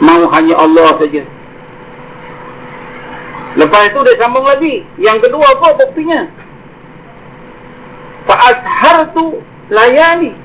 mau 0.04 0.28
hanya 0.36 0.56
Allah 0.60 1.00
saja. 1.00 1.24
Lepas 3.56 3.84
itu 3.88 4.00
dia 4.04 4.20
sambung 4.20 4.44
lagi. 4.44 4.84
Yang 5.00 5.30
kedua 5.30 5.46
apa 5.56 5.68
buktinya? 5.80 6.28
Fa'ashar 8.28 9.14
tu 9.16 9.40
layani. 9.72 10.36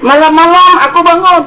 Malam-malam 0.00 0.74
aku 0.86 0.98
bangun. 1.02 1.44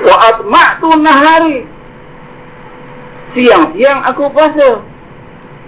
Wa 0.00 0.16
atma'tu 0.34 0.88
nahari. 1.00 1.58
Siang-siang 3.38 4.00
aku 4.10 4.26
puasa. 4.34 4.82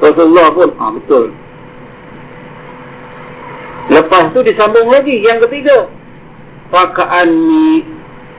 Rasulullah 0.02 0.50
pun, 0.50 0.70
ah 0.82 0.90
betul. 0.90 1.30
Lepas 3.86 4.34
tu 4.34 4.42
disambung 4.42 4.90
lagi 4.90 5.22
yang 5.22 5.38
ketiga 5.46 5.86
faka'anni 6.72 7.84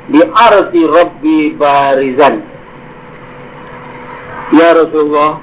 di 0.10 0.22
arti 0.26 0.82
Rabbi 0.84 1.54
barizan. 1.54 2.42
Ya 4.58 4.74
Rasulullah, 4.74 5.40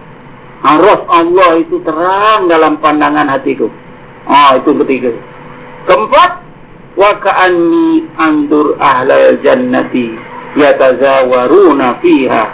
harus 0.66 1.00
Allah 1.08 1.50
itu 1.62 1.78
terang 1.86 2.50
dalam 2.50 2.82
pandangan 2.82 3.30
hatiku. 3.30 3.70
Ah, 4.28 4.58
itu 4.58 4.74
ketiga. 4.84 5.14
Keempat, 5.88 6.44
waka'anni 6.98 8.10
andur 8.18 8.76
ahlal 8.82 9.38
jannati 9.40 10.18
yatazawaruna 10.58 12.02
fiha. 12.04 12.44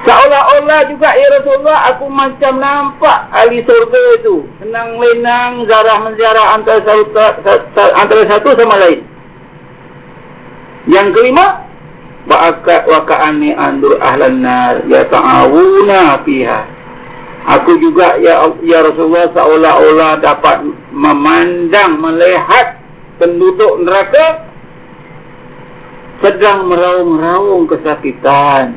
Seolah-olah 0.00 0.80
juga 0.88 1.12
ya 1.12 1.28
Rasulullah 1.28 1.92
aku 1.92 2.08
macam 2.08 2.56
nampak 2.56 3.28
ahli 3.36 3.60
surga 3.60 4.02
itu 4.16 4.48
senang 4.56 4.96
lenang 4.96 5.68
zarah 5.68 6.00
menziarah 6.00 6.56
antara 6.56 6.80
satu, 6.88 7.20
antara 8.00 8.22
satu 8.24 8.48
sama 8.56 8.80
lain. 8.80 9.09
Yang 10.90 11.08
kelima, 11.14 11.70
wa'akat 12.26 12.90
waka'ani 12.90 13.54
andur 13.54 13.94
ahlan 14.02 14.42
nar 14.42 14.82
ya 14.90 15.06
ta'awuna 15.06 16.26
fiha. 16.26 16.60
Aku 17.46 17.78
juga 17.80 18.20
ya 18.20 18.44
ya 18.60 18.84
Rasulullah 18.84 19.30
seolah-olah 19.32 20.20
dapat 20.20 20.60
memandang 20.92 21.96
melihat 21.96 22.76
penduduk 23.16 23.80
neraka 23.80 24.50
sedang 26.20 26.68
meraung-raung 26.68 27.64
kesakitan. 27.64 28.76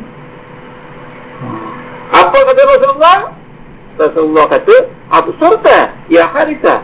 Apa 2.13 2.38
kata 2.39 2.62
Rasulullah? 2.78 3.19
Rasulullah 3.99 4.45
kata, 4.49 4.76
Abu 5.12 5.32
Surta, 5.38 5.93
ya 6.10 6.26
Harisa. 6.34 6.82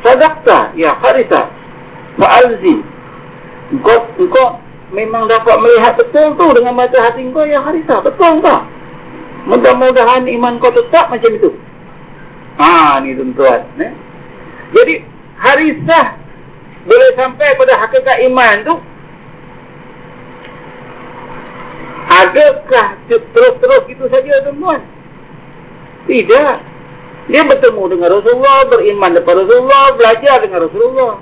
Sadaqta, 0.00 0.72
ya 0.78 0.96
Harisa. 1.02 1.50
Fa'alzi, 2.16 2.78
engkau 3.72 4.08
engkau 4.16 4.60
memang 4.92 5.28
dapat 5.28 5.56
melihat 5.60 6.00
betul 6.00 6.32
tu 6.36 6.46
dengan 6.56 6.72
mata 6.72 6.98
hati 7.00 7.28
kau 7.32 7.44
yang 7.44 7.64
Harisah. 7.64 8.00
Betul 8.00 8.40
tak? 8.40 8.62
Mudah-mudahan 9.48 10.28
iman 10.28 10.60
kau 10.60 10.72
tetap 10.72 11.08
macam 11.08 11.30
itu. 11.32 11.50
Ha, 12.58 13.00
ni 13.00 13.14
tuan-tuan. 13.14 13.62
Eh? 13.78 13.92
Jadi, 14.74 14.94
Harisah 15.38 16.06
boleh 16.88 17.10
sampai 17.14 17.54
pada 17.54 17.74
hakikat 17.84 18.16
iman 18.32 18.56
tu 18.64 18.74
adakah 22.08 22.88
terus-terus 23.06 23.84
itu 23.92 24.04
saja 24.08 24.32
tuan-tuan? 24.48 24.80
Tidak. 26.08 26.56
Dia 27.28 27.44
bertemu 27.44 27.82
dengan 27.92 28.08
Rasulullah, 28.08 28.64
beriman 28.72 29.12
kepada 29.20 29.44
Rasulullah, 29.44 29.84
belajar 29.92 30.36
dengan 30.40 30.58
Rasulullah. 30.64 31.14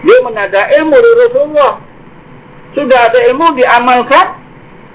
Dia 0.00 0.18
menada 0.24 0.60
ilmu 0.80 0.96
dari 0.96 1.16
Rasulullah. 1.28 1.74
Sudah 2.72 3.00
ada 3.10 3.18
ilmu, 3.28 3.46
diamalkan. 3.58 4.26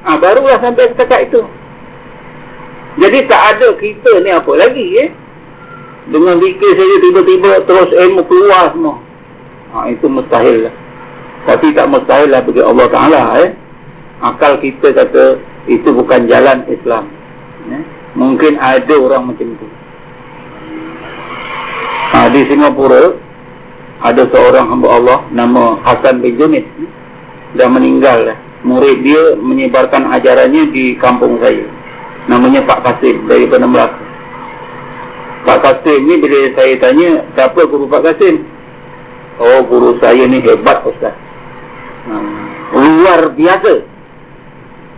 Ha, 0.05 0.17
barulah 0.21 0.57
sampai 0.61 0.93
ke 0.93 0.95
tempat 1.01 1.29
itu. 1.29 1.41
Jadi 2.95 3.19
tak 3.27 3.57
ada 3.57 3.67
kita 3.75 4.11
ni 4.23 4.31
apa 4.31 4.51
lagi 4.55 4.85
eh? 5.03 5.09
Dengan 6.07 6.37
fikir 6.39 6.71
saja 6.77 6.95
tiba-tiba 7.01 7.51
terus 7.65 7.89
ilmu 7.91 8.21
keluar 8.29 8.71
semua. 8.71 8.95
Ha, 9.73 9.89
itu 9.91 10.05
mustahil 10.07 10.69
lah. 10.69 10.75
Tapi 11.49 11.75
tak 11.75 11.89
mustahil 11.89 12.29
lah 12.31 12.39
bagi 12.45 12.61
Allah 12.63 12.87
Ta'ala 12.87 13.21
eh? 13.43 13.51
Akal 14.23 14.61
kita 14.63 14.93
kata 14.95 15.41
itu 15.67 15.89
bukan 15.91 16.29
jalan 16.29 16.63
Islam. 16.69 17.09
Eh? 17.73 17.83
Mungkin 18.15 18.61
ada 18.61 18.95
orang 18.95 19.33
macam 19.33 19.47
itu. 19.57 19.67
Ha, 22.13 22.29
di 22.31 22.41
Singapura 22.47 23.24
ada 24.03 24.23
seorang 24.27 24.67
hamba 24.67 24.87
Allah 24.91 25.19
nama 25.31 25.79
Hasan 25.87 26.19
bin 26.19 26.35
Junid 26.35 26.65
dah 27.55 27.69
meninggal 27.71 28.27
dah. 28.27 28.37
Murid 28.65 29.05
dia 29.05 29.37
menyebarkan 29.37 30.09
ajarannya 30.09 30.73
di 30.73 30.97
kampung 30.97 31.37
saya. 31.37 31.69
Namanya 32.25 32.65
Pak 32.65 32.81
Kasim 32.81 33.29
dari 33.29 33.45
Melaka. 33.45 34.01
Pak 35.45 35.59
Kasim 35.61 36.09
ni 36.09 36.17
bila 36.17 36.49
saya 36.57 36.73
tanya 36.81 37.21
siapa 37.37 37.61
guru 37.69 37.85
Pak 37.85 38.01
Kasim? 38.09 38.41
Oh 39.37 39.61
guru 39.69 39.95
saya 40.01 40.25
ni 40.25 40.41
hebat 40.41 40.81
Ustaz. 40.81 41.13
Ha, 42.09 42.13
luar 42.73 43.29
biasa. 43.37 43.73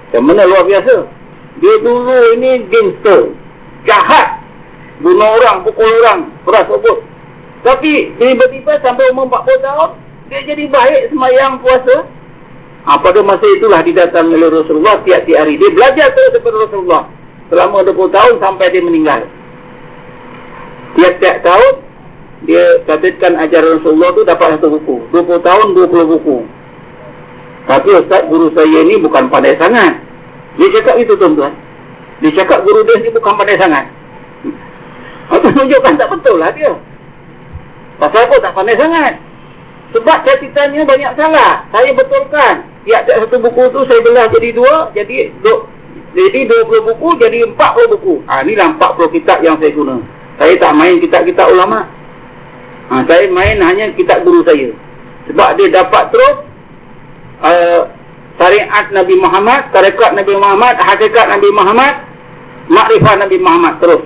Macam 0.07 0.23
mana 0.23 0.47
luar 0.47 0.63
biasa? 0.63 0.95
Dia 1.59 1.75
dulu 1.83 2.17
ini 2.39 2.63
gangster. 2.71 3.35
Jahat. 3.83 4.39
Bunuh 5.03 5.35
orang, 5.41 5.67
pukul 5.67 5.89
orang. 6.03 6.31
Peras 6.47 6.65
sebut. 6.71 7.06
Tapi 7.65 8.13
tiba-tiba 8.21 8.73
sampai 8.81 9.05
umur 9.13 9.29
40 9.29 9.65
tahun, 9.65 9.89
dia 10.29 10.39
jadi 10.45 10.63
baik 10.69 11.01
semayang 11.09 11.57
puasa. 11.63 12.05
Ha, 12.87 12.95
pada 13.03 13.19
masa 13.19 13.43
itulah 13.51 13.83
didatangi 13.83 14.31
oleh 14.37 14.49
Rasulullah 14.51 14.95
tiap-tiap 15.03 15.43
hari. 15.43 15.59
Dia 15.59 15.69
belajar 15.75 16.07
terus 16.15 16.31
daripada 16.35 16.57
Rasulullah. 16.63 17.03
Selama 17.47 17.77
20 17.83 18.15
tahun 18.15 18.33
sampai 18.39 18.65
dia 18.71 18.83
meninggal. 18.83 19.21
Tiap-tiap 20.95 21.37
tahun, 21.43 21.73
dia 22.47 22.63
katakan 22.87 23.33
ajaran 23.43 23.81
Rasulullah 23.81 24.09
tu 24.15 24.21
dapat 24.23 24.47
satu 24.55 24.67
buku. 24.79 24.95
20 25.11 25.47
tahun, 25.47 25.65
20 25.75 26.13
buku. 26.15 26.37
Tapi 27.67 27.89
Ustaz, 27.91 28.23
guru 28.31 28.47
saya 28.55 28.79
ini 28.87 28.95
bukan 29.03 29.27
pandai 29.27 29.59
sangat. 29.59 29.99
Dia 30.55 30.67
cakap 30.79 30.95
itu 31.03 31.11
tuan-tuan. 31.19 31.51
Dia 32.23 32.31
cakap 32.33 32.63
guru 32.63 32.81
dia 32.87 33.03
ni 33.03 33.11
bukan 33.11 33.33
pandai 33.35 33.59
sangat. 33.59 33.85
Itu 35.27 35.47
menunjukkan 35.53 35.93
tak 35.99 36.09
betul 36.15 36.39
lah 36.39 36.49
dia. 36.55 36.71
Pasal 37.97 38.29
apa 38.29 38.35
tak 38.37 38.53
pandai 38.53 38.77
sangat? 38.77 39.13
Sebab 39.97 40.17
catitannya 40.21 40.81
banyak 40.85 41.11
salah. 41.17 41.65
Saya 41.73 41.89
betulkan. 41.95 42.55
Tiap-tiap 42.87 43.17
satu 43.25 43.37
buku 43.41 43.63
tu 43.73 43.79
saya 43.89 43.99
belah 44.05 44.25
jadi 44.31 44.49
dua. 44.53 44.75
Jadi 44.93 45.33
dua, 45.41 45.57
jadi 46.17 46.49
20 46.49 46.87
buku 46.87 47.09
jadi 47.21 47.45
40 47.45 47.93
buku. 47.93 48.25
Ha, 48.25 48.41
inilah 48.41 48.73
40 48.73 49.15
kitab 49.21 49.37
yang 49.45 49.53
saya 49.61 49.69
guna. 49.69 50.01
Saya 50.41 50.53
tak 50.57 50.73
main 50.73 50.97
kitab-kitab 50.97 51.45
ulama. 51.53 51.85
Ha, 52.89 53.05
saya 53.05 53.29
main 53.29 53.61
hanya 53.61 53.93
kitab 53.93 54.25
guru 54.25 54.41
saya. 54.41 54.73
Sebab 55.29 55.49
dia 55.61 55.67
dapat 55.69 56.09
terus 56.09 56.35
uh, 57.45 57.81
syariat 58.39 58.85
Nabi 58.95 59.15
Muhammad, 59.19 59.69
tarekat 59.69 60.15
Nabi 60.17 60.33
Muhammad, 60.39 60.75
hakikat 60.81 61.27
Nabi 61.29 61.49
Muhammad, 61.53 61.93
makrifat 62.65 63.15
Nabi 63.21 63.37
Muhammad 63.37 63.73
terus. 63.77 64.03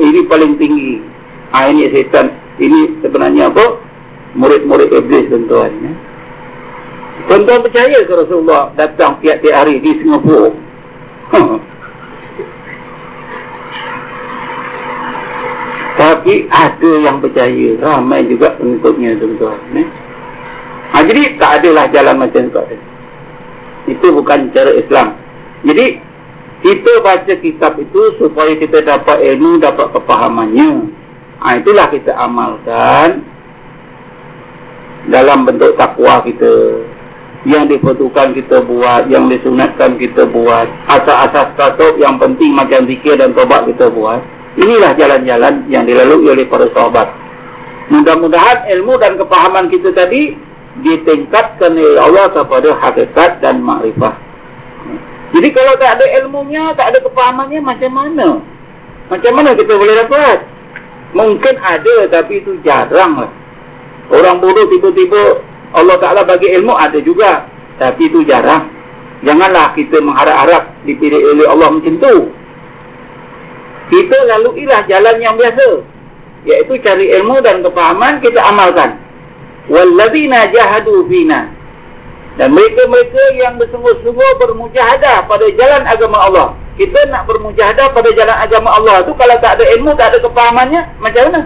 Ini 0.00 0.20
paling 0.30 0.56
tinggi. 0.56 1.02
Ha, 1.52 1.68
ini 1.76 1.92
setan. 1.92 2.45
Ini 2.56 3.04
sebenarnya 3.04 3.52
apa? 3.52 3.84
Murid-murid 4.36 4.92
iblis 4.92 5.28
tuan-tuan. 5.28 5.72
Ya. 5.80 5.92
Tuan-tuan 7.28 7.60
percaya 7.64 7.98
ke 8.04 8.12
Rasulullah 8.12 8.72
datang 8.76 9.20
tiap-tiap 9.20 9.64
hari 9.64 9.80
di 9.80 9.92
Singapura? 10.00 10.52
Tapi 15.96 16.34
ada 16.52 16.92
yang 17.00 17.24
percaya. 17.24 17.68
Ramai 17.80 18.28
juga 18.28 18.52
pengikutnya 18.56 19.16
tuan-tuan. 19.20 19.56
Ya. 19.72 19.84
Ha, 20.92 21.02
jadi 21.04 21.36
tak 21.36 21.60
adalah 21.60 21.84
jalan 21.92 22.16
macam 22.24 22.48
tu. 22.48 22.62
Itu 23.90 24.06
bukan 24.16 24.48
cara 24.52 24.72
Islam. 24.76 25.12
Jadi, 25.66 25.98
kita 26.64 26.92
baca 27.04 27.34
kitab 27.36 27.76
itu 27.76 28.00
supaya 28.16 28.56
kita 28.56 28.80
dapat 28.80 29.18
ilmu, 29.34 29.60
dapat 29.60 29.92
kepahamannya. 29.92 30.88
Ha, 31.40 31.60
itulah 31.60 31.86
kita 31.92 32.16
amalkan 32.16 33.22
dalam 35.12 35.44
bentuk 35.44 35.76
takwa 35.76 36.24
kita. 36.24 36.84
Yang 37.46 37.78
diperlukan 37.78 38.34
kita 38.34 38.58
buat, 38.66 39.06
yang 39.06 39.30
disunatkan 39.30 39.94
kita 40.02 40.26
buat. 40.26 40.66
Asas-asas 40.90 41.54
tasawuf 41.54 41.94
yang 41.94 42.18
penting 42.18 42.50
macam 42.50 42.82
zikir 42.90 43.14
dan 43.14 43.30
tobat 43.38 43.70
kita 43.70 43.86
buat. 43.86 44.18
Inilah 44.58 44.98
jalan-jalan 44.98 45.62
yang 45.70 45.86
dilalui 45.86 46.34
oleh 46.34 46.42
para 46.50 46.66
sahabat. 46.74 47.06
Mudah-mudahan 47.86 48.66
ilmu 48.66 48.98
dan 48.98 49.14
kepahaman 49.14 49.70
kita 49.70 49.94
tadi 49.94 50.34
ditingkatkan 50.82 51.78
oleh 51.78 52.02
Allah 52.02 52.26
kepada 52.34 52.74
hakikat 52.82 53.38
dan 53.38 53.62
makrifah. 53.62 54.18
Jadi 55.30 55.48
kalau 55.54 55.74
tak 55.78 56.02
ada 56.02 56.06
ilmunya, 56.18 56.74
tak 56.74 56.90
ada 56.90 56.98
kepahamannya, 56.98 57.60
macam 57.62 57.90
mana? 57.94 58.28
Macam 59.06 59.32
mana 59.38 59.54
kita 59.54 59.72
boleh 59.78 59.94
dapat? 60.02 60.55
Mungkin 61.16 61.54
ada, 61.56 61.96
tapi 62.12 62.44
itu 62.44 62.60
jarang 62.60 63.16
lah. 63.16 63.32
Orang 64.12 64.44
bodoh 64.44 64.68
tiba-tiba 64.68 65.40
Allah 65.72 65.96
Ta'ala 65.96 66.22
bagi 66.28 66.52
ilmu, 66.52 66.76
ada 66.76 67.00
juga. 67.00 67.48
Tapi 67.80 68.12
itu 68.12 68.20
jarang. 68.28 68.68
Janganlah 69.24 69.72
kita 69.72 70.04
mengharap-harap 70.04 70.76
dipilih 70.84 71.40
oleh 71.40 71.46
Allah 71.48 71.68
macam 71.72 71.94
tu. 71.96 72.14
Kita 73.88 74.18
lalu 74.36 74.68
ilah 74.68 74.84
jalan 74.84 75.16
yang 75.24 75.34
biasa. 75.40 75.68
Iaitu 76.44 76.78
cari 76.84 77.10
ilmu 77.16 77.40
dan 77.40 77.64
kepahaman, 77.64 78.20
kita 78.20 78.38
amalkan 78.44 79.06
walladzina 79.66 80.46
jahadu 80.54 81.06
fina 81.10 81.50
dan 82.36 82.52
mereka-mereka 82.52 83.22
yang 83.40 83.58
bersungguh-sungguh 83.58 84.30
bermujahadah 84.38 85.26
pada 85.26 85.46
jalan 85.56 85.82
agama 85.88 86.18
Allah 86.20 86.48
kita 86.76 87.00
nak 87.08 87.24
bermujahadah 87.24 87.88
pada 87.92 88.08
jalan 88.12 88.36
agama 88.36 88.68
Allah 88.76 89.00
tu 89.04 89.16
kalau 89.16 89.36
tak 89.40 89.60
ada 89.60 89.64
ilmu 89.76 89.96
tak 89.96 90.12
ada 90.12 90.18
kepahamannya 90.20 90.80
macam 91.00 91.22
mana? 91.32 91.40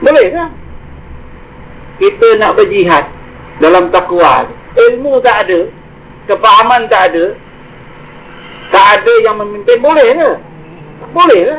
Boleh 0.00 0.28
tak 0.32 0.50
kita 2.00 2.28
nak 2.40 2.56
berjihad 2.56 3.04
dalam 3.60 3.92
takwa. 3.92 4.48
Ilmu 4.72 5.20
tak 5.20 5.44
ada 5.44 5.68
kepahaman 6.24 6.88
tak 6.88 7.12
ada 7.12 7.36
tak 8.72 8.86
ada 9.02 9.12
yang 9.26 9.36
memimpin 9.36 9.78
boleh 9.82 10.08
ke? 10.14 10.30
Boleh 11.12 11.40
ke? 11.44 11.58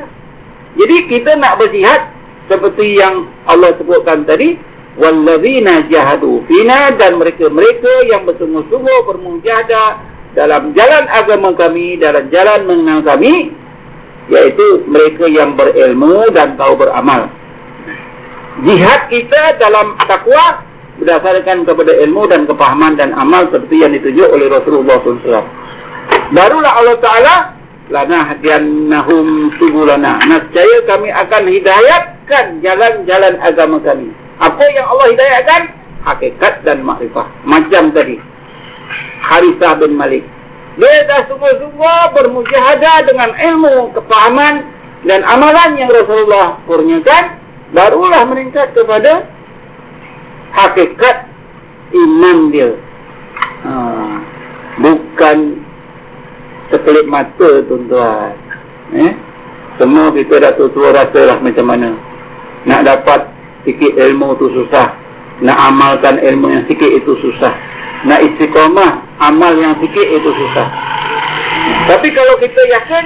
Jadi 0.82 0.98
kita 1.12 1.32
nak 1.38 1.60
berjihad 1.62 2.10
seperti 2.50 2.98
yang 2.98 3.30
Allah 3.46 3.76
sebutkan 3.78 4.24
tadi 4.24 4.56
walladzina 4.96 5.88
jahadu 5.88 6.44
fina 6.48 6.92
dan 6.96 7.20
mereka-mereka 7.20 8.08
yang 8.12 8.28
bersungguh-sungguh 8.28 9.00
bermujahadah 9.08 10.11
dalam 10.38 10.72
jalan 10.76 11.06
agama 11.12 11.50
kami 11.56 12.00
dalam 12.00 12.28
jalan 12.32 12.60
mengenal 12.68 13.00
kami 13.04 13.52
yaitu 14.32 14.86
mereka 14.88 15.28
yang 15.28 15.58
berilmu 15.60 16.30
dan 16.32 16.56
tahu 16.56 16.80
beramal 16.80 17.28
jihad 18.64 19.02
kita 19.12 19.60
dalam 19.60 19.98
takwa 20.08 20.64
berdasarkan 21.02 21.66
kepada 21.66 21.92
ilmu 22.06 22.30
dan 22.30 22.46
kepahaman 22.46 22.94
dan 22.96 23.12
amal 23.18 23.44
seperti 23.50 23.82
yang 23.82 23.92
ditunjuk 23.92 24.30
oleh 24.32 24.48
Rasulullah 24.48 24.98
SAW 25.02 25.46
barulah 26.32 26.72
Allah 26.80 26.98
Ta'ala 27.02 27.36
lana 27.92 28.20
hadiannahum 28.32 29.52
subulana 29.60 30.22
nascaya 30.30 30.78
kami 30.88 31.12
akan 31.12 31.44
hidayatkan 31.50 32.46
jalan-jalan 32.64 33.36
agama 33.44 33.82
kami 33.84 34.14
apa 34.42 34.64
yang 34.74 34.90
Allah 34.90 35.08
hidayahkan? 35.14 35.62
Hakikat 36.02 36.66
dan 36.66 36.82
makrifah. 36.82 37.30
Macam 37.46 37.94
tadi. 37.94 38.18
Harisah 39.22 39.78
bin 39.80 39.96
Malik. 39.96 40.24
Dia 40.80 41.04
dah 41.04 41.28
sungguh-sungguh 41.28 42.00
bermujahadah 42.16 42.98
dengan 43.04 43.30
ilmu, 43.36 43.92
kepahaman 43.92 44.66
dan 45.04 45.20
amalan 45.28 45.76
yang 45.76 45.90
Rasulullah 45.92 46.62
kurniakan. 46.66 47.42
Barulah 47.72 48.28
meningkat 48.28 48.76
kepada 48.76 49.32
hakikat 50.52 51.28
iman 51.96 52.38
dia. 52.52 52.76
Ha. 53.64 53.72
Bukan 54.80 55.38
sekelip 56.72 57.08
mata 57.08 57.64
tuan-tuan. 57.68 58.36
Eh? 58.96 59.14
Semua 59.80 60.12
kita 60.12 60.40
dah 60.40 60.52
tua-tua 60.56 60.92
rasa 60.92 61.22
lah 61.32 61.38
macam 61.40 61.66
mana. 61.68 61.96
Nak 62.68 62.82
dapat 62.86 63.28
sikit 63.64 63.98
ilmu 63.98 64.36
tu 64.38 64.52
susah. 64.52 65.01
Nak 65.42 65.58
amalkan 65.58 66.22
ilmu 66.22 66.54
yang 66.54 66.64
sikit 66.70 66.90
itu 66.90 67.18
susah. 67.18 67.54
Nak 68.06 68.22
istiqamah, 68.22 69.06
amal 69.22 69.54
yang 69.58 69.74
sikit 69.82 70.06
itu 70.06 70.30
susah. 70.30 70.68
Tapi 71.90 72.08
kalau 72.14 72.38
kita 72.38 72.62
yakin, 72.70 73.06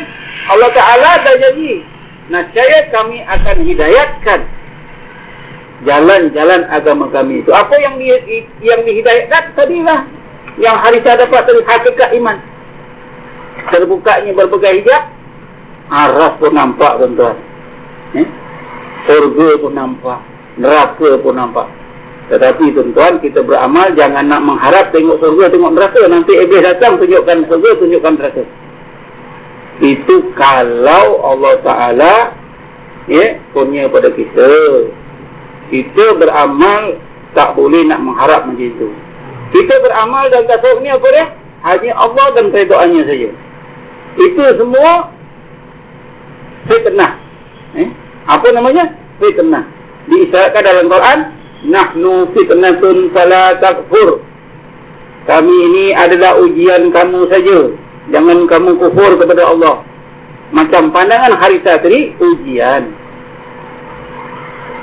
Allah 0.51 0.69
Ta'ala 0.75 1.11
dah 1.23 1.35
janji. 1.39 1.83
Nascaya 2.25 2.89
kami 2.89 3.21
akan 3.21 3.57
hidayatkan 3.63 4.39
jalan-jalan 5.85 6.61
agama 6.73 7.05
kami 7.13 7.45
itu. 7.45 7.51
Apa 7.53 7.75
yang 7.77 8.01
di, 8.01 8.09
yang 8.65 8.81
dihidayatkan 8.81 9.53
tadilah 9.53 10.09
yang 10.57 10.75
hari 10.79 11.03
saya 11.03 11.27
dapat 11.27 11.43
dari 11.45 11.61
hakikat 11.67 12.09
iman. 12.17 12.37
Terbukanya 13.69 14.31
berbagai 14.31 14.83
hijab, 14.83 15.03
araf 15.91 16.37
pun 16.39 16.53
nampak 16.53 17.01
tuan-tuan. 17.01 17.37
Eh? 18.15 18.27
Surga 19.05 19.49
pun 19.59 19.73
nampak, 19.73 20.19
neraka 20.57 21.09
pun 21.19 21.33
nampak. 21.35 21.67
Tetapi 22.25 22.73
tuan-tuan 22.73 23.21
kita 23.21 23.45
beramal 23.45 23.93
jangan 23.93 24.25
nak 24.25 24.41
mengharap 24.41 24.89
tengok 24.89 25.21
surga 25.21 25.53
tengok 25.53 25.71
neraka 25.77 26.01
nanti 26.09 26.33
iblis 26.33 26.65
datang 26.65 26.97
tunjukkan 26.97 27.45
surga 27.45 27.69
tunjukkan 27.77 28.13
neraka. 28.17 28.43
Itu 29.83 30.33
kalau 30.33 31.21
Allah 31.21 31.53
Taala 31.61 32.15
ya 33.05 33.37
punya 33.53 33.85
pada 33.91 34.09
kita 34.09 34.49
kita 35.69 36.17
beramal 36.17 36.97
tak 37.37 37.53
boleh 37.53 37.85
nak 37.85 38.01
mengharap 38.01 38.47
macam 38.49 38.63
itu. 38.63 38.89
Kita 39.53 39.77
beramal 39.83 40.25
dan 40.33 40.49
tasawuf 40.49 40.81
ni 40.81 40.89
apa 40.89 41.07
dia? 41.13 41.25
Hanya 41.65 41.91
Allah 41.97 42.25
dan 42.33 42.49
redoanya 42.49 43.01
saja. 43.05 43.29
Itu 44.15 44.43
semua 44.55 45.11
fitnah. 46.71 47.11
Eh? 47.77 47.89
Apa 48.25 48.47
namanya? 48.55 48.89
Fitnah. 49.21 49.65
Diisyaratkan 50.05 50.61
dalam 50.63 50.85
Quran, 50.85 51.19
nahnu 51.67 52.31
fitnatun 52.33 53.09
fala 53.11 53.57
takfur. 53.57 54.21
Kami 55.25 55.55
ini 55.73 55.85
adalah 55.97 56.37
ujian 56.37 56.93
kamu 56.93 57.25
saja. 57.33 57.73
Jangan 58.13 58.45
kamu 58.45 58.77
kufur 58.77 59.17
kepada 59.17 59.49
Allah. 59.49 59.81
Macam 60.53 60.93
pandangan 60.93 61.33
Harisa 61.41 61.81
tadi, 61.81 62.13
ujian. 62.21 62.93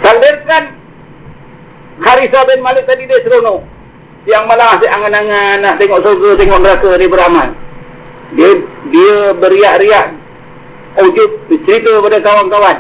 Sandarkan 0.03 0.75
Harisa 2.03 2.41
bin 2.51 2.61
Malik 2.67 2.85
tadi 2.91 3.07
dia 3.07 3.23
seronok. 3.23 3.63
Yang 4.27 4.45
malah 4.47 4.79
asyik 4.79 4.91
angan-angan 4.91 5.57
nak 5.63 5.75
tengok 5.79 6.03
surga, 6.03 6.31
tengok 6.39 6.61
neraka 6.63 6.91
dia 6.99 7.11
beramal. 7.11 7.49
Dia 8.35 8.51
dia 8.91 9.17
beriak-riak 9.39 10.07
ujub 11.01 11.31
cerita 11.67 11.91
kepada 12.03 12.19
kawan-kawan. 12.23 12.77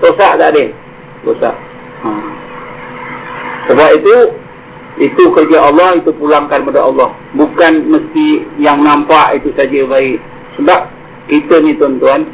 Rosak 0.00 0.32
tak 0.40 0.48
ada? 0.52 0.64
Rosak. 1.24 1.69
Sebab 3.70 3.88
itu 4.02 4.16
itu 4.98 5.24
kerja 5.30 5.70
Allah 5.70 5.94
itu 5.94 6.10
pulangkan 6.18 6.66
kepada 6.66 6.82
Allah. 6.90 7.14
Bukan 7.38 7.86
mesti 7.86 8.42
yang 8.58 8.82
nampak 8.82 9.38
itu 9.38 9.54
saja 9.54 9.86
baik. 9.86 10.18
Sebab 10.58 10.80
kita 11.30 11.62
ni 11.62 11.78
tuan-tuan 11.78 12.26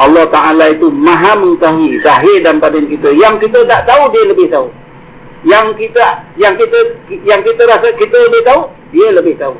Allah 0.00 0.24
Ta'ala 0.32 0.72
itu 0.72 0.88
maha 0.88 1.36
mengetahui 1.36 2.00
zahir 2.00 2.40
dan 2.40 2.56
batin 2.56 2.88
kita. 2.88 3.12
Yang 3.12 3.46
kita 3.46 3.68
tak 3.68 3.84
tahu, 3.84 4.08
dia 4.16 4.24
lebih 4.32 4.48
tahu. 4.48 4.72
Yang 5.44 5.66
kita 5.76 6.04
yang 6.36 6.54
kita 6.56 6.78
yang 7.24 7.40
kita 7.44 7.62
rasa 7.68 7.88
kita 7.96 8.16
lebih 8.16 8.42
tahu, 8.48 8.60
dia 8.96 9.08
lebih 9.12 9.34
tahu. 9.36 9.56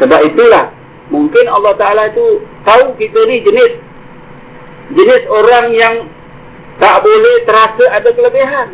Sebab 0.00 0.20
itulah, 0.32 0.72
mungkin 1.12 1.44
Allah 1.52 1.74
Ta'ala 1.76 2.02
itu 2.08 2.40
tahu 2.64 2.96
kita 2.96 3.20
ni 3.28 3.44
jenis 3.44 3.72
jenis 4.96 5.22
orang 5.28 5.66
yang 5.76 5.94
tak 6.78 6.96
boleh 7.02 7.36
terasa 7.46 7.84
ada 7.90 8.10
kelebihan. 8.14 8.68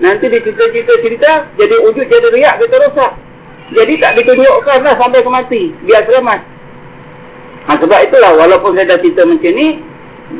Nanti 0.00 0.32
dicerita-cerita 0.32 0.92
cerita, 1.04 1.32
jadi 1.60 1.76
wujud, 1.84 2.06
jadi 2.08 2.28
riak, 2.32 2.54
kita 2.64 2.76
rosak. 2.88 3.12
Jadi 3.70 3.94
tak 4.00 4.12
ditunjukkan 4.18 4.78
lah 4.82 4.94
sampai 4.96 5.20
ke 5.22 5.30
mati. 5.30 5.62
Biar 5.84 6.02
selamat. 6.08 6.40
Ha, 7.68 7.76
sebab 7.76 8.00
itulah 8.08 8.32
walaupun 8.34 8.74
saya 8.74 8.96
dah 8.96 8.98
cerita 8.98 9.22
macam 9.28 9.52
ni, 9.52 9.78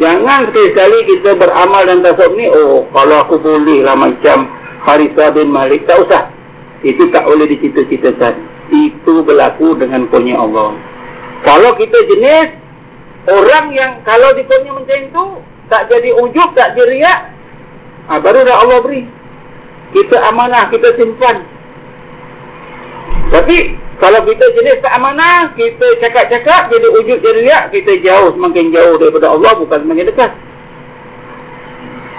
jangan 0.00 0.48
sekali-sekali 0.50 0.98
kita 1.14 1.30
beramal 1.36 1.82
dan 1.84 2.00
tasawuf 2.00 2.34
ni, 2.34 2.48
oh 2.48 2.88
kalau 2.90 3.16
aku 3.22 3.36
boleh 3.38 3.84
lah 3.84 3.94
macam 3.94 4.48
Harithah 4.88 5.30
bin 5.36 5.52
Malik, 5.52 5.84
tak 5.84 6.08
usah. 6.08 6.32
Itu 6.80 7.12
tak 7.12 7.28
boleh 7.28 7.44
dicita-citakan. 7.44 8.40
Itu 8.72 9.20
berlaku 9.20 9.76
dengan 9.76 10.08
kurnia 10.08 10.40
Allah. 10.40 10.72
Kalau 11.44 11.76
kita 11.76 11.98
jenis 12.08 12.56
orang 13.28 13.76
yang 13.76 14.00
kalau 14.08 14.32
dikurnia 14.32 14.72
macam 14.72 14.98
itu, 15.04 15.26
tak 15.70 15.86
jadi 15.86 16.10
ujub, 16.18 16.50
tak 16.58 16.74
jadi 16.74 16.90
riak, 16.98 17.20
ha, 18.10 18.18
baru 18.18 18.42
dah 18.42 18.56
Allah 18.58 18.78
beri. 18.82 19.06
Kita 19.94 20.18
amanah, 20.26 20.66
kita 20.70 20.98
simpan. 20.98 21.46
Tapi 23.30 23.78
kalau 24.02 24.20
kita 24.26 24.44
jenis 24.58 24.82
tak 24.82 24.98
amanah, 24.98 25.54
kita 25.54 25.86
cakap-cakap, 26.02 26.74
jadi 26.74 26.86
wujud 26.90 27.18
jadi 27.22 27.40
riak, 27.46 27.64
kita 27.70 28.02
jauh, 28.02 28.34
semakin 28.34 28.74
jauh 28.74 28.98
daripada 28.98 29.30
Allah, 29.30 29.52
bukan 29.54 29.78
semakin 29.86 30.06
dekat. 30.10 30.32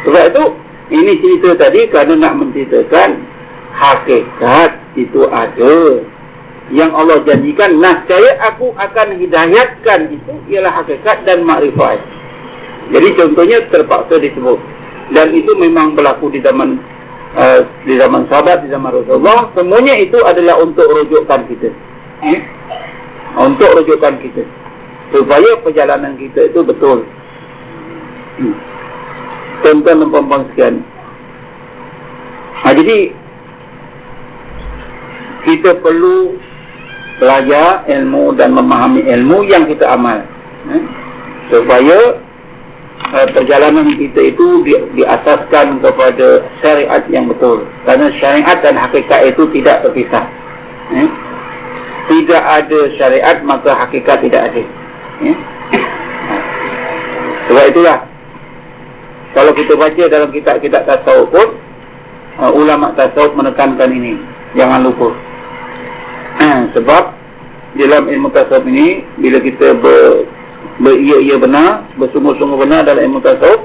Sebab 0.07 0.23
itu, 0.31 0.45
ini 0.91 1.13
cerita 1.19 1.49
tadi 1.55 1.81
kerana 1.91 2.13
nak 2.15 2.33
menceritakan 2.39 3.09
hakikat 3.75 4.71
itu 4.95 5.27
ada. 5.31 6.03
Yang 6.71 6.91
Allah 6.95 7.17
janjikan, 7.27 7.83
nascaya 7.83 8.31
aku 8.47 8.71
akan 8.79 9.19
hidayatkan 9.19 9.99
itu 10.07 10.33
ialah 10.55 10.71
hakikat 10.71 11.27
dan 11.27 11.43
makrifat. 11.43 11.99
Jadi 12.91 13.07
contohnya 13.15 13.57
terpaksa 13.71 14.19
disebut. 14.19 14.59
Dan 15.11 15.35
itu 15.35 15.51
memang 15.59 15.95
berlaku 15.95 16.31
di 16.31 16.39
zaman 16.43 16.79
Uh, 17.31 17.63
di 17.87 17.95
zaman 17.95 18.27
sahabat, 18.27 18.67
di 18.67 18.75
zaman 18.75 18.91
Rasulullah, 18.91 19.47
semuanya 19.55 19.95
itu 19.95 20.19
adalah 20.19 20.59
untuk 20.59 20.83
rujukkan 20.83 21.47
kita. 21.47 21.71
Eh? 22.27 22.43
Untuk 23.39 23.71
rujukkan 23.71 24.19
kita. 24.19 24.43
Supaya 25.15 25.55
perjalanan 25.63 26.19
kita 26.19 26.51
itu 26.51 26.59
betul. 26.59 27.07
Hmm. 28.35 28.55
Tuan-tuan 29.63 30.03
dan 30.03 30.09
puan 30.11 30.43
sekian. 30.51 30.75
Ha, 32.59 32.75
jadi, 32.75 33.15
kita 35.47 35.79
perlu 35.79 36.35
belajar 37.15 37.87
ilmu 37.87 38.35
dan 38.35 38.51
memahami 38.51 39.07
ilmu 39.07 39.47
yang 39.47 39.71
kita 39.71 39.87
amal. 39.87 40.19
Eh? 40.67 40.83
Supaya 41.47 42.19
perjalanan 43.09 43.87
kita 43.91 44.21
itu 44.33 44.63
di, 44.63 44.73
diasaskan 44.95 45.81
kepada 45.81 46.45
syariat 46.61 47.03
yang 47.09 47.27
betul. 47.27 47.67
Karena 47.83 48.07
syariat 48.21 48.57
dan 48.61 48.77
hakikat 48.77 49.33
itu 49.33 49.43
tidak 49.59 49.83
terpisah. 49.83 50.25
Eh? 50.95 51.09
Tidak 52.11 52.43
ada 52.43 52.79
syariat 52.99 53.37
maka 53.43 53.75
hakikat 53.75 54.17
tidak 54.25 54.41
ada. 54.51 54.63
Eh? 55.27 55.37
Sebab 57.51 57.63
itulah 57.73 57.97
kalau 59.31 59.51
kita 59.55 59.73
baca 59.79 60.03
dalam 60.11 60.29
kitab-kitab 60.35 60.83
tasawuf 60.83 61.31
pun 61.31 61.47
uh, 62.39 62.51
ulama 62.51 62.91
tasawuf 62.95 63.35
menekankan 63.35 63.91
ini. 63.91 64.19
Jangan 64.55 64.83
lupa. 64.83 65.15
Sebab 66.75 67.03
dalam 67.79 68.03
ilmu 68.11 68.27
tasawuf 68.35 68.67
ini 68.67 69.07
bila 69.15 69.39
kita 69.39 69.75
ber, 69.79 70.27
beria-ia 70.81 71.35
benar, 71.37 71.85
bersungguh-sungguh 71.95 72.57
benar 72.57 72.81
dalam 72.87 73.05
ilmu 73.05 73.21
tasawuf, 73.21 73.61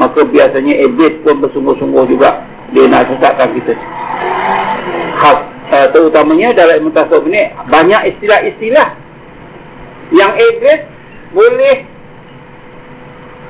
maka 0.00 0.24
biasanya 0.24 0.74
iblis 0.88 1.20
pun 1.20 1.40
bersungguh-sungguh 1.44 2.04
juga 2.08 2.44
dia 2.72 2.88
nak 2.88 3.12
sesatkan 3.12 3.48
kita. 3.56 3.74
Khas, 5.20 5.38
uh, 5.72 5.86
terutamanya 5.92 6.56
dalam 6.56 6.80
ilmu 6.82 6.90
tasawuf 6.96 7.28
ini 7.28 7.52
banyak 7.68 8.16
istilah-istilah 8.16 8.88
yang 10.16 10.32
iblis 10.32 10.80
boleh 11.36 11.76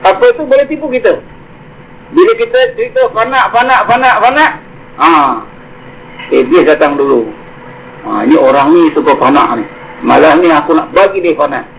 apa 0.03 0.27
tu 0.35 0.43
boleh 0.45 0.67
tipu 0.67 0.91
kita. 0.91 1.23
Bila 2.07 2.33
kita 2.39 2.59
cerita 2.79 3.03
fanak, 3.11 3.51
fanak, 3.51 3.83
fanak, 3.91 4.17
fanak, 4.23 4.51
ah, 5.03 5.43
iblis 6.31 6.63
datang 6.63 6.95
dulu. 6.95 7.27
Ha, 8.07 8.23
ini 8.23 8.39
orang 8.39 8.71
ni 8.71 8.87
suka 8.95 9.19
fanak 9.19 9.59
ni. 9.59 9.67
Malah 10.07 10.39
ni 10.39 10.47
aku 10.47 10.71
nak 10.79 10.95
bagi 10.95 11.19
dia 11.19 11.35
fanak 11.35 11.76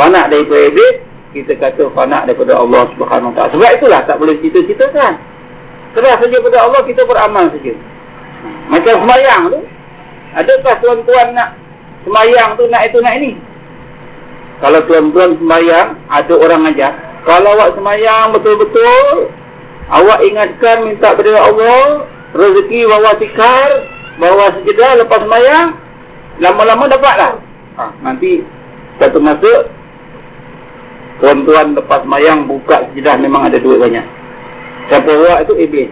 fanak 0.00 0.32
daripada 0.32 0.72
iblis 0.72 0.96
kita 1.36 1.52
kata 1.60 1.92
fanak 1.92 2.24
daripada 2.24 2.56
Allah 2.56 2.88
Subhanahu 2.96 3.36
taala. 3.36 3.52
Sebab 3.52 3.70
itulah 3.76 4.00
tak 4.08 4.16
boleh 4.16 4.34
cita-citakan. 4.40 5.20
Serah 5.92 6.16
saja 6.16 6.36
kepada 6.40 6.58
Allah 6.64 6.80
kita 6.88 7.02
beramal 7.04 7.44
saja. 7.52 7.74
Macam 8.72 8.94
semayang 9.04 9.42
tu. 9.52 9.60
Adakah 10.30 10.74
tuan-tuan 10.80 11.26
nak 11.36 11.54
semayang 12.08 12.56
tu 12.56 12.64
nak 12.72 12.82
itu 12.88 12.98
nak 13.04 13.14
ini? 13.20 13.32
Kalau 14.64 14.80
tuan-tuan 14.88 15.36
semayang 15.36 15.86
ada 16.08 16.34
orang 16.34 16.66
ajar 16.72 17.10
kalau 17.20 17.52
awak 17.52 17.76
semayang 17.76 18.32
betul-betul 18.32 19.28
awak 19.92 20.24
ingatkan 20.24 20.88
minta 20.88 21.12
kepada 21.12 21.52
Allah 21.52 22.08
rezeki 22.32 22.88
bawa 22.88 23.10
tikar, 23.20 23.68
bawa 24.16 24.56
sejedah 24.56 25.04
lepas 25.04 25.20
semayang, 25.20 25.76
lama-lama 26.40 26.88
dapatlah. 26.88 27.32
Ha, 27.76 27.92
nanti 28.00 28.40
satu 28.96 29.20
masa 29.20 29.68
tuan-tuan 31.20 31.76
lepas 31.76 32.02
semayang 32.02 32.48
buka 32.48 32.90
sejedah 32.90 33.16
memang 33.20 33.46
ada 33.46 33.60
duit 33.60 33.78
banyak. 33.78 34.04
Siapa 34.90 35.06
buat 35.06 35.38
itu 35.46 35.54
iblis. 35.60 35.90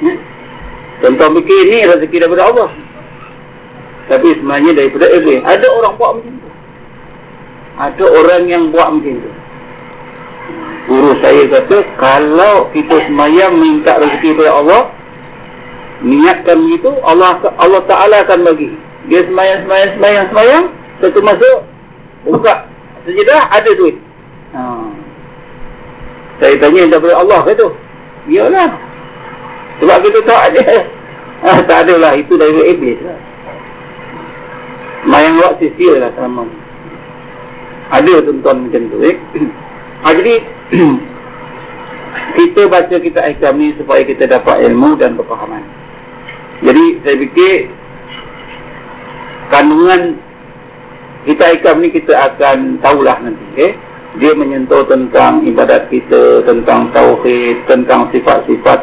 Ya? 0.00 0.14
Tuan-tuan 1.04 1.36
fikir 1.42 1.62
ni 1.68 1.78
rezeki 1.84 2.16
daripada 2.22 2.48
Allah. 2.48 2.70
Tapi 4.08 4.28
sebenarnya 4.38 4.72
daripada 4.74 5.06
iblis. 5.12 5.40
Ada 5.44 5.66
orang 5.68 5.94
buat 5.98 6.10
macam 6.18 6.34
tu. 6.38 6.50
Ada 7.80 8.04
orang 8.08 8.42
yang 8.48 8.62
buat 8.72 8.88
macam 8.94 9.14
tu. 9.20 9.32
Guru 10.90 11.12
saya 11.22 11.42
kata, 11.46 11.78
kalau 12.00 12.66
kita 12.74 12.96
semayang 13.06 13.54
minta 13.60 13.94
rezeki 14.00 14.34
daripada 14.34 14.52
Allah, 14.58 14.82
niatkan 16.00 16.56
begitu 16.64 16.90
Allah 17.04 17.36
Allah 17.60 17.82
Taala 17.84 18.24
akan 18.24 18.40
bagi 18.48 18.72
dia 19.08 19.20
semayang 19.24 19.68
semayang 19.68 19.90
semayang 19.96 20.26
semayang 20.32 20.64
satu 21.00 21.20
masuk 21.20 21.58
buka 22.24 22.54
sejedah 23.04 23.48
ada 23.52 23.70
duit 23.76 23.96
ha. 24.54 24.62
saya 26.40 26.54
tanya 26.58 26.96
daripada 26.96 27.14
Allah 27.20 27.40
ke 27.46 27.52
tu 27.54 27.68
iyalah 28.30 28.70
sebab 29.80 29.98
kita 30.04 30.18
tak 30.26 30.40
ada 30.52 30.64
ha, 31.44 31.50
tak 31.64 31.78
adalah 31.88 32.12
itu 32.16 32.34
dari 32.36 32.60
iblis 32.76 32.98
lah 33.02 33.18
semayang 35.00 35.34
buat 35.40 35.54
sia 35.58 35.92
lah 35.96 36.10
selama 36.14 36.44
ada 37.90 38.14
tuan-tuan 38.22 38.56
macam 38.68 38.82
tu 38.92 38.98
eh? 39.02 39.16
ha, 40.04 40.12
jadi 40.18 40.34
kita 42.38 42.62
baca 42.70 42.96
kita 42.96 43.20
ikam 43.36 43.54
ni 43.58 43.74
supaya 43.74 44.02
kita 44.06 44.24
dapat 44.30 44.66
ilmu 44.70 44.94
dan 45.00 45.18
kepahaman 45.18 45.64
jadi 46.60 46.84
saya 47.02 47.16
fikir 47.16 47.56
kandungan 49.48 50.20
kita 51.24 51.44
ikam 51.56 51.84
ni 51.84 51.88
kita 51.92 52.16
akan 52.16 52.80
tahulah 52.80 53.16
nanti. 53.20 53.44
Okay? 53.56 53.72
Dia 54.18 54.34
menyentuh 54.34 54.82
tentang 54.90 55.46
ibadat 55.46 55.86
kita, 55.86 56.42
tentang 56.42 56.90
tauhid, 56.90 57.62
tentang 57.70 58.10
sifat-sifat 58.10 58.80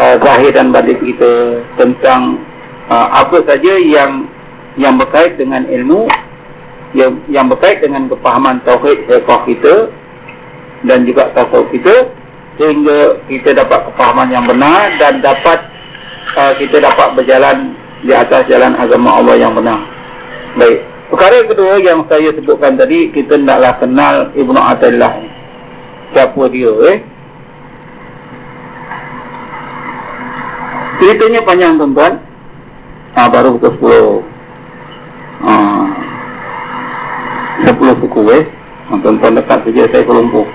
uh, 0.00 0.16
zahir 0.16 0.56
dan 0.56 0.72
batin 0.72 0.96
kita, 0.96 1.60
tentang 1.76 2.40
uh, 2.88 3.08
apa 3.20 3.44
saja 3.44 3.76
yang 3.76 4.24
yang 4.80 4.96
berkait 4.96 5.36
dengan 5.36 5.68
ilmu, 5.68 6.08
yang, 6.96 7.20
yang 7.28 7.46
berkait 7.52 7.84
dengan 7.84 8.08
kepahaman 8.08 8.64
tauhid 8.64 9.04
fiqh 9.04 9.40
kita 9.44 9.92
dan 10.88 11.04
juga 11.04 11.28
tasawuf 11.36 11.68
kita 11.68 12.08
sehingga 12.56 13.20
kita 13.28 13.56
dapat 13.56 13.88
kepahaman 13.92 14.28
yang 14.32 14.44
benar 14.44 14.88
dan 15.00 15.20
dapat 15.20 15.58
uh, 16.36 16.52
kita 16.56 16.80
dapat 16.80 17.08
berjalan 17.16 17.72
di 18.04 18.12
atas 18.12 18.44
jalan 18.48 18.72
agama 18.76 19.20
Allah 19.20 19.36
yang 19.36 19.52
benar. 19.52 19.80
Baik. 20.56 20.89
Perkara 21.10 21.42
yang 21.42 21.50
kedua 21.50 21.74
yang 21.82 22.00
saya 22.06 22.30
sebutkan 22.30 22.78
tadi, 22.78 23.10
kita 23.10 23.34
naklah 23.34 23.74
kenal 23.82 24.30
Ibnu 24.30 24.54
Athaillah. 24.54 25.10
Siapa 26.14 26.42
dia 26.54 26.70
eh? 26.86 26.96
Ceritanya 31.02 31.40
panjang 31.42 31.74
tuan-tuan. 31.82 32.14
Ha, 33.18 33.26
baru 33.26 33.58
pukul 33.58 34.22
10. 34.22 34.22
Ha, 35.42 35.54
10 37.74 38.00
suku 38.06 38.22
eh. 38.30 38.42
Ha, 38.86 38.90
tuan-tuan 39.02 39.34
dekat 39.34 39.58
saja 39.66 39.82
saya 39.90 40.06
ke 40.06 40.12
Lumpur. 40.14 40.46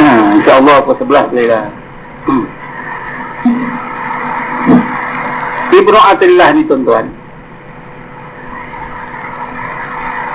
Ha, 0.00 0.40
InsyaAllah 0.40 0.76
pukul 0.88 1.04
11 1.04 1.30
boleh 1.36 1.46
lah. 1.52 1.66
Hmm. 2.24 2.44
Ibnu 5.72 5.98
Atillah 6.00 6.48
ni 6.56 6.64
tuan-tuan. 6.64 7.21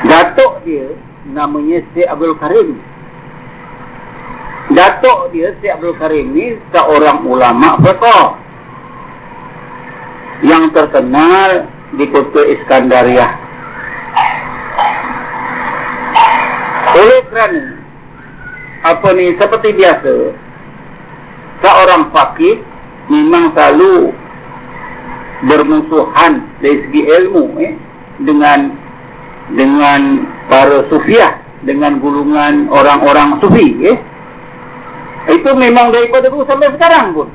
Datuk 0.06 0.62
dia 0.62 0.94
namanya 1.34 1.82
Syekh 1.94 2.06
Abdul 2.06 2.38
Karim. 2.38 2.78
Datuk 4.70 5.34
dia 5.34 5.58
Syekh 5.58 5.74
Abdul 5.74 5.98
Karim 5.98 6.26
ni 6.38 6.54
seorang 6.70 7.26
ulama 7.26 7.82
fiqh 7.82 8.06
yang 10.46 10.70
terkenal 10.70 11.66
di 11.98 12.06
kota 12.14 12.42
Iskandariah. 12.46 13.32
Oleh 16.98 17.22
kerana 17.30 17.66
apa 18.86 19.08
ni 19.18 19.34
seperti 19.36 19.70
biasa 19.74 20.14
seorang 21.66 22.14
fakih 22.14 22.62
memang 23.10 23.50
selalu 23.58 24.14
bermusuhan 25.46 26.46
dari 26.62 26.78
segi 26.86 27.02
ilmu 27.06 27.44
eh, 27.62 27.74
dengan 28.22 28.87
dengan 29.56 30.28
para 30.52 30.84
sufiah 30.92 31.40
dengan 31.64 32.00
gulungan 32.04 32.68
orang-orang 32.68 33.40
sufi 33.40 33.76
eh. 33.88 33.98
itu 35.32 35.50
memang 35.56 35.92
daripada 35.92 36.28
dulu 36.28 36.44
sampai 36.48 36.72
sekarang 36.76 37.16
pun. 37.16 37.28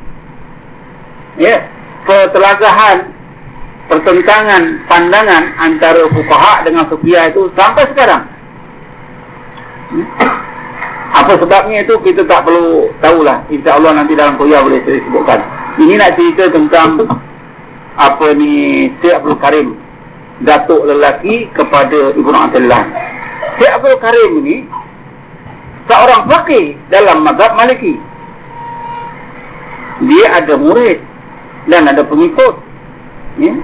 Ya 1.40 1.64
ketelagahan 2.04 3.12
pertentangan 3.88 4.62
pandangan 4.88 5.42
antara 5.60 6.04
fukaha 6.12 6.64
dengan 6.64 6.84
sufiah 6.92 7.28
itu 7.32 7.48
sampai 7.56 7.84
sekarang. 7.92 8.22
Apa 11.12 11.36
sebabnya 11.36 11.84
itu 11.84 11.92
kita 12.00 12.24
tak 12.24 12.48
perlu 12.48 12.88
tahulah. 13.04 13.44
insyaAllah 13.52 13.92
nanti 14.00 14.16
dalam 14.16 14.40
kuliah 14.40 14.64
boleh 14.64 14.80
saya 14.88 15.00
sebutkan. 15.04 15.40
Ini 15.76 16.00
nak 16.00 16.16
cerita 16.16 16.48
tentang 16.48 17.04
apa 18.00 18.26
ni 18.32 18.88
Syekh 19.04 19.20
Abdul 19.20 19.36
Karim 19.36 19.82
datuk 20.43 20.82
lelaki 20.86 21.47
kepada 21.55 22.14
Ibnu 22.14 22.36
Abdullah. 22.36 22.82
Syekh 23.59 23.72
Abdul 23.78 23.99
Karim 24.03 24.32
ni 24.43 24.57
seorang 25.86 26.26
fakih 26.26 26.74
dalam 26.90 27.22
mazhab 27.22 27.55
Maliki. 27.55 27.95
Dia 30.03 30.43
ada 30.43 30.55
murid 30.59 30.99
dan 31.70 31.86
ada 31.86 32.03
pengikut. 32.03 32.59
Ya. 33.38 33.55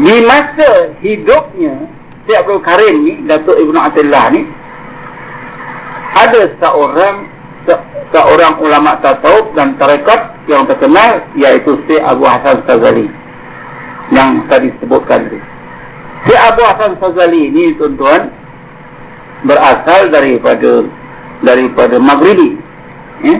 Di 0.00 0.16
masa 0.24 0.96
hidupnya 1.04 1.74
Syekh 2.24 2.38
Abdul 2.40 2.62
Karim 2.64 2.94
ni, 3.04 3.12
Datuk 3.28 3.60
Ibnu 3.60 3.76
Abdullah 3.76 4.24
ni 4.32 4.42
ada 6.16 6.42
seorang 6.58 7.28
se 7.68 7.74
seorang 8.10 8.58
ulama 8.58 8.98
tasawuf 9.04 9.52
dan 9.54 9.76
tarekat 9.76 10.34
yang 10.48 10.64
terkenal 10.64 11.22
iaitu 11.36 11.76
Syekh 11.86 12.02
Abu 12.02 12.24
Hasan 12.24 12.64
Fazali 12.64 13.19
yang 14.10 14.46
tadi 14.50 14.74
disebutkan 14.74 15.30
itu. 15.30 15.38
Syekh 16.28 16.40
Abu 16.52 16.62
Hasan 16.66 16.92
Fazali 17.00 17.48
ini 17.48 17.72
tuan-tuan 17.80 18.28
berasal 19.46 20.12
daripada 20.12 20.84
daripada 21.40 21.96
Maghribi. 21.96 22.60
Ya? 23.24 23.36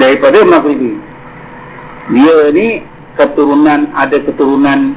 Daripada 0.00 0.38
Maghribi. 0.46 0.96
Dia 2.10 2.36
ni 2.50 2.82
keturunan 3.20 3.92
ada 3.92 4.16
keturunan 4.16 4.96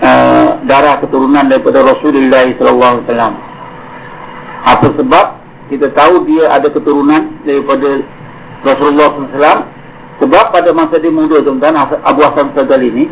uh, 0.00 0.58
darah 0.64 0.96
keturunan 1.04 1.44
daripada 1.46 1.84
Rasulullah 1.84 2.48
sallallahu 2.56 2.92
alaihi 2.98 3.06
wasallam. 3.06 3.34
Apa 4.64 4.86
sebab 4.96 5.26
kita 5.68 5.92
tahu 5.92 6.24
dia 6.24 6.48
ada 6.48 6.72
keturunan 6.72 7.36
daripada 7.44 8.00
Rasulullah 8.64 9.12
SAW 9.12 9.73
sebab 10.22 10.54
pada 10.54 10.70
masa 10.70 11.02
dia 11.02 11.10
muda 11.10 11.42
tuan-tuan 11.42 11.74
Abu 12.06 12.20
Hassan 12.22 12.54
Sadali 12.54 12.90
ni 12.90 13.04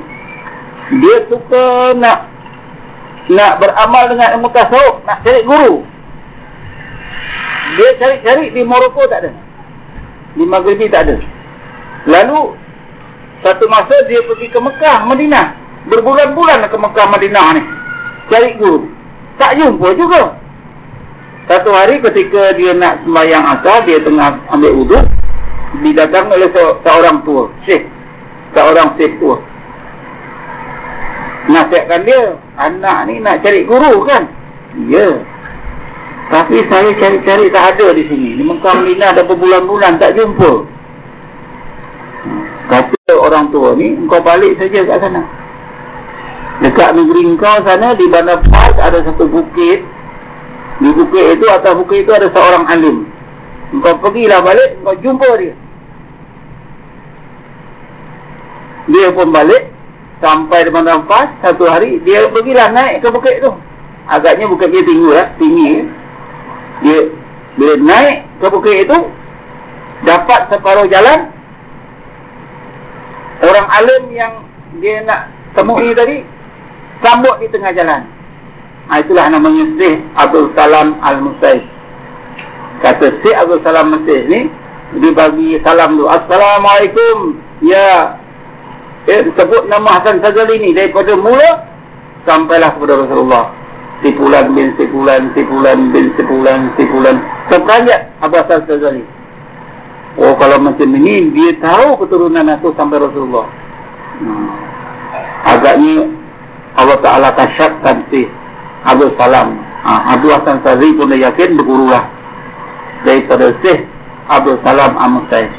dia 0.92 1.24
suka 1.26 1.96
nak 1.96 2.28
nak 3.32 3.62
beramal 3.62 4.12
dengan 4.12 4.28
ilmu 4.36 4.48
tasawuf 4.50 5.00
nak 5.07 5.22
cari 5.24 5.40
guru. 5.46 5.86
Dia 7.78 7.88
cari-cari 7.96 8.53
di 8.53 8.62
Morocco 8.66 9.09
tak 9.09 9.24
ada. 9.24 9.32
Di 10.36 10.44
Maghribi 10.44 10.90
tak 10.92 11.09
ada. 11.09 11.16
Lalu 12.05 12.59
satu 13.40 13.64
masa 13.72 13.94
dia 14.11 14.20
pergi 14.26 14.53
ke 14.53 14.59
Mekah, 14.61 15.07
Madinah. 15.09 15.46
Berbulan-bulan 15.88 16.66
ke 16.68 16.76
Mekah, 16.76 17.07
Madinah 17.09 17.46
ni. 17.57 17.62
Cari 18.28 18.50
guru. 18.61 18.90
Tak 19.40 19.57
jumpa 19.57 19.88
juga. 19.96 20.36
Satu 21.48 21.72
hari 21.72 21.98
ketika 22.05 22.53
dia 22.55 22.76
nak 22.76 23.03
sembahyang 23.03 23.44
asal 23.48 23.82
dia 23.88 23.98
tengah 23.98 24.38
ambil 24.53 24.72
wuduk 24.78 25.05
didatang 25.83 26.30
oleh 26.30 26.49
se 26.55 26.62
seorang 26.87 27.18
tua, 27.26 27.51
syekh. 27.66 27.85
Seorang 28.55 28.95
syekh 28.97 29.18
tua. 29.18 29.37
Nasihatkan 31.51 32.07
dia, 32.07 32.39
anak 32.55 32.99
ni 33.11 33.18
nak 33.18 33.43
cari 33.43 33.66
guru 33.66 34.07
kan? 34.07 34.30
Ya. 34.87 35.18
Tapi 36.30 36.64
saya 36.70 36.95
cari-cari 36.97 37.51
tak 37.51 37.76
ada 37.76 37.93
di 37.93 38.07
sini. 38.09 38.39
Di 38.39 38.43
Mekah 38.47 38.80
Medina 38.80 39.12
ada 39.12 39.26
berbulan-bulan 39.26 39.99
tak 39.99 40.14
jumpa. 40.16 40.53
Kata 42.70 43.14
orang 43.18 43.51
tua 43.53 43.76
ni, 43.76 43.99
kau 44.07 44.22
balik 44.22 44.57
saja 44.57 44.80
kat 44.87 45.03
sana. 45.03 45.22
Dekat 46.62 46.95
negeri 46.95 47.37
kau 47.37 47.59
sana, 47.66 47.93
di 47.99 48.07
Bandar 48.07 48.41
Pas 48.49 48.72
ada 48.78 49.03
satu 49.03 49.28
bukit. 49.28 49.85
Di 50.80 50.89
bukit 50.95 51.37
itu, 51.37 51.47
atas 51.53 51.74
bukit 51.76 52.07
itu 52.07 52.12
ada 52.14 52.30
seorang 52.33 52.64
alim. 52.70 52.97
Kau 53.83 53.99
pergilah 54.01 54.41
balik, 54.41 54.78
kau 54.80 54.97
jumpa 55.05 55.28
dia. 55.37 55.53
Dia 58.91 59.14
pun 59.14 59.30
balik 59.30 59.70
sampai 60.18 60.66
di 60.66 60.70
Bandar 60.70 61.03
Pas 61.07 61.30
satu 61.43 61.66
hari 61.66 62.03
dia 62.03 62.26
pergilah 62.30 62.70
naik 62.74 63.03
ke 63.03 63.09
bukit 63.11 63.43
tu. 63.43 63.51
Agaknya 64.11 64.51
bukit 64.51 64.74
dia 64.74 64.83
tinggi 64.83 65.09
ya, 65.11 65.24
tinggi. 65.39 65.70
Dia 66.83 66.99
bila 67.55 67.74
naik 67.78 68.16
ke 68.43 68.47
bukit 68.51 68.76
itu 68.89 68.99
dapat 70.03 70.51
separuh 70.51 70.87
jalan 70.91 71.30
orang 73.43 73.66
alim 73.70 74.03
yang 74.11 74.33
dia 74.83 75.05
nak 75.07 75.30
temui 75.55 75.95
tadi 75.95 76.26
sambut 77.03 77.39
di 77.43 77.47
tengah 77.51 77.74
jalan. 77.74 78.03
Ha, 78.91 78.99
itulah 78.99 79.30
namanya 79.30 79.62
Syekh 79.78 79.99
Abdul 80.18 80.51
Salam 80.59 80.99
Al-Musaid. 81.03 81.62
Kata 82.83 83.07
Syekh 83.22 83.37
Abdul 83.37 83.62
Salam 83.62 83.95
Al-Musaid 83.95 84.22
ni 84.26 84.41
dia 84.93 85.11
bagi 85.16 85.57
salam 85.64 85.97
dulu. 85.97 86.09
Assalamualaikum. 86.11 87.41
Ya, 87.64 88.20
dia 89.03 89.26
sebut 89.34 89.66
nama 89.66 89.98
Hasan 89.98 90.22
Fazali 90.22 90.62
ni 90.62 90.70
daripada 90.70 91.18
mula 91.18 91.66
sampailah 92.22 92.70
kepada 92.78 93.03
Rasulullah. 93.03 93.50
Sipulan 94.03 94.50
bin 94.55 94.74
sipulan, 94.78 95.30
sipulan 95.34 95.78
bin 95.90 96.11
sipulan, 96.18 96.61
sipulan. 96.78 97.16
Sepanjang 97.50 98.03
Abu 98.22 98.34
Hasan 98.38 98.62
Fazali. 98.66 99.03
Oh 100.20 100.36
kalau 100.38 100.61
macam 100.61 100.86
ini 100.92 101.32
dia 101.34 101.57
tahu 101.59 101.98
keturunan 102.05 102.46
itu 102.46 102.70
sampai 102.78 103.00
Rasulullah. 103.00 103.46
Hmm. 104.22 104.48
Agaknya 105.42 106.07
Allah 106.78 106.98
Ta'ala 107.03 107.28
kasyatkan 107.34 108.07
si 108.12 108.30
Abu 108.86 109.11
Salam. 109.18 109.59
Ha, 109.82 110.14
Abu 110.14 110.30
Hasan 110.30 110.62
Fazali 110.62 110.94
pun 110.94 111.11
dah 111.11 111.18
yakin 111.18 111.59
bergurulah 111.59 112.07
daripada 113.03 113.50
Syekh 113.66 113.82
Abu 114.30 114.55
Salam 114.62 114.94
Amusai. 114.94 115.50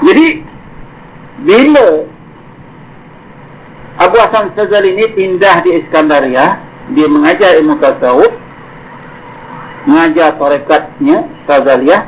Jadi 0.00 0.26
bila 1.44 2.08
Abu 3.98 4.14
Hasan 4.14 4.54
Sazal 4.54 4.86
ini 4.86 5.10
pindah 5.10 5.66
di 5.66 5.82
Iskandaria. 5.82 6.62
Dia 6.94 7.06
mengajar 7.10 7.58
ilmu 7.58 7.82
tasawuf. 7.82 8.30
Mengajar 9.90 10.38
tarekatnya 10.38 11.26
Sazaliyah. 11.50 12.06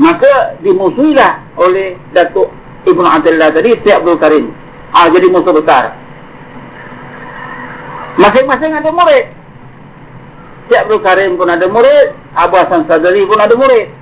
Maka 0.00 0.56
dimusuhilah 0.64 1.60
oleh 1.60 2.00
Datuk 2.16 2.48
Ibn 2.88 3.04
Atullah 3.04 3.52
tadi, 3.52 3.76
Syed 3.84 4.00
Abdul 4.00 4.16
Karim. 4.16 4.44
Ah, 4.96 5.12
jadi 5.12 5.28
musuh 5.28 5.52
besar. 5.52 5.92
Masing-masing 8.16 8.72
ada 8.72 8.88
murid. 8.88 9.24
Syed 10.72 10.88
Abdul 10.88 11.04
Karim 11.04 11.36
pun 11.36 11.52
ada 11.52 11.68
murid. 11.68 12.16
Abu 12.32 12.56
Hasan 12.56 12.88
Sazali 12.88 13.28
pun 13.28 13.36
ada 13.36 13.52
murid. 13.52 13.92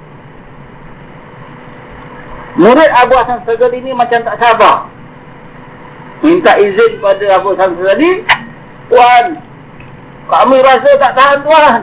Murid 2.63 2.91
Abu 2.95 3.19
Hasan 3.19 3.43
Sazali 3.43 3.83
ini 3.83 3.91
macam 3.91 4.23
tak 4.23 4.39
sabar 4.39 4.98
minta 6.23 6.53
izin 6.59 6.99
pada 6.99 7.27
Abu 7.39 7.55
Samsul 7.55 7.87
tadi 7.87 8.11
Tuan 8.89 9.49
kami 10.29 10.61
rasa 10.61 10.91
tak 11.01 11.13
tahan 11.17 11.39
Tuan. 11.41 11.81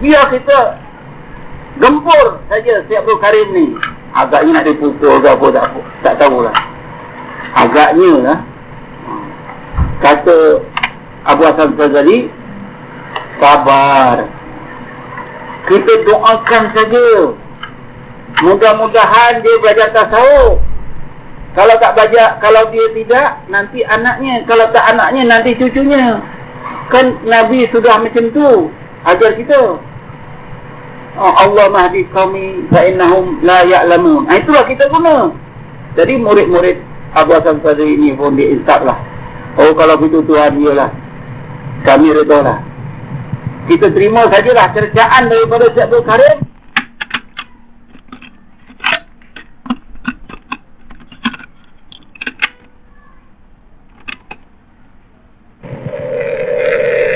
Biar 0.00 0.28
kita 0.28 0.58
gempur 1.80 2.40
saja 2.52 2.84
si 2.84 2.92
Abdul 2.92 3.20
Karim 3.20 3.48
ni. 3.56 3.66
Agaknya 4.12 4.60
nak 4.60 4.66
dipukul 4.68 5.22
ke 5.22 5.28
apa 5.28 5.46
tak, 5.54 5.66
tak 6.04 6.14
tahulah. 6.20 6.56
Agaknya 7.56 8.12
lah 8.20 8.38
kata 10.04 10.36
Abu 11.24 11.42
Hassan 11.48 11.76
Fazali 11.80 12.28
sabar. 13.40 14.28
Kita 15.64 15.92
doakan 16.04 16.64
saja. 16.76 17.08
Mudah-mudahan 18.40 19.44
dia 19.44 19.60
belajar 19.60 19.88
tasawuf 19.92 20.69
kalau 21.50 21.74
tak 21.82 21.98
baca, 21.98 22.38
kalau 22.38 22.62
dia 22.70 22.86
tidak, 22.94 23.42
nanti 23.50 23.82
anaknya. 23.82 24.46
Kalau 24.46 24.70
tak 24.70 24.86
anaknya, 24.86 25.22
nanti 25.26 25.50
cucunya. 25.58 26.22
Kan 26.94 27.18
Nabi 27.26 27.66
sudah 27.74 27.98
macam 27.98 28.30
tu. 28.30 28.70
Ajar 29.02 29.34
kita. 29.34 29.82
Oh, 31.18 31.32
Allah 31.34 31.66
mahdi 31.74 32.06
kami 32.14 32.70
fa'innahum 32.70 33.42
la 33.42 33.66
ya'lamun. 33.66 34.30
Ha, 34.30 34.38
itulah 34.38 34.62
kita 34.70 34.86
guna. 34.94 35.34
Jadi 35.98 36.14
murid-murid 36.22 36.78
Abu 37.18 37.34
Hassan 37.34 37.58
Sadri 37.66 37.98
ini 37.98 38.14
pun 38.14 38.38
diinsap 38.38 38.86
lah. 38.86 38.94
Oh 39.58 39.74
kalau 39.74 39.98
begitu 39.98 40.22
Tuhan 40.22 40.54
dia 40.62 40.72
lah. 40.72 40.90
Kami 41.82 42.14
redha 42.14 42.38
lah. 42.38 42.58
Kita 43.66 43.90
terima 43.90 44.30
sajalah 44.30 44.70
kerjaan 44.70 45.22
daripada 45.26 45.66
Syekh 45.74 46.02
Karim. 46.06 46.38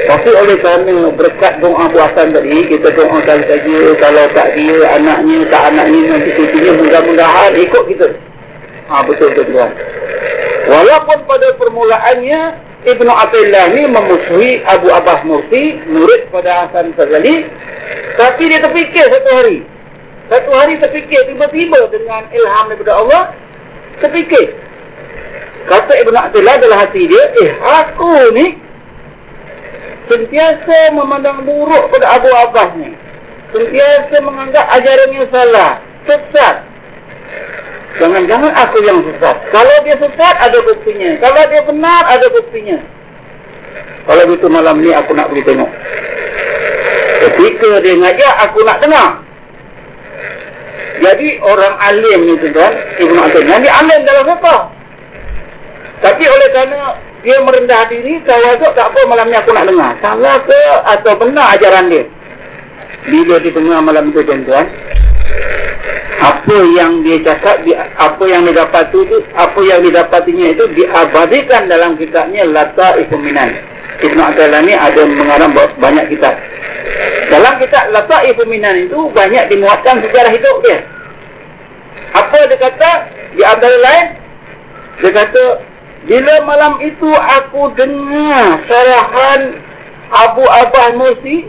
Tapi 0.05 0.31
oleh 0.45 0.61
kerana 0.61 0.97
berkat 1.17 1.55
doa 1.65 1.89
buatan 1.89 2.37
tadi, 2.37 2.59
kita 2.69 2.89
doakan 2.93 3.41
saja 3.49 3.79
kalau 3.97 4.25
tak 4.37 4.49
dia, 4.53 4.77
anaknya, 4.93 5.39
tak 5.49 5.63
anaknya, 5.73 6.01
nanti 6.13 6.31
cucunya 6.37 6.73
mudah-mudahan 6.77 7.53
ikut 7.57 7.85
kita. 7.89 8.09
Ha, 8.93 9.01
betul 9.09 9.33
betul 9.33 9.57
tuan. 9.57 9.73
Walaupun 10.69 11.19
pada 11.25 11.49
permulaannya 11.57 12.41
Ibnu 12.85 13.09
Attillah 13.09 13.73
ni 13.73 13.89
memusuhi 13.89 14.61
Abu 14.69 14.93
Abbas 14.93 15.25
Mursi, 15.25 15.81
murid 15.89 16.29
pada 16.29 16.69
Hasan 16.69 16.93
Fazali, 16.93 17.49
tapi 18.21 18.43
dia 18.53 18.61
terfikir 18.61 19.09
satu 19.09 19.31
hari. 19.41 19.65
Satu 20.29 20.51
hari 20.53 20.77
terfikir 20.77 21.21
tiba-tiba 21.25 21.89
dengan 21.89 22.29
ilham 22.29 22.65
daripada 22.69 22.93
Allah, 23.01 23.23
terfikir. 24.05 24.53
Kata 25.65 25.93
Ibnu 26.05 26.13
Attillah 26.13 26.61
dalam 26.61 26.77
hati 26.77 27.09
dia, 27.09 27.25
eh 27.41 27.51
aku 27.65 28.37
ni 28.37 28.61
sentiasa 30.11 30.93
memandang 30.93 31.45
buruk 31.45 31.91
pada 31.95 32.21
Abu 32.21 32.29
Abbas 32.33 32.71
ni. 32.81 32.91
Sentiasa 33.55 34.17
menganggap 34.25 34.67
ajarannya 34.75 35.25
salah, 35.31 35.71
sesat. 36.11 36.57
Jangan-jangan 38.03 38.51
aku 38.59 38.83
yang 38.83 38.99
sesat. 39.07 39.37
Kalau 39.55 39.77
dia 39.87 39.97
sesat, 40.03 40.35
ada 40.43 40.59
buktinya. 40.67 41.11
Kalau 41.23 41.43
dia 41.47 41.63
benar, 41.63 42.03
ada 42.11 42.27
buktinya. 42.35 42.79
Kalau 44.05 44.23
begitu 44.29 44.47
malam 44.51 44.77
ni 44.83 44.91
aku 44.93 45.17
nak 45.17 45.31
pergi 45.33 45.47
tengok. 45.49 45.71
Ketika 47.25 47.71
dia 47.81 47.95
ngajak, 47.97 48.35
aku 48.51 48.59
nak 48.67 48.79
dengar. 48.83 49.25
Jadi 51.01 51.29
orang 51.43 51.75
alim 51.83 52.19
ni 52.27 52.35
tuan, 52.39 52.75
Ibn 53.01 53.17
Abdul, 53.29 53.45
yang 53.49 53.61
dia 53.63 53.73
alim 53.77 54.01
dalam 54.07 54.27
apa? 54.31 54.57
Tapi 56.05 56.25
oleh 56.29 56.49
kerana 56.53 57.01
dia 57.25 57.41
merendah 57.41 57.89
diri, 57.89 58.21
tawaduk 58.29 58.77
tak 58.77 58.93
apa 58.93 59.01
malam 59.09 59.33
ni 59.33 59.37
aku 59.41 59.51
nak 59.57 59.65
dengar. 59.65 59.97
Salah 60.05 60.37
ke 60.45 60.63
atau 60.85 61.13
benar 61.17 61.57
ajaran 61.57 61.89
dia? 61.89 62.05
Bila 63.09 63.41
dia 63.41 63.53
dengar 63.53 63.81
malam 63.81 64.13
itu 64.13 64.21
tuan-tuan, 64.21 64.69
apa 66.21 66.57
yang 66.77 67.01
dia 67.01 67.17
cakap, 67.25 67.65
apa 67.97 68.25
yang 68.29 68.45
dia 68.45 68.61
dapat 68.61 68.93
itu, 68.93 69.25
apa 69.33 69.61
yang 69.65 69.81
didapatinya 69.81 70.47
itu 70.53 70.65
diabadikan 70.77 71.65
dalam 71.65 71.97
kitabnya 71.97 72.45
Lata 72.45 73.01
Ifuminan. 73.01 73.51
Ibn 74.05 74.19
Atala 74.21 74.61
ni 74.61 74.77
ada 74.77 75.03
mengarang 75.09 75.57
banyak 75.57 76.05
kitab. 76.13 76.37
Dalam 77.33 77.57
kitab 77.57 77.89
Lata 77.89 78.21
Ifuminan 78.29 78.85
itu 78.85 79.09
banyak 79.17 79.49
dimuatkan 79.49 80.05
sejarah 80.05 80.33
hidup 80.33 80.57
dia. 80.61 80.79
Apa 82.15 82.53
dia 82.53 82.59
kata? 82.61 82.91
Di 83.35 83.43
antara 83.43 83.77
lain, 83.81 84.07
dia 85.03 85.11
kata 85.11 85.43
bila 86.05 86.35
malam 86.45 86.85
itu 86.85 87.09
aku 87.09 87.73
dengar 87.81 88.61
sarahan 88.69 89.57
Abu 90.13 90.45
Abah 90.45 90.93
Musi, 91.01 91.49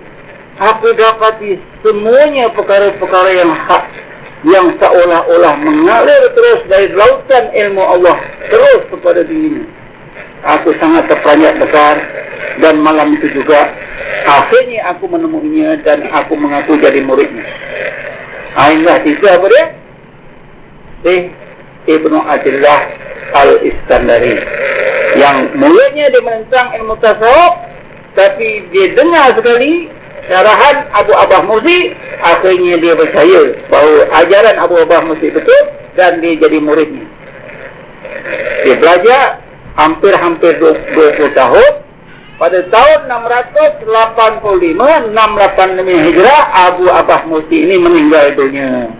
aku 0.57 0.95
dapati 0.95 1.59
semuanya 1.83 2.47
perkara-perkara 2.55 3.29
yang 3.35 3.51
hak 3.51 3.83
yang 4.45 4.71
seolah-olah 4.79 5.59
mengalir 5.59 6.23
terus 6.37 6.59
dari 6.71 6.87
lautan 6.95 7.51
ilmu 7.51 7.83
Allah 7.83 8.15
terus 8.47 8.81
kepada 8.93 9.27
dirinya. 9.27 9.67
Aku 10.45 10.71
sangat 10.77 11.09
terperanjat 11.09 11.57
besar 11.57 11.95
dan 12.61 12.79
malam 12.79 13.11
itu 13.17 13.27
juga 13.35 13.73
akhirnya 14.23 14.93
aku 14.93 15.09
menemuinya 15.09 15.81
dan 15.83 16.07
aku 16.15 16.37
mengaku 16.39 16.79
jadi 16.79 17.03
muridnya. 17.03 17.43
Ainglah 18.55 19.03
tiga 19.03 19.35
apa 19.35 19.45
dia? 19.51 19.65
Eh, 21.05 21.21
Ibnu 21.85 22.17
Adillah 22.25 22.81
Al-Iskandari 23.35 24.35
yang 25.15 25.55
mulanya 25.55 26.11
dia 26.11 26.21
menentang 26.21 26.75
ilmu 26.81 26.97
tasawuf 26.99 27.53
tapi 28.15 28.67
dia 28.71 28.91
dengar 28.95 29.31
sekali 29.35 29.87
syarahan 30.27 30.87
Abu 30.91 31.13
Abah 31.15 31.41
Muzi 31.45 31.93
akhirnya 32.19 32.75
dia 32.79 32.93
percaya 32.95 33.41
bahawa 33.69 34.01
ajaran 34.23 34.55
Abu 34.59 34.75
Abah 34.81 35.01
Muzi 35.07 35.29
betul 35.31 35.61
dan 35.95 36.19
dia 36.19 36.35
jadi 36.35 36.59
muridnya. 36.59 37.07
Dia 38.67 38.75
belajar 38.75 39.39
hampir-hampir 39.79 40.59
20 40.59 41.31
tahun. 41.35 41.71
Pada 42.35 42.59
tahun 42.67 42.99
685 43.07 44.75
685 45.15 45.87
Hijrah 45.87 46.41
Abu 46.67 46.91
Abah 46.91 47.23
Muzi 47.31 47.63
ini 47.63 47.79
meninggal 47.79 48.35
dunia 48.35 48.91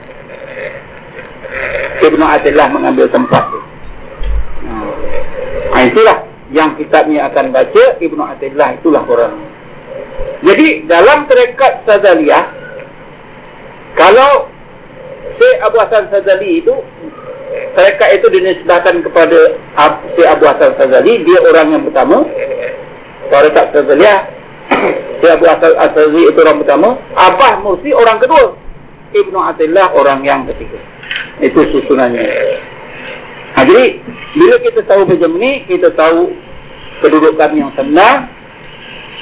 Ibn 2.06 2.22
Atillah 2.22 2.68
mengambil 2.70 3.10
tempat 3.10 3.44
tu. 3.50 3.60
Ha, 5.74 5.78
itulah 5.90 6.18
yang 6.54 6.78
kitab 6.78 7.10
ni 7.10 7.18
akan 7.18 7.50
baca 7.50 7.84
Ibn 7.98 8.20
Atillah 8.36 8.78
itulah 8.78 9.04
orang. 9.10 9.34
Jadi 10.46 10.86
dalam 10.86 11.26
terekat 11.26 11.82
Sazaliyah 11.90 12.46
kalau 13.98 14.52
si 15.42 15.48
Abu 15.66 15.82
Hasan 15.82 16.12
Sazali 16.14 16.62
itu 16.62 16.76
terekat 17.74 18.22
itu 18.22 18.28
dinisbahkan 18.30 19.02
kepada 19.02 19.40
si 20.14 20.22
Abu 20.24 20.46
Hasan 20.46 20.78
Sazali 20.78 21.26
dia 21.26 21.40
orang 21.50 21.68
yang 21.74 21.84
pertama. 21.90 22.22
Terekat 23.34 23.74
Sazaliyah 23.74 24.20
si 25.20 25.26
Abu 25.26 25.46
Hasan 25.50 25.74
Sazali 25.74 26.30
itu 26.30 26.40
orang 26.46 26.62
pertama. 26.62 26.90
Abah 27.18 27.66
Mursi 27.66 27.90
orang 27.90 28.22
kedua. 28.22 28.54
Ibnu 29.16 29.40
Atillah 29.40 29.96
orang 29.96 30.22
yang 30.28 30.44
ketiga 30.44 30.95
itu 31.44 31.60
susunannya. 31.76 32.28
Ha, 33.56 33.64
jadi 33.64 34.04
bila 34.36 34.56
kita 34.60 34.82
tahu 34.84 35.02
macam 35.08 35.32
ni 35.40 35.64
kita 35.68 35.92
tahu 35.96 36.32
kedudukan 37.00 37.52
yang 37.56 37.72
senang 37.76 38.28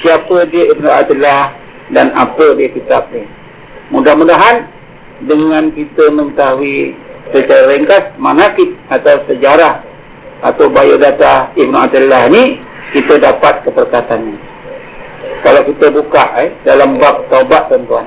siapa 0.02 0.46
dia 0.50 0.70
Ibnu 0.74 0.88
Atillah 0.90 1.54
dan 1.94 2.10
apa 2.18 2.58
dia 2.58 2.70
kitab 2.70 3.10
ni. 3.14 3.26
Mudah-mudahan 3.94 4.66
dengan 5.22 5.70
kita 5.70 6.10
mengetahui 6.10 6.98
secara 7.30 7.70
ringkas 7.70 8.04
manakib 8.18 8.74
atau 8.90 9.22
sejarah 9.30 9.86
atau 10.42 10.66
biodata 10.66 11.54
Ibnu 11.54 11.76
Atillah 11.78 12.26
ni 12.30 12.58
kita 12.90 13.22
dapat 13.22 13.62
keperkatannya. 13.66 14.38
Kalau 15.46 15.60
kita 15.66 15.92
buka 15.92 16.24
eh, 16.40 16.50
dalam 16.64 16.96
bab 16.96 17.28
taubat 17.28 17.68
tuan-tuan. 17.68 18.06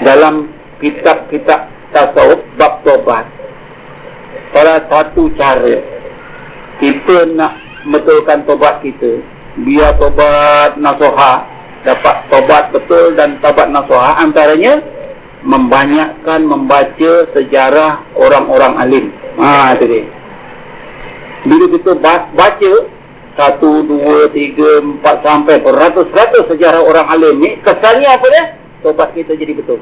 Dalam 0.00 0.59
kitab-kitab 0.80 1.68
tasawuf 1.92 2.40
bab 2.56 2.80
tobat 2.82 3.24
salah 4.52 4.80
satu 4.88 5.30
cara 5.36 5.76
kita 6.80 7.28
nak 7.36 7.60
betulkan 7.86 8.42
tobat 8.48 8.80
kita 8.80 9.20
biar 9.64 9.94
tobat 10.00 10.80
nasoha 10.80 11.44
dapat 11.84 12.16
tobat 12.28 12.64
betul 12.72 13.14
dan 13.16 13.40
tobat 13.40 13.68
nasoha 13.72 14.20
antaranya 14.20 14.80
membanyakkan 15.40 16.44
membaca 16.44 17.12
sejarah 17.32 18.04
orang-orang 18.16 18.74
alim 18.76 19.04
ha 19.40 19.72
itu 19.76 19.86
dia 19.88 20.04
bila 21.40 21.64
kita 21.72 21.92
baca 22.36 22.72
satu, 23.38 23.80
dua, 23.88 24.28
tiga, 24.36 24.84
empat 24.84 25.24
sampai 25.24 25.64
beratus-ratus 25.64 26.44
sejarah 26.52 26.84
orang 26.84 27.08
alim 27.08 27.40
ni 27.40 27.56
kesannya 27.64 28.08
apa 28.12 28.26
dia? 28.28 28.44
tobat 28.84 29.16
kita 29.16 29.32
jadi 29.32 29.56
betul. 29.56 29.80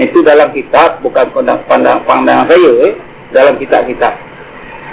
Itu 0.00 0.24
dalam 0.24 0.56
kitab, 0.56 1.04
bukan 1.04 1.28
pandang, 1.68 2.00
pandangan 2.08 2.48
saya, 2.48 2.70
eh? 2.88 2.92
dalam 3.32 3.60
kitab-kitab. 3.60 4.16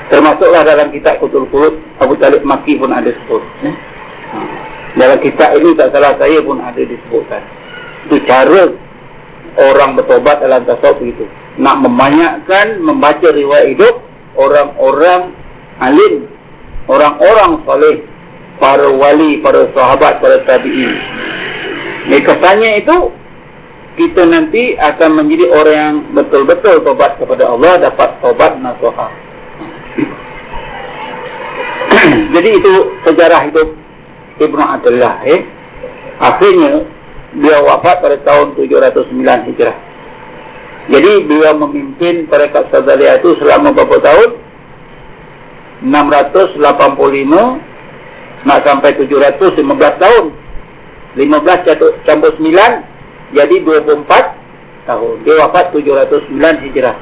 Termasuklah 0.09 0.65
dalam 0.65 0.89
kitab 0.89 1.21
Kutul 1.21 1.45
Kulut, 1.53 1.79
Abu 2.01 2.17
Talib 2.17 2.41
Maki 2.41 2.75
pun 2.75 2.89
ada 2.89 3.07
sebut. 3.07 3.43
Eh? 3.63 3.75
Dalam 4.97 5.21
kitab 5.21 5.53
ini 5.55 5.77
tak 5.77 5.93
salah 5.93 6.17
saya 6.17 6.41
pun 6.41 6.57
ada 6.59 6.81
disebutkan. 6.81 7.45
Itu 8.09 8.17
cara 8.25 8.73
orang 9.55 9.95
bertobat 9.95 10.41
dalam 10.41 10.65
tasawuf 10.65 10.99
itu. 11.05 11.29
Nak 11.61 11.77
membanyakkan, 11.85 12.81
membaca 12.81 13.27
riwayat 13.29 13.69
hidup, 13.75 14.01
orang-orang 14.35 15.31
alim, 15.79 16.25
orang-orang 16.89 17.61
soleh, 17.63 17.97
para 18.57 18.87
wali, 18.89 19.39
para 19.39 19.69
sahabat, 19.71 20.19
para 20.19 20.41
tabi'in. 20.43 20.91
Ini 22.09 22.17
kesannya 22.25 22.81
itu 22.81 22.97
kita 23.99 24.23
nanti 24.23 24.79
akan 24.79 25.19
menjadi 25.19 25.51
orang 25.51 25.75
yang 25.75 25.99
betul-betul 26.15 26.79
tobat 26.87 27.19
kepada 27.19 27.51
Allah 27.51 27.83
dapat 27.83 28.15
tobat 28.23 28.55
nasuha. 28.63 29.11
Jadi 32.39 32.49
itu 32.55 32.95
sejarah 33.03 33.51
hidup 33.51 33.75
Ibnu 34.39 34.63
Abdullah 34.63 35.19
eh. 35.27 35.43
Akhirnya 36.23 36.87
dia 37.35 37.59
wafat 37.59 37.99
pada 37.99 38.15
tahun 38.23 38.55
709 38.55 39.11
Hijrah. 39.51 39.75
Jadi 40.89 41.11
beliau 41.27 41.53
memimpin 41.59 42.31
Tarekat 42.31 42.71
Sadaliyah 42.71 43.19
itu 43.19 43.35
selama 43.43 43.75
berapa 43.75 43.99
tahun? 43.99 44.39
685 45.91 48.47
nak 48.47 48.59
sampai 48.63 48.95
715 48.95 49.59
tahun. 49.99 50.31
15 51.19 52.07
campur 52.07 52.31
9 52.39 52.88
jadi 53.33 53.55
24 53.61 54.89
tahun. 54.89 55.15
Dia 55.21 55.35
wafat 55.45 55.65
709 55.75 56.65
Hijrah. 56.65 56.95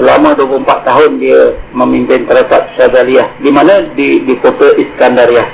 Selama 0.00 0.32
24 0.32 0.88
tahun 0.88 1.10
dia 1.20 1.60
memimpin 1.76 2.24
Tarekat 2.24 2.72
Syazaliyah. 2.80 3.28
Di 3.44 3.50
mana? 3.52 3.84
Di, 3.92 4.24
di 4.24 4.34
kota 4.40 4.72
Iskandariah. 4.80 5.44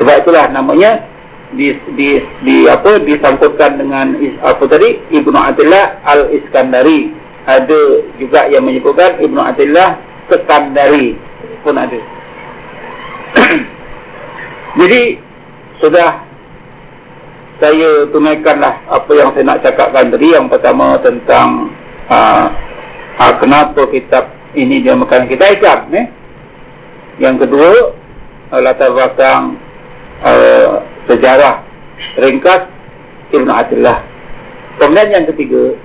Sebab 0.00 0.24
itulah 0.24 0.48
namanya 0.48 1.04
di, 1.52 1.76
di, 1.92 2.16
di 2.40 2.64
apa 2.64 2.96
disangkutkan 3.04 3.76
dengan 3.76 4.16
apa 4.40 4.64
tadi 4.64 4.96
Ibnu 5.12 5.36
Atillah 5.36 6.00
Al-Iskandari. 6.08 7.12
Ada 7.44 7.80
juga 8.16 8.48
yang 8.48 8.64
menyebutkan 8.64 9.20
Ibnu 9.20 9.40
Atillah 9.44 10.00
Sekandari 10.30 11.18
pun 11.66 11.74
ada. 11.76 12.00
Jadi 14.80 15.18
sudah 15.82 16.29
saya 17.60 18.08
tunaikanlah 18.08 18.74
apa 18.88 19.12
yang 19.12 19.28
saya 19.36 19.44
nak 19.44 19.60
cakapkan 19.60 20.08
tadi. 20.08 20.32
Yang 20.32 20.46
pertama 20.48 20.96
tentang 21.04 21.70
uh, 22.08 22.46
uh, 23.20 23.32
kenapa 23.38 23.84
kitab 23.92 24.32
ini 24.56 24.82
dia 24.82 24.96
makan 24.96 25.30
kita 25.30 25.44
Islam 25.54 25.80
eh? 25.94 26.06
yang 27.20 27.36
kedua 27.36 27.94
uh, 28.50 28.60
latar 28.64 28.90
belakang 28.90 29.60
uh, 30.24 30.82
sejarah 31.06 31.62
ringkas 32.16 32.66
Ibn 33.30 33.48
Atillah 33.52 33.98
kemudian 34.80 35.08
yang 35.12 35.26
ketiga 35.28 35.76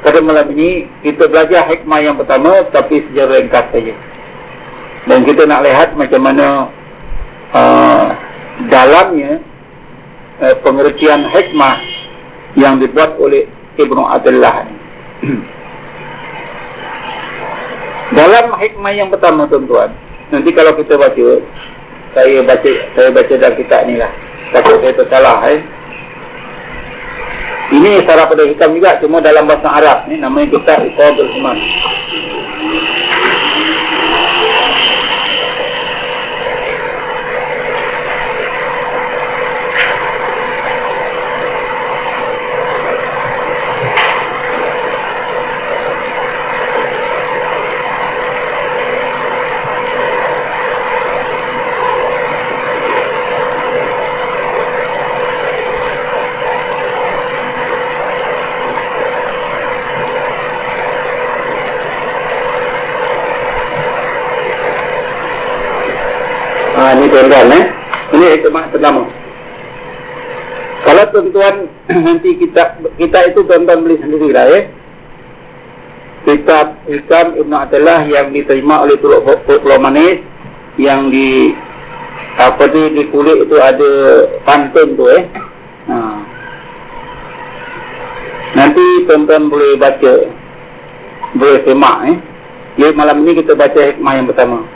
pada 0.00 0.18
malam 0.20 0.52
ini 0.52 0.88
kita 1.04 1.28
belajar 1.28 1.64
hikmah 1.68 2.00
yang 2.00 2.16
pertama 2.16 2.60
tapi 2.68 3.00
sejarah 3.08 3.40
ringkas 3.40 3.66
saja. 3.72 3.94
Dan 5.04 5.24
kita 5.24 5.48
nak 5.48 5.64
lihat 5.64 5.96
macam 5.96 6.20
mana 6.20 6.48
uh, 7.56 8.04
dalamnya 8.68 9.40
eh, 10.42 10.54
pengertian 10.64 11.28
hikmah 11.30 11.76
yang 12.58 12.78
dibuat 12.80 13.18
oleh 13.18 13.46
Ibnu 13.78 14.02
Abdullah. 14.02 14.66
Dalam 18.18 18.46
hikmah 18.58 18.92
yang 18.94 19.10
pertama 19.10 19.46
tuan-tuan, 19.50 19.90
nanti 20.30 20.50
kalau 20.54 20.70
kita 20.78 20.94
baca, 20.94 21.26
saya 22.14 22.38
baca 22.46 22.70
saya 22.94 23.08
baca 23.10 23.34
dalam 23.34 23.56
kitab 23.58 23.80
ni 23.90 23.98
lah. 23.98 24.12
Takut 24.54 24.78
saya 24.78 24.94
tersalah 24.94 25.38
eh. 25.50 25.60
Ini 27.74 28.06
sarap 28.06 28.30
pada 28.30 28.44
hitam 28.46 28.70
juga, 28.76 29.00
cuma 29.02 29.18
dalam 29.18 29.50
bahasa 29.50 29.66
Arab. 29.66 29.98
Ni 30.06 30.20
namanya 30.20 30.46
kitab 30.52 30.84
Iqadul 30.84 31.32
Iman. 31.42 31.58
ni 66.94 67.03
tuan-tuan 67.14 67.54
eh. 67.54 67.64
Ini 68.14 68.24
hikmah 68.38 68.74
pertama. 68.74 69.06
Kalau 70.84 71.04
tuan-tuan 71.14 71.54
nanti 72.10 72.30
kita 72.34 72.82
kita 72.98 73.18
itu 73.30 73.40
tuan-tuan 73.46 73.86
beli 73.86 73.96
sendiri 74.02 74.34
lah 74.34 74.46
eh. 74.50 74.64
Kitab 76.26 76.82
Hikam 76.90 77.38
Ibn 77.38 77.52
Atallah 77.68 78.08
yang 78.08 78.34
diterima 78.34 78.82
oleh 78.82 78.96
Tuluk 78.98 79.28
Pulau 79.46 79.78
Manis 79.78 80.24
yang 80.80 81.12
di 81.12 81.52
apa 82.34 82.66
tu 82.66 82.90
di 82.90 83.06
kulit 83.14 83.46
itu 83.46 83.56
ada 83.62 83.92
pantun 84.42 84.98
tu 84.98 85.06
eh. 85.06 85.22
Ha. 85.86 85.96
Nanti 88.58 88.84
tuan-tuan 89.06 89.46
boleh 89.46 89.78
baca 89.78 90.12
boleh 91.38 91.58
semak 91.62 91.98
eh. 92.10 92.16
Jadi 92.74 92.92
malam 92.98 93.22
ini 93.22 93.38
kita 93.38 93.54
baca 93.54 93.78
hikmah 93.78 94.12
yang 94.18 94.26
pertama 94.26 94.73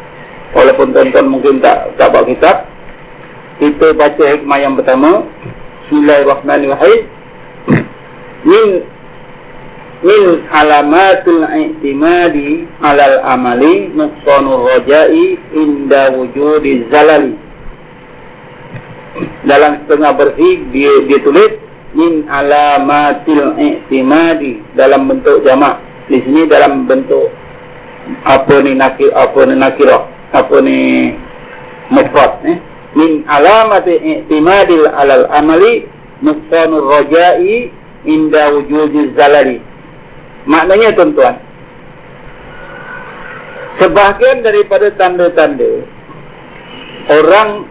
walaupun 0.56 0.92
tuan-tuan 0.96 1.26
mungkin 1.28 1.60
tak 1.60 1.92
tak 2.00 2.08
bawa 2.12 2.24
kitab 2.24 2.68
kita 3.58 3.90
baca 3.98 4.24
hikmah 4.38 4.58
yang 4.62 4.78
pertama. 4.78 5.26
Bismillahirrahmanirrahim. 5.82 7.00
Min 8.46 8.66
min 9.98 10.22
alamatul 10.54 11.42
i'timadi 11.42 12.70
alal 12.78 13.18
amali 13.26 13.90
nuqsanur 13.98 14.62
rajai 14.62 15.42
inda 15.58 16.14
wujudi 16.14 16.86
zalali. 16.86 17.34
Dalam 19.42 19.82
setengah 19.82 20.12
bersih 20.14 20.70
dia 20.70 21.02
dia 21.10 21.18
tulis 21.18 21.58
min 21.98 22.30
alamatil 22.30 23.58
i'timadi 23.58 24.62
dalam 24.78 25.10
bentuk 25.10 25.42
jamak. 25.42 25.82
Di 26.06 26.22
sini 26.22 26.46
dalam 26.46 26.86
bentuk 26.86 27.34
apa 28.22 28.62
ni 28.62 28.78
nakir 28.78 29.10
apa 29.18 29.40
ni 29.50 29.58
nakirah 29.58 30.17
apa 30.32 30.56
ni? 30.60 31.12
Mufrad 31.88 32.44
eh? 32.44 32.58
Min 32.96 33.24
alamati 33.24 33.96
i'timadil 33.96 34.88
alal 34.92 35.24
amali 35.32 35.88
nuqsanur 36.20 36.84
rajai 36.84 37.72
inda 38.04 38.52
wujudi 38.52 39.16
zalali. 39.16 39.60
Maknanya 40.48 40.96
tuan-tuan 40.96 41.36
Sebahagian 43.78 44.40
daripada 44.40 44.88
tanda-tanda 44.96 45.84
Orang 47.12 47.68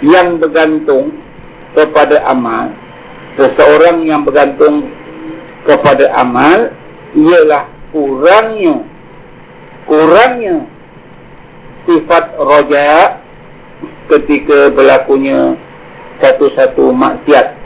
Yang 0.00 0.28
bergantung 0.40 1.20
Kepada 1.76 2.24
amal 2.24 2.72
Seseorang 3.36 4.08
yang 4.08 4.24
bergantung 4.24 4.88
Kepada 5.68 6.08
amal 6.16 6.72
Ialah 7.12 7.68
kurangnya 7.92 8.91
Kurangnya 9.86 10.66
Sifat 11.88 12.38
roja 12.38 13.18
Ketika 14.06 14.70
berlakunya 14.70 15.58
Satu-satu 16.22 16.94
maksiat 16.94 17.62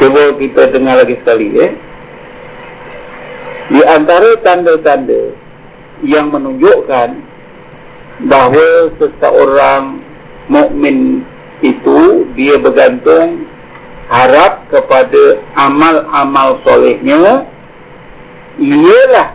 Cuba 0.00 0.32
kita 0.40 0.72
dengar 0.72 1.04
lagi 1.04 1.12
sekali 1.20 1.60
eh. 1.60 1.76
Di 3.68 3.84
antara 3.84 4.32
tanda-tanda 4.40 5.36
yang 6.00 6.32
menunjukkan 6.32 7.20
bahawa 8.24 8.96
seseorang 8.96 10.00
mukmin 10.48 11.20
itu 11.60 12.24
dia 12.32 12.56
bergantung 12.56 13.44
harap 14.08 14.66
kepada 14.72 15.44
amal-amal 15.54 16.58
solehnya 16.64 17.44
ialah 18.60 19.34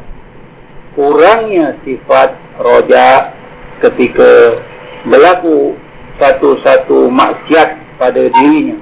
kurangnya 0.93 1.76
sifat 1.84 2.38
roja 2.61 3.36
ketika 3.84 4.61
berlaku 5.09 5.76
satu-satu 6.21 7.11
maksiat 7.11 7.99
pada 7.99 8.32
dirinya. 8.32 8.80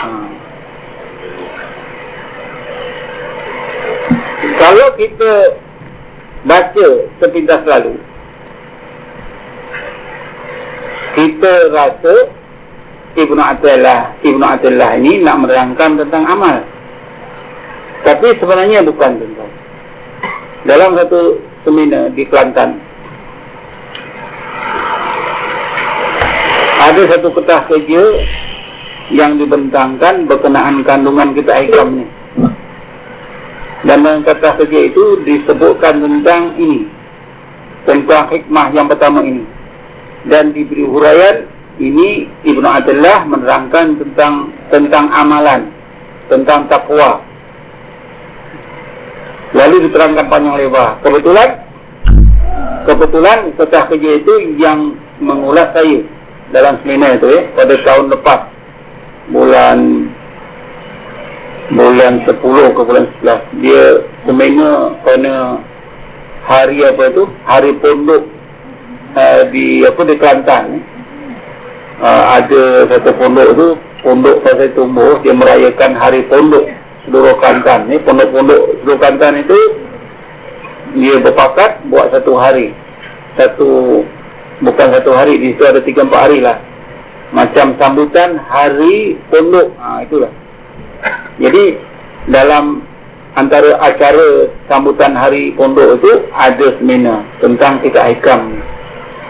Ha. 0.00 0.40
kalau 4.60 4.88
kita 5.00 5.32
baca 6.44 6.86
sepintas 7.16 7.64
lalu 7.64 7.96
kita 11.16 11.52
rasa 11.72 12.14
Ibnu 13.16 13.40
Atullah 13.40 14.14
Ibnu 14.20 14.44
Atullah 14.44 14.90
ini 15.00 15.24
nak 15.24 15.40
menerangkan 15.44 15.96
tentang 16.04 16.24
amal 16.28 16.56
tapi 18.04 18.36
sebenarnya 18.36 18.84
bukan 18.84 19.16
tentang 19.16 19.39
dalam 20.70 20.94
satu 20.94 21.42
seminar 21.66 22.14
di 22.14 22.22
Kelantan 22.30 22.78
ada 26.78 27.02
satu 27.10 27.34
ketah 27.34 27.66
kerja 27.66 28.02
yang 29.10 29.34
dibentangkan 29.34 30.30
berkenaan 30.30 30.86
kandungan 30.86 31.34
kita 31.34 31.66
ikam 31.66 31.98
ni. 31.98 32.06
Dan 33.82 34.06
dalam 34.06 34.22
kata 34.22 34.62
kerja 34.62 34.86
itu 34.86 35.18
disebutkan 35.26 35.98
tentang 35.98 36.54
ini 36.54 36.86
tentang 37.90 38.30
hikmah 38.30 38.70
yang 38.70 38.86
pertama 38.86 39.26
ini. 39.26 39.42
Dan 40.30 40.54
diberi 40.54 40.86
huraian 40.86 41.50
ini 41.82 42.30
Ibnu 42.46 42.62
Abdullah 42.62 43.26
menerangkan 43.26 43.98
tentang 43.98 44.54
tentang 44.70 45.10
amalan 45.10 45.74
tentang 46.30 46.70
takwa 46.70 47.26
lalu 49.54 49.88
diterangkan 49.88 50.26
panjang 50.30 50.56
lebar. 50.58 50.98
Kebetulan 51.02 51.48
kebetulan 52.86 53.38
kata 53.54 53.90
kerja 53.92 54.10
itu 54.18 54.34
yang 54.56 54.96
mengulas 55.20 55.70
saya 55.76 56.00
dalam 56.50 56.80
seminar 56.82 57.20
itu 57.20 57.28
ya 57.30 57.42
pada 57.54 57.74
tahun 57.86 58.06
lepas 58.10 58.40
bulan 59.30 59.78
bulan 61.70 62.12
10 62.26 62.34
ke 62.74 62.80
bulan 62.82 63.04
11 63.22 63.62
dia 63.62 63.82
semena 64.26 64.98
kerana 65.06 65.62
hari 66.42 66.82
apa 66.82 67.14
tu 67.14 67.30
hari 67.46 67.70
pondok 67.78 68.26
uh, 69.14 69.42
di 69.54 69.86
apa 69.86 70.00
di 70.02 70.14
Kelantan 70.18 70.82
uh, 72.02 72.22
ada 72.42 72.90
satu 72.90 73.14
pondok 73.14 73.48
tu 73.54 73.68
pondok 74.02 74.42
pasal 74.42 74.74
tumbuh 74.74 75.22
dia 75.22 75.30
merayakan 75.30 75.94
hari 75.94 76.26
pondok 76.26 76.66
seluruh 77.10 77.34
Kelantan 77.42 77.90
ni 77.90 77.98
pondok-pondok 78.00 78.62
seluruh 78.80 78.98
Kelantan 79.02 79.34
itu 79.42 79.58
dia 80.94 81.18
berpakat 81.18 81.82
buat 81.90 82.14
satu 82.14 82.32
hari 82.38 82.70
satu 83.34 84.02
bukan 84.62 84.88
satu 84.94 85.10
hari 85.14 85.38
di 85.42 85.54
situ 85.54 85.62
ada 85.66 85.82
3 85.82 86.06
4 86.06 86.24
hari 86.24 86.38
lah 86.38 86.58
macam 87.30 87.74
sambutan 87.78 88.38
hari 88.46 89.18
pondok 89.30 89.74
ha, 89.78 90.02
itulah 90.02 90.30
jadi 91.40 91.78
dalam 92.28 92.84
antara 93.38 93.78
acara 93.80 94.50
sambutan 94.68 95.16
hari 95.16 95.54
pondok 95.54 96.02
itu 96.02 96.12
ada 96.34 96.66
seminar 96.76 97.24
tentang 97.40 97.80
kita 97.80 98.00
hikam. 98.12 98.60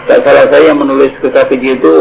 Tak 0.09 0.25
salah 0.25 0.45
saya 0.49 0.73
yang 0.73 0.81
menulis 0.81 1.13
kereta 1.21 1.45
kerja 1.47 1.77
itu 1.77 1.95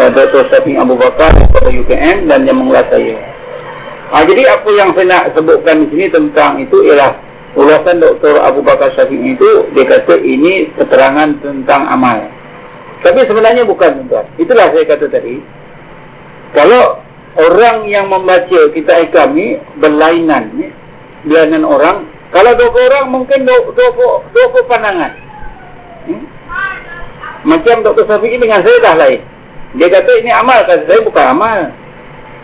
Dr. 0.00 0.48
Syafiq 0.48 0.80
Abu 0.80 0.96
Bakar 0.96 1.36
daripada 1.36 1.68
UKM 1.68 2.26
dan 2.26 2.40
yang 2.48 2.58
mengulas 2.58 2.88
saya. 2.88 3.31
Ha, 4.12 4.28
jadi 4.28 4.44
apa 4.44 4.68
yang 4.76 4.92
saya 4.92 5.06
nak 5.08 5.24
sebutkan 5.32 5.80
di 5.80 5.86
sini 5.88 6.06
tentang 6.12 6.60
itu 6.60 6.84
ialah 6.84 7.16
ulasan 7.56 7.96
Dr. 7.96 8.44
Abu 8.44 8.60
Bakar 8.60 8.92
Syafiq 8.92 9.16
itu 9.24 9.72
dia 9.72 9.84
kata 9.88 10.20
ini 10.20 10.68
keterangan 10.76 11.32
tentang 11.40 11.88
amal. 11.88 12.28
Tapi 13.00 13.24
sebenarnya 13.24 13.64
bukan 13.64 14.04
tuan. 14.06 14.28
Itulah 14.36 14.68
saya 14.68 14.84
kata 14.84 15.08
tadi. 15.08 15.40
Kalau 16.52 17.00
orang 17.40 17.88
yang 17.88 18.12
membaca 18.12 18.68
kita 18.76 18.92
ikam 19.08 19.32
ni 19.32 19.56
berlainan 19.80 20.52
ni 20.52 20.68
dengan 21.24 21.64
orang 21.64 22.04
kalau 22.32 22.52
dua 22.56 22.68
orang 22.68 23.06
mungkin 23.08 23.48
dua, 23.48 23.60
dua, 23.72 24.60
pandangan 24.68 25.12
hmm? 26.08 26.24
macam 27.48 27.76
Dr. 27.80 28.04
Safiq 28.04 28.36
dengan 28.36 28.60
saya 28.60 28.76
dah 28.84 28.94
lain 29.00 29.20
dia 29.80 29.88
kata 29.88 30.10
ini 30.20 30.30
amal 30.32 30.60
kata 30.68 30.84
saya 30.84 31.00
bukan 31.00 31.26
amal 31.32 31.58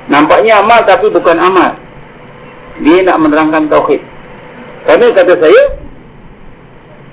nampaknya 0.09 0.65
amal 0.65 0.81
tapi 0.89 1.07
bukan 1.13 1.39
amal 1.39 1.77
dia 2.83 3.05
nak 3.05 3.21
menerangkan 3.21 3.69
tauhid 3.69 4.01
kerana 4.89 5.07
kata 5.13 5.35
saya 5.37 5.63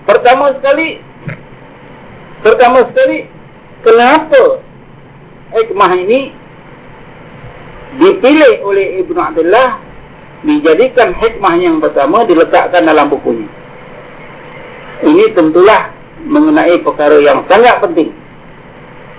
pertama 0.07 0.45
sekali 0.55 0.87
pertama 2.41 2.79
sekali 2.91 3.17
kenapa 3.83 4.63
hikmah 5.55 5.91
ini 5.95 6.19
dipilih 7.95 8.63
oleh 8.63 8.99
Ibnu 9.03 9.19
Abdullah 9.19 9.79
dijadikan 10.45 11.15
hikmah 11.15 11.55
yang 11.57 11.81
pertama 11.81 12.27
diletakkan 12.27 12.85
dalam 12.85 13.09
bukunya. 13.09 13.49
Ini 15.03 15.33
tentulah 15.33 15.91
mengenai 16.23 16.79
perkara 16.85 17.17
yang 17.19 17.43
sangat 17.49 17.81
penting. 17.81 18.13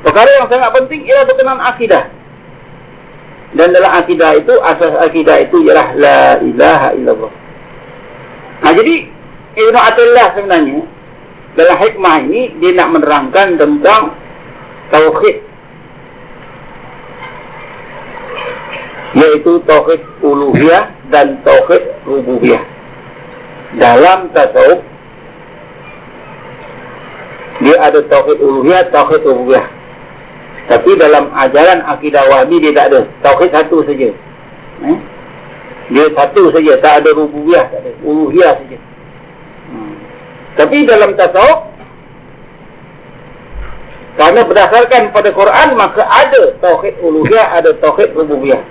Perkara 0.06 0.30
yang 0.40 0.46
sangat 0.48 0.70
penting 0.72 1.00
ialah 1.04 1.24
berkenaan 1.26 1.62
akidah. 1.66 2.04
Dan 3.56 3.72
dalam 3.72 3.88
akidah 3.88 4.36
itu, 4.36 4.54
asas 4.60 4.92
akidah 5.00 5.40
itu 5.40 5.64
ialah 5.64 5.96
La 5.96 6.20
ilaha 6.44 6.88
illallah. 6.92 7.32
Nah, 8.60 8.72
jadi 8.76 8.94
Ibnu 9.56 9.78
Atullah 9.80 10.26
sebenarnya 10.36 10.80
dalam 11.56 11.76
hikmah 11.80 12.16
ini 12.28 12.52
dia 12.60 12.76
nak 12.76 12.92
menerangkan 12.92 13.56
tentang 13.56 14.12
Tauhid 14.92 15.42
yaitu 19.16 19.52
tauhid 19.64 20.00
uluhiyah 20.20 20.92
dan 21.08 21.40
tauhid 21.40 21.82
rububiyah. 22.04 22.60
Dalam 23.80 24.28
tasawuf 24.36 24.84
dia 27.64 27.76
ada 27.80 28.04
tauhid 28.04 28.38
uluhiyah, 28.44 28.92
tauhid 28.92 29.24
rububiyah. 29.24 29.66
Tapi 30.66 30.90
dalam 30.98 31.30
ajaran 31.30 31.86
akidah 31.86 32.26
Wahbi 32.26 32.58
dia 32.58 32.74
tak 32.74 32.90
ada. 32.90 33.00
Tauhid 33.22 33.50
satu 33.54 33.86
saja. 33.86 34.10
Eh? 34.82 34.98
Dia 35.94 36.10
satu 36.10 36.50
saja, 36.50 36.72
tak 36.82 36.94
ada 37.02 37.14
rububiyah, 37.14 37.70
tak 37.70 37.86
ada 37.86 37.90
uluhiyah 38.02 38.52
saja. 38.58 38.78
Hmm. 39.70 39.94
Tapi 40.58 40.82
dalam 40.82 41.14
tasawuf 41.14 41.76
Kerana 44.16 44.48
berdasarkan 44.48 45.12
pada 45.12 45.28
Quran 45.28 45.68
maka 45.76 46.02
ada 46.08 46.56
tauhid 46.64 46.96
uluhiyah, 47.04 47.52
ada 47.52 47.70
tauhid 47.76 48.16
rububiyah. 48.16 48.64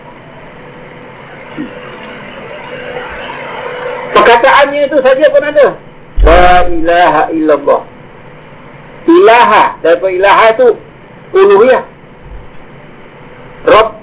Perkataannya 4.17 4.89
itu 4.89 4.97
saja 5.05 5.25
pun 5.29 5.43
ada. 5.45 5.67
La 6.25 6.65
ilaha 6.65 7.23
illallah. 7.29 7.81
Ilaha, 9.05 9.63
daripada 9.85 10.11
ilaha 10.17 10.45
itu 10.57 10.67
uluhiyah. 11.33 11.83
Rabb, 13.65 13.97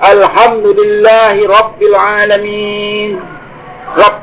alhamdulillahi 0.00 1.42
rabbil 1.44 1.96
alamin. 1.98 3.10
Rabb. 3.96 4.16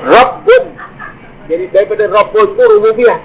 Rabbun. 0.00 0.64
Jadi 1.50 1.64
daripada 1.74 2.04
Rabbun 2.06 2.46
itu 2.54 2.62
rububiyah. 2.78 3.18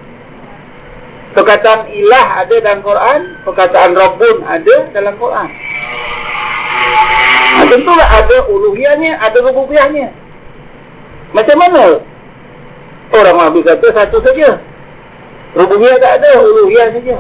Perkataan 1.36 1.92
ilah 1.92 2.48
ada 2.48 2.56
dalam 2.64 2.80
Quran, 2.80 3.20
perkataan 3.44 3.92
Rabbun 3.92 4.38
ada 4.48 4.76
dalam 4.96 5.20
Quran. 5.20 5.50
Ha, 7.56 7.60
tentulah 7.68 8.08
ada 8.08 8.38
uluhiyahnya, 8.48 9.20
ada 9.20 9.38
rububiyahnya. 9.44 10.16
Macam 11.36 11.58
mana? 11.60 12.00
Orang 13.12 13.38
Nabi 13.38 13.60
kata 13.64 13.88
satu 13.92 14.24
saja. 14.24 14.60
Rububiyah 15.56 15.96
tak 16.04 16.20
ada, 16.20 16.30
uluhiyah 16.44 16.88
saja. 16.92 17.16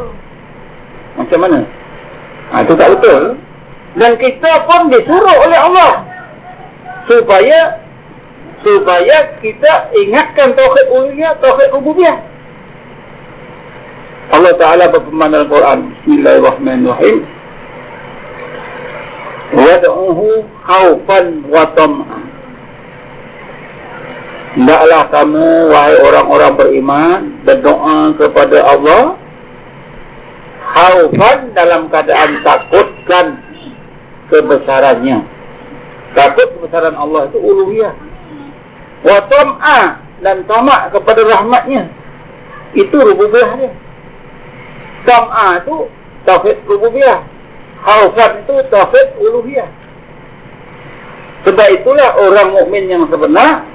Macam 1.15 1.39
mana? 1.39 1.59
Ha, 2.51 2.67
itu 2.67 2.73
tak 2.75 2.89
betul. 2.99 3.39
Dan 3.95 4.11
kita 4.19 4.51
pun 4.67 4.91
disuruh 4.91 5.35
oleh 5.39 5.55
Allah 5.55 6.03
supaya 7.07 7.79
supaya 8.59 9.39
kita 9.39 9.71
ingatkan 9.95 10.51
tauhid 10.51 10.87
uluhiyah, 10.91 11.31
tauhid 11.39 11.71
rububiyah. 11.71 12.19
Allah 14.35 14.51
Taala 14.59 14.91
berfirman 14.91 15.31
dalam 15.31 15.47
Quran, 15.47 15.79
Bismillahirrahmanirrahim. 15.95 17.17
Wad'uhu 19.55 20.43
khawfan 20.67 21.25
wa 21.47 21.63
tam'an. 21.77 22.34
Hendaklah 24.55 25.11
kamu, 25.11 25.67
wahai 25.67 25.99
orang-orang 25.99 26.53
beriman, 26.55 27.19
berdoa 27.43 28.15
kepada 28.15 28.57
Allah 28.63 29.19
khawfan 30.75 31.51
dalam 31.51 31.91
keadaan 31.91 32.39
takutkan 32.39 33.43
kebesarannya. 34.31 35.27
Takut 36.15 36.47
kebesaran 36.55 36.95
Allah 36.95 37.27
itu 37.27 37.39
uluhiyah. 37.43 37.93
Wa 39.03 39.19
tam'a 39.27 39.99
dan 40.23 40.47
tamak 40.47 40.95
kepada 40.95 41.21
rahmatnya. 41.27 41.91
Itu 42.71 42.95
rububiyah 42.95 43.59
dia. 43.59 43.71
Tam'a 45.03 45.59
itu 45.59 45.91
tauhid 46.23 46.63
rububiyah. 46.63 47.27
Khaufan 47.83 48.39
itu 48.39 48.55
tauhid 48.71 49.07
uluhiyah. 49.19 49.67
Sebab 51.43 51.67
itulah 51.75 52.09
orang 52.23 52.55
mukmin 52.55 52.87
yang 52.87 53.03
sebenar 53.11 53.74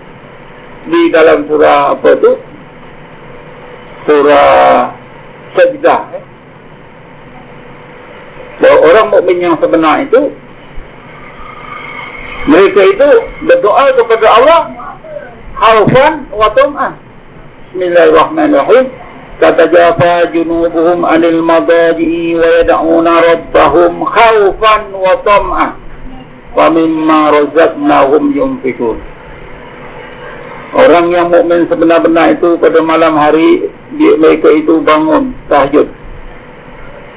di 0.89 1.03
dalam 1.13 1.45
pura 1.45 1.93
apa 1.93 2.11
tu? 2.17 2.33
Pura 4.09 4.45
sajdah 5.57 6.01
eh. 6.15 6.25
bahawa 8.61 8.79
orang 8.87 9.07
mukmin 9.11 9.45
yang 9.45 9.57
sebenar 9.59 10.05
itu 10.05 10.31
mereka 12.49 12.81
itu 12.87 13.09
berdoa 13.45 13.93
kepada 13.93 14.27
Allah 14.41 14.61
harfan 15.61 16.25
wa 16.33 16.49
tum'ah. 16.57 16.93
Bismillahirrahmanirrahim. 17.71 18.87
Kata 19.41 19.69
jafa 19.73 20.29
junubuhum 20.33 21.05
anil 21.05 21.41
madaji'i 21.45 22.37
wa 22.37 22.49
yada'una 22.61 23.13
rabbahum 23.25 24.05
khawfan 24.05 24.83
wa 24.93 25.13
tum'ah. 25.21 25.71
Wa 26.57 26.67
mimma 26.73 27.21
razaqnahum 27.37 28.33
yunfikun. 28.33 29.10
Orang 30.71 31.11
yang 31.11 31.35
mukmin 31.35 31.67
sebenar-benar 31.67 32.39
itu 32.39 32.55
pada 32.63 32.79
malam 32.79 33.19
hari 33.19 33.67
dia, 33.99 34.15
mereka 34.15 34.55
itu 34.55 34.79
bangun 34.79 35.35
tahajud. 35.51 35.91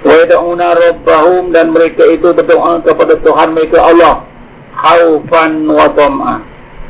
Wa 0.01 0.13
yad'una 0.25 0.73
rabbahum 0.73 1.53
dan 1.53 1.69
mereka 1.69 2.01
itu 2.09 2.33
berdoa 2.33 2.81
kepada 2.81 3.13
Tuhan 3.21 3.53
mereka 3.53 3.77
Allah 3.77 4.25
khaufan 4.73 5.69
wa 5.69 5.85
tam'a. 5.93 6.35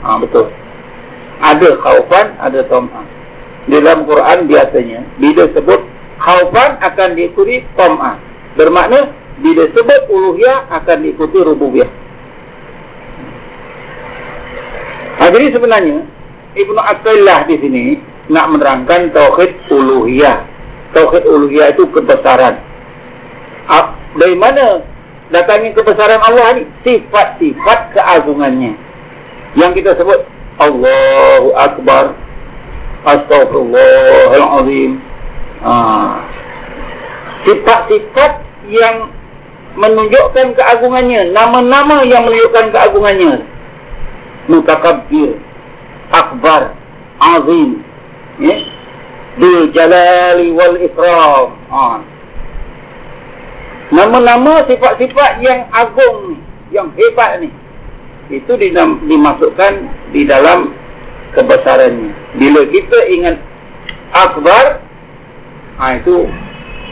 Ha 0.08 0.18
betul. 0.24 0.48
Ada 1.44 1.70
khaufan, 1.84 2.28
ada 2.40 2.64
tam'a 2.72 3.04
dalam 3.68 4.04
Quran 4.04 4.40
biasanya 4.48 5.00
bila 5.20 5.44
sebut 5.52 5.82
khaufan 6.20 6.80
akan 6.80 7.10
diikuti 7.16 7.64
tam'ah. 7.76 8.16
Bermakna 8.56 9.12
bila 9.44 9.68
sebut 9.72 10.02
uluhiyah 10.08 10.72
akan 10.72 10.98
diikuti 11.04 11.38
rububiyah. 11.44 11.92
Ha, 15.20 15.30
jadi 15.32 15.56
sebenarnya 15.56 16.04
Ibnu 16.54 16.80
Athaillah 16.80 17.50
di 17.50 17.56
sini 17.58 17.86
nak 18.30 18.54
menerangkan 18.54 19.10
tauhid 19.12 19.52
uluhiyah. 19.74 20.46
Tauhid 20.94 21.24
uluhiyah 21.26 21.74
itu 21.74 21.84
kebesaran. 21.90 22.62
Ha, 23.68 23.78
dari 24.18 24.36
mana 24.38 24.86
datangnya 25.34 25.74
kebesaran 25.74 26.22
Allah 26.22 26.60
ini? 26.60 26.64
Sifat-sifat 26.86 27.98
keagungannya. 27.98 28.78
Yang 29.58 29.72
kita 29.82 29.98
sebut 29.98 30.20
Allahu 30.62 31.54
Akbar, 31.58 32.14
Astaghfirullahaladzim 33.04 35.02
ah. 35.60 36.24
Sifat-sifat 37.44 38.32
yang 38.72 39.12
menunjukkan 39.76 40.56
keagungannya 40.56 41.36
Nama-nama 41.36 42.08
yang 42.08 42.24
menunjukkan 42.24 42.72
keagungannya 42.72 43.44
Mutakabbir 44.48 45.36
Akbar 46.14 46.78
Azim 47.18 47.82
ya? 48.38 48.56
Bil 49.42 49.74
jalali 49.74 50.54
wal 50.54 50.78
ikram 50.78 51.58
ah. 51.74 52.00
Nama-nama 53.94 54.66
sifat-sifat 54.66 55.42
yang 55.42 55.70
agung 55.74 56.38
Yang 56.70 56.88
hebat 56.98 57.32
ni 57.42 57.50
Itu 58.30 58.58
dimasukkan 58.58 59.74
di 60.14 60.26
dalam 60.26 60.74
kebesarannya. 61.34 62.14
Bila 62.38 62.62
kita 62.70 63.00
ingat 63.10 63.36
akbar, 64.14 64.82
ha, 65.82 65.98
itu 65.98 66.30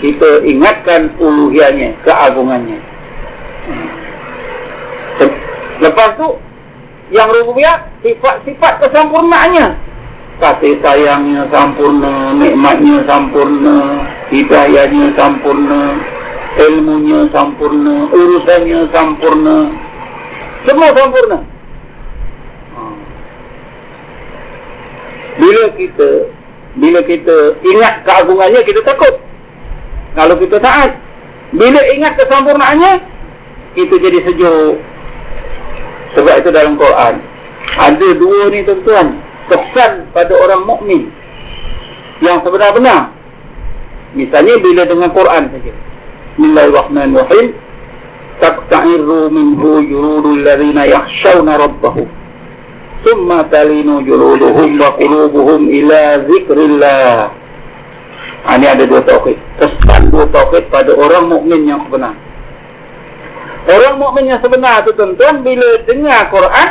kita 0.01 0.41
ingatkan 0.43 1.13
uluhiannya, 1.22 2.01
keagungannya. 2.01 2.80
Lepas 5.82 6.09
tu, 6.17 6.30
yang 7.13 7.30
rububiyah, 7.30 7.89
sifat-sifat 8.02 8.74
kesempurnaannya. 8.86 9.68
Kasih 10.41 10.74
sayangnya 10.82 11.45
sempurna, 11.54 12.34
nikmatnya 12.34 13.06
sempurna, 13.06 13.78
hidayahnya 14.34 15.14
sempurna, 15.14 15.82
ilmunya 16.58 17.30
sempurna, 17.30 18.10
urusannya 18.10 18.80
sempurna. 18.89 19.58
Semua 20.66 20.89
sempurna. 20.97 21.39
bila 25.41 25.66
kita 25.74 26.10
bila 26.78 26.99
kita 27.04 27.38
ingat 27.66 27.93
keagungannya 28.06 28.62
kita 28.62 28.82
takut 28.86 29.16
kalau 30.14 30.36
kita 30.38 30.58
taat 30.60 31.02
bila 31.56 31.82
ingat 31.91 32.14
kesempurnaannya 32.20 33.02
kita 33.76 33.95
jadi 33.97 34.20
sejuk 34.28 34.76
sebab 36.14 36.34
itu 36.43 36.49
dalam 36.52 36.76
Quran 36.76 37.24
ada 37.78 38.09
dua 38.17 38.51
ni 38.51 38.63
tuan-tuan 38.67 39.19
kesan 39.47 40.11
pada 40.11 40.34
orang 40.36 40.63
mukmin 40.67 41.11
yang 42.19 42.43
sebenar-benar 42.43 43.11
misalnya 44.15 44.55
bila 44.59 44.84
dengan 44.88 45.09
Quran 45.11 45.43
saja 45.51 45.74
Bismillahirrahmanirrahim 46.36 47.47
taqta'iru 48.39 49.32
minhu 49.32 49.84
jurudul 49.88 50.43
ladhina 50.43 50.88
yakhshawna 50.88 51.59
rabbahum 51.59 52.07
Summa 53.01 53.49
talinu 53.49 54.05
juluduhum 54.05 54.78
wa 54.78 54.93
qulubuhum 54.93 55.74
ila 55.74 56.22
zikrillah. 56.30 57.34
Ha, 58.45 58.57
ini 58.61 58.65
ada 58.69 58.86
dua 58.86 59.01
tauhid. 59.01 59.41
Kesan 59.57 60.13
dua 60.13 60.30
tauhid 60.30 60.69
pada 60.69 60.93
orang 60.93 61.26
mukmin 61.26 61.65
yang 61.65 61.82
sebenar. 61.89 62.13
Orang 63.65 63.97
mukmin 63.97 64.30
yang 64.30 64.38
sebenar 64.38 64.86
itu 64.86 64.93
tuan-tuan 64.93 65.41
bila 65.41 65.82
dengar 65.89 66.30
Quran 66.30 66.69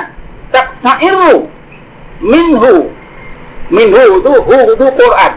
tak 0.50 0.66
sa'iru 0.82 1.46
minhu. 2.22 2.90
Minhu 3.70 4.04
itu 4.18 4.32
hu 4.34 4.56
itu 4.74 4.86
Quran. 4.98 5.32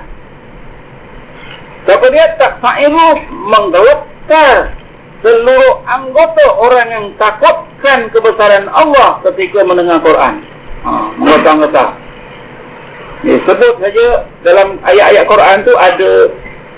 Siapa 1.83 2.05
dia 2.09 2.25
tak 2.41 2.57
sa'iru 2.63 3.09
menggelapkan 3.29 4.73
seluruh 5.23 5.79
anggota 5.87 6.45
orang 6.59 6.87
yang 6.91 7.05
takutkan 7.15 8.11
kebesaran 8.11 8.67
Allah 8.75 9.23
ketika 9.31 9.63
mendengar 9.63 10.03
Quran 10.03 10.43
ha, 10.83 10.91
mengetang-ngetang. 11.15 11.95
Ni 13.23 13.39
sebut 13.47 13.79
saja 13.79 14.27
dalam 14.43 14.83
ayat-ayat 14.83 15.23
Quran 15.23 15.57
tu 15.63 15.73
ada 15.79 16.11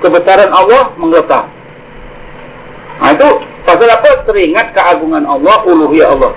kebesaran 0.06 0.52
Allah 0.54 0.94
menggeletar. 1.02 1.50
Ha, 3.02 3.18
itu 3.18 3.30
pasal 3.66 3.90
apa? 3.90 4.10
Teringat 4.30 4.78
keagungan 4.78 5.26
Allah, 5.26 5.58
uluhiyah 5.66 6.14
Allah. 6.14 6.32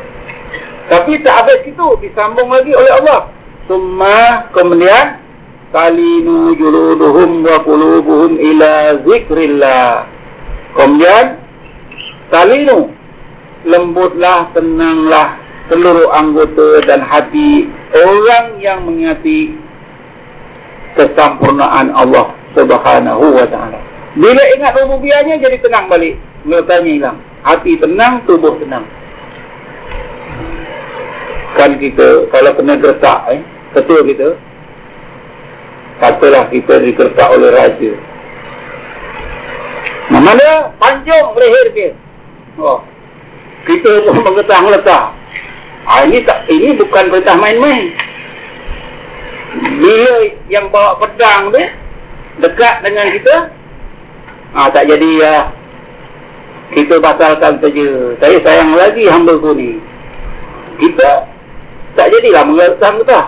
Tapi 0.89 1.21
tak 1.21 1.45
habis 1.45 1.61
itu, 1.69 1.87
disambung 2.01 2.49
lagi 2.49 2.73
oleh 2.73 2.93
Allah. 3.05 3.29
Summa 3.69 4.49
kemudian 4.57 5.21
talinu 5.77 6.57
juluduhum 6.57 7.45
wa 7.45 7.61
qulubuhum 7.61 8.41
ila 8.41 8.97
zikrillah. 9.05 10.09
Kemudian 10.73 11.37
talinu 12.33 12.89
lembutlah, 13.69 14.49
tenanglah 14.57 15.37
seluruh 15.69 16.09
anggota 16.17 16.81
dan 16.89 17.05
hati 17.05 17.69
orang 17.93 18.57
yang 18.57 18.89
mengingati 18.89 19.53
kesempurnaan 20.97 21.93
Allah 21.93 22.33
Subhanahu 22.57 23.37
wa 23.37 23.47
taala. 23.53 23.77
Bila 24.17 24.43
ingat 24.57 24.73
rububiyahnya 24.81 25.37
jadi 25.37 25.61
tenang 25.61 25.93
balik, 25.93 26.17
ngertanya 26.49 26.89
hilang. 26.89 27.19
Hati 27.45 27.77
tenang, 27.77 28.25
tubuh 28.25 28.57
tenang. 28.57 28.89
Kan 31.57 31.81
kita 31.81 32.29
kalau 32.29 32.53
kena 32.53 32.77
gertak 32.77 33.21
eh, 33.33 33.41
ketua 33.73 34.05
kita 34.05 34.37
katalah 35.99 36.47
kita 36.51 36.75
digertak 36.83 37.29
oleh 37.35 37.51
raja. 37.51 37.93
Mana 40.09 40.73
panjang 40.81 41.37
leher 41.37 41.67
dia. 41.77 41.91
Oh, 42.59 42.81
kita 43.69 44.03
pun 44.03 44.19
mengetah 44.25 44.63
letak. 44.67 45.05
Ah, 45.89 46.05
ini 46.05 46.21
tak 46.25 46.49
ini 46.49 46.77
bukan 46.77 47.09
perintah 47.13 47.37
main-main. 47.37 47.93
Bila 49.79 50.15
yang 50.53 50.69
bawa 50.69 51.01
pedang 51.01 51.49
dia 51.55 51.73
dekat 52.45 52.85
dengan 52.85 53.07
kita, 53.09 53.37
ah 54.53 54.69
tak 54.69 54.89
jadi 54.89 55.11
ya. 55.17 55.37
Kita 56.69 57.01
batalkan 57.01 57.57
saja. 57.65 57.89
Saya 58.21 58.37
sayang 58.45 58.77
lagi 58.77 59.09
hamba 59.09 59.41
ku 59.41 59.57
ni. 59.57 59.81
Kita 60.77 61.25
tak 61.99 62.15
jadilah 62.15 62.47
mengetah 62.47 62.95
kita. 63.03 63.21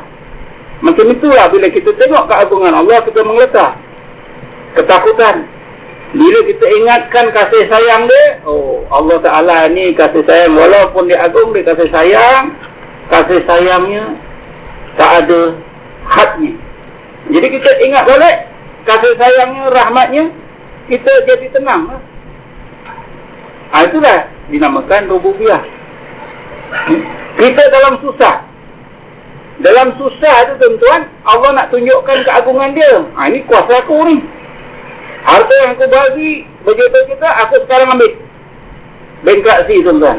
Macam 0.81 1.07
itulah 1.11 1.47
bila 1.51 1.67
kita 1.67 1.91
tengok 1.99 2.25
keagungan 2.31 2.73
Allah 2.73 3.03
kita 3.03 3.21
mengetah. 3.27 3.75
Ketakutan. 4.79 5.51
Bila 6.11 6.39
kita 6.43 6.67
ingatkan 6.75 7.31
kasih 7.31 7.71
sayang 7.71 8.07
dia, 8.07 8.43
oh 8.43 8.83
Allah 8.91 9.19
Ta'ala 9.23 9.57
ni 9.71 9.91
kasih 9.95 10.23
sayang. 10.27 10.55
Walaupun 10.55 11.11
dia 11.11 11.19
agung, 11.23 11.51
dia 11.51 11.67
kasih 11.67 11.91
sayang. 11.91 12.55
Kasih 13.11 13.43
sayangnya 13.47 14.15
tak 14.95 15.27
ada 15.27 15.59
hadnya. 16.07 16.55
Jadi 17.31 17.47
kita 17.59 17.71
ingat 17.83 18.07
balik 18.07 18.37
kasih 18.87 19.13
sayangnya, 19.19 19.65
rahmatnya, 19.71 20.25
kita 20.87 21.13
jadi 21.27 21.47
tenang. 21.55 21.99
Ha, 23.71 23.87
itulah 23.87 24.27
dinamakan 24.51 25.07
rububiyah. 25.07 25.63
Kita 27.39 27.63
dalam 27.71 28.03
susah. 28.03 28.50
Dalam 29.61 29.93
susah 30.01 30.49
tu 30.49 30.55
tuan-tuan, 30.57 31.05
Allah 31.29 31.51
nak 31.53 31.69
tunjukkan 31.69 32.25
keagungan 32.25 32.73
dia. 32.73 33.05
Ha, 33.17 33.29
ini 33.29 33.45
kuasa 33.45 33.85
aku 33.85 34.09
ni. 34.09 34.17
Harta 35.21 35.55
yang 35.61 35.77
aku 35.77 35.85
bagi 35.85 36.49
begitu 36.65 36.99
kita 37.13 37.29
aku 37.45 37.61
sekarang 37.69 37.93
ambil. 37.93 38.13
Bengkak 39.21 39.69
si 39.69 39.85
tuan-tuan. 39.85 40.17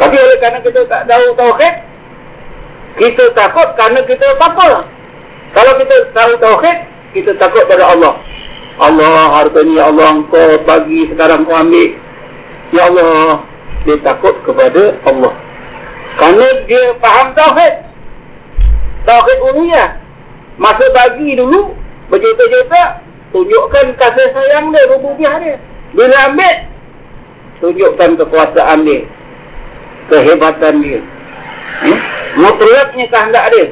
Tapi 0.00 0.16
oleh 0.16 0.36
kerana 0.40 0.64
kita 0.64 0.80
tak 0.88 1.04
tahu 1.04 1.26
tauhid, 1.36 1.74
kita 2.96 3.24
takut 3.36 3.68
kerana 3.76 4.00
kita 4.08 4.28
takut. 4.40 4.80
Kalau 5.52 5.72
kita 5.76 5.96
tahu 6.16 6.32
tauhid, 6.40 6.78
kita 7.12 7.36
takut 7.36 7.68
pada 7.68 7.84
Allah. 7.84 8.16
Allah 8.80 9.28
harta 9.36 9.60
ni 9.60 9.76
Allah 9.76 10.24
engkau 10.24 10.56
bagi 10.64 11.04
sekarang 11.12 11.44
kau 11.44 11.52
ambil. 11.52 12.00
Ya 12.72 12.88
Allah, 12.88 13.44
dia 13.84 14.00
takut 14.00 14.40
kepada 14.40 14.96
Allah. 15.04 15.36
Kerana 16.16 16.48
dia 16.64 16.96
faham 16.96 17.36
tauhid. 17.36 17.89
Tauhid 19.08 19.38
uluhiyah. 19.52 19.88
Masa 20.60 20.84
bagi 20.92 21.32
dulu, 21.40 21.72
berjuta-juta, 22.12 23.00
tunjukkan 23.32 23.96
kasih 23.96 24.28
sayang 24.36 24.68
dia, 24.68 24.90
rububiah 24.92 25.34
dia. 25.40 25.56
Bila 25.96 26.16
ambil, 26.28 26.56
tunjukkan 27.64 28.10
kekuasaan 28.20 28.84
dia. 28.84 29.00
Kehebatan 30.12 30.74
dia. 30.84 31.00
Hmm? 31.80 31.98
Mutlaknya 32.44 33.06
kehendak 33.08 33.46
dia. 33.56 33.66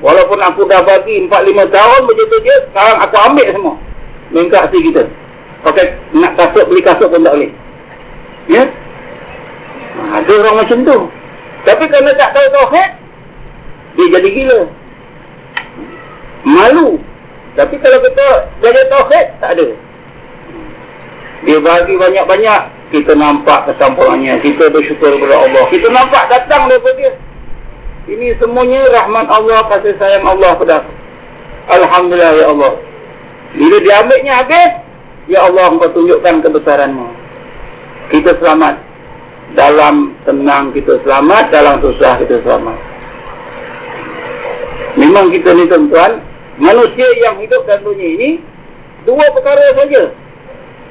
Walaupun 0.00 0.40
aku 0.40 0.64
dah 0.68 0.80
bagi 0.84 1.24
4-5 1.28 1.72
tahun 1.72 2.00
dia, 2.16 2.56
sekarang 2.68 2.98
aku 3.00 3.16
ambil 3.16 3.46
semua. 3.52 3.74
Mengkak 4.32 4.68
si 4.72 4.78
kita. 4.84 5.02
Pakai 5.60 5.92
nak 6.16 6.32
kasut, 6.40 6.64
beli 6.68 6.80
kasut 6.80 7.08
pun 7.12 7.20
tak 7.20 7.36
boleh. 7.36 7.52
Ya? 8.48 8.64
Ada 10.16 10.32
orang 10.40 10.56
macam 10.64 10.78
tu. 10.84 10.98
Tapi 11.68 11.84
kerana 11.84 12.10
tak 12.16 12.32
tahu 12.32 12.46
tauhid, 12.48 12.90
dia 14.00 14.16
jadi 14.16 14.28
gila. 14.32 14.60
Malu 16.40 17.10
tapi 17.58 17.74
kalau 17.82 17.98
kita 18.00 18.26
belajar 18.62 18.84
tauhid, 18.88 19.26
tak 19.42 19.50
ada. 19.58 19.66
Dia 21.44 21.58
bagi 21.58 21.94
banyak-banyak, 21.98 22.60
kita 22.94 23.12
nampak 23.18 23.68
kesempurnannya. 23.68 24.38
Kita 24.44 24.70
bersyukur 24.70 25.18
kepada 25.18 25.44
Allah. 25.44 25.64
Kita 25.72 25.88
nampak 25.90 26.30
datang 26.30 26.70
daripada 26.70 26.94
dia. 27.00 27.12
Ini 28.10 28.32
semuanya 28.38 28.86
rahmat 28.90 29.26
Allah, 29.28 29.60
kasih 29.76 29.94
sayang 29.98 30.26
Allah 30.26 30.56
aku. 30.56 30.64
Alhamdulillah 31.70 32.32
ya 32.38 32.46
Allah. 32.50 32.72
Bila 33.54 33.76
dia 33.82 33.94
ambilnya 34.02 34.34
habis, 34.42 34.70
ya 35.26 35.38
Allah 35.46 35.74
engkau 35.74 35.90
tunjukkan 35.90 36.34
kebesaranmu. 36.40 37.08
Kita 38.14 38.30
selamat. 38.38 38.74
Dalam 39.58 40.14
tenang 40.22 40.70
kita 40.70 41.02
selamat, 41.02 41.50
dalam 41.50 41.82
susah 41.82 42.14
kita 42.22 42.38
selamat. 42.46 42.78
Memang 44.98 45.30
kita 45.30 45.54
ni 45.54 45.70
tuan-tuan, 45.70 46.18
manusia 46.58 47.06
yang 47.22 47.38
hidup 47.38 47.62
dalam 47.66 47.86
dunia 47.86 48.08
ini 48.18 48.30
dua 49.06 49.22
perkara 49.30 49.70
saja. 49.78 50.10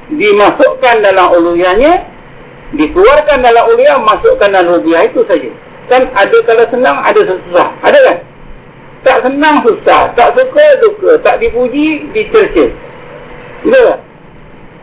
Dimasukkan 0.09 0.95
dalam 1.03 1.27
uluhiyahnya 1.35 2.07
dikeluarkan 2.79 3.37
dalam 3.43 3.63
uluhiyah 3.69 3.99
masukkan 4.01 4.49
dalam 4.49 4.79
uluhiyah 4.79 5.03
itu 5.09 5.21
saja. 5.27 5.51
Kan 5.91 6.07
ada 6.15 6.37
kalau 6.47 6.65
senang 6.69 6.97
ada 7.03 7.21
susah. 7.27 7.67
Ada 7.83 7.99
kan? 8.07 8.17
Tak 9.03 9.17
senang 9.25 9.55
susah. 9.65 10.01
Tak 10.15 10.29
suka 10.37 10.65
duka. 10.85 11.11
Tak 11.25 11.35
dipuji 11.43 12.09
dicerca. 12.13 12.65
Betul 13.65 13.83
tak? 13.83 13.99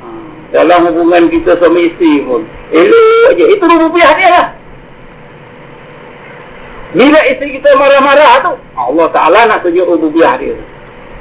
Ha, 0.03 0.07
dalam 0.53 0.93
hubungan 0.93 1.33
kita 1.33 1.57
suami 1.57 1.89
isteri 1.89 2.21
pun. 2.27 2.45
Elok 2.75 3.33
aja 3.33 3.45
itu 3.49 3.65
rupiah 3.65 4.13
dia 4.19 4.29
lah 4.29 4.47
bila 6.97 7.21
isteri 7.29 7.61
kita 7.61 7.77
marah-marah 7.77 8.33
tu 8.41 8.53
Allah 8.73 9.07
Ta'ala 9.13 9.41
nak 9.45 9.61
tunjuk 9.61 9.85
rupiah 9.85 10.35
dia 10.41 10.57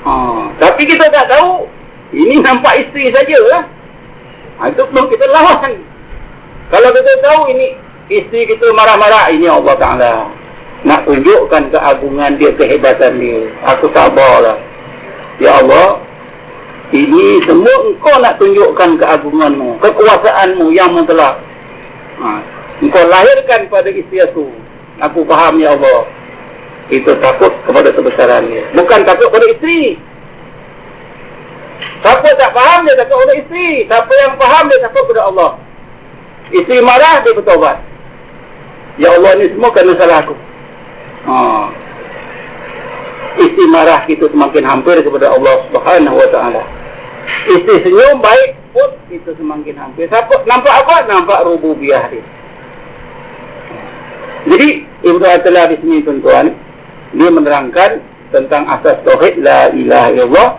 Ha, 0.06 0.14
tapi 0.61 0.85
kita 0.85 1.10
tak 1.10 1.26
tahu 1.34 1.65
ini 2.14 2.38
nampak 2.38 2.77
isteri 2.77 3.10
sajalah. 3.10 3.65
Ha, 4.61 4.69
itu 4.69 4.85
belum 4.93 5.06
kita 5.10 5.26
lawan. 5.34 5.81
Kalau 6.69 6.89
kita 6.93 7.11
tahu 7.26 7.41
ini 7.49 7.73
isteri 8.14 8.45
kita 8.45 8.69
marah-marah, 8.77 9.34
ini 9.34 9.49
Allah 9.49 9.76
Taala 9.81 10.14
nak 10.85 11.10
tunjukkan 11.10 11.73
keagungan 11.73 12.38
dia, 12.38 12.53
kehebatan 12.53 13.18
dia. 13.18 13.49
Aku 13.73 13.89
sabarlah. 13.97 14.61
Ya 15.41 15.57
Allah, 15.57 15.97
ini 16.93 17.41
semua 17.49 17.73
engkau 17.89 18.15
nak 18.22 18.38
tunjukkan 18.38 19.02
keagunganmu, 19.02 19.81
kekuasaanmu 19.81 20.69
yang 20.69 20.93
mutlak. 20.93 21.41
Ha, 22.22 22.45
engkau 22.77 23.03
lahirkan 23.10 23.65
pada 23.73 23.89
isteri 23.89 24.22
aku. 24.22 24.53
Aku 25.03 25.27
faham 25.27 25.59
ya 25.59 25.76
Allah. 25.76 26.07
Kita 26.88 27.17
takut 27.19 27.51
kepada 27.65 27.89
kebesarannya. 27.91 28.72
Bukan 28.77 28.99
takut 29.03 29.27
kepada 29.34 29.47
isteri. 29.51 29.97
Siapa 32.05 32.30
tak 32.38 32.51
faham 32.53 32.85
dia 32.85 32.95
takut 32.95 33.17
kepada 33.17 33.34
isteri. 33.41 33.69
Siapa 33.89 34.13
yang 34.22 34.34
faham 34.38 34.63
dia 34.69 34.80
takut 34.85 35.01
kepada 35.09 35.23
Allah. 35.27 35.51
Isteri 36.53 36.80
marah 36.85 37.15
dia 37.26 37.34
bertobat. 37.34 37.77
Ya 39.01 39.11
Allah 39.11 39.31
ni 39.35 39.51
semua 39.51 39.73
kerana 39.76 39.93
salah 39.99 40.17
aku. 40.23 40.35
Ha. 41.26 41.35
Isteri 43.41 43.65
marah 43.67 43.99
kita 44.07 44.31
semakin 44.31 44.63
hampir 44.63 45.01
kepada 45.03 45.34
Allah 45.34 45.55
Subhanahu 45.67 46.15
Wa 46.15 46.30
Taala. 46.31 46.63
Isteri 47.49 47.81
senyum 47.84 48.22
baik 48.22 48.51
pun 48.72 48.89
kita 49.09 49.34
semakin 49.35 49.76
hampir. 49.76 50.05
Siapa 50.07 50.45
nampak 50.45 50.85
apa? 50.85 50.95
Nampak 51.09 51.43
rububiyah 51.43 52.07
dia. 52.13 52.23
Jadi 54.45 54.69
Ibnu 55.01 55.26
Athaillah 55.26 55.65
di 55.73 55.77
sini 55.81 55.97
tuan-tuan 56.05 56.53
dia 57.15 57.30
menerangkan 57.34 58.01
tentang 58.30 58.67
asas 58.69 59.01
tauhid 59.01 59.41
la 59.41 59.73
ilaha 59.73 60.09
illallah 60.13 60.49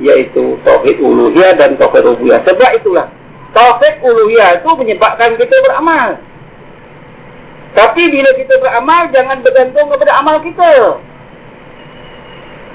yaitu 0.00 0.56
tauhid 0.64 1.00
uluhiyah 1.00 1.56
dan 1.56 1.76
tauhid 1.80 2.04
rububiyah. 2.04 2.40
Sebab 2.44 2.70
itulah 2.76 3.06
tauhid 3.56 3.94
uluhiyah 4.04 4.60
itu 4.60 4.70
menyebabkan 4.76 5.36
kita 5.40 5.56
beramal. 5.64 6.20
Tapi 7.72 8.02
bila 8.12 8.30
kita 8.36 8.54
beramal 8.60 9.02
jangan 9.16 9.38
bergantung 9.40 9.88
kepada 9.88 10.12
amal 10.20 10.36
kita. 10.44 11.00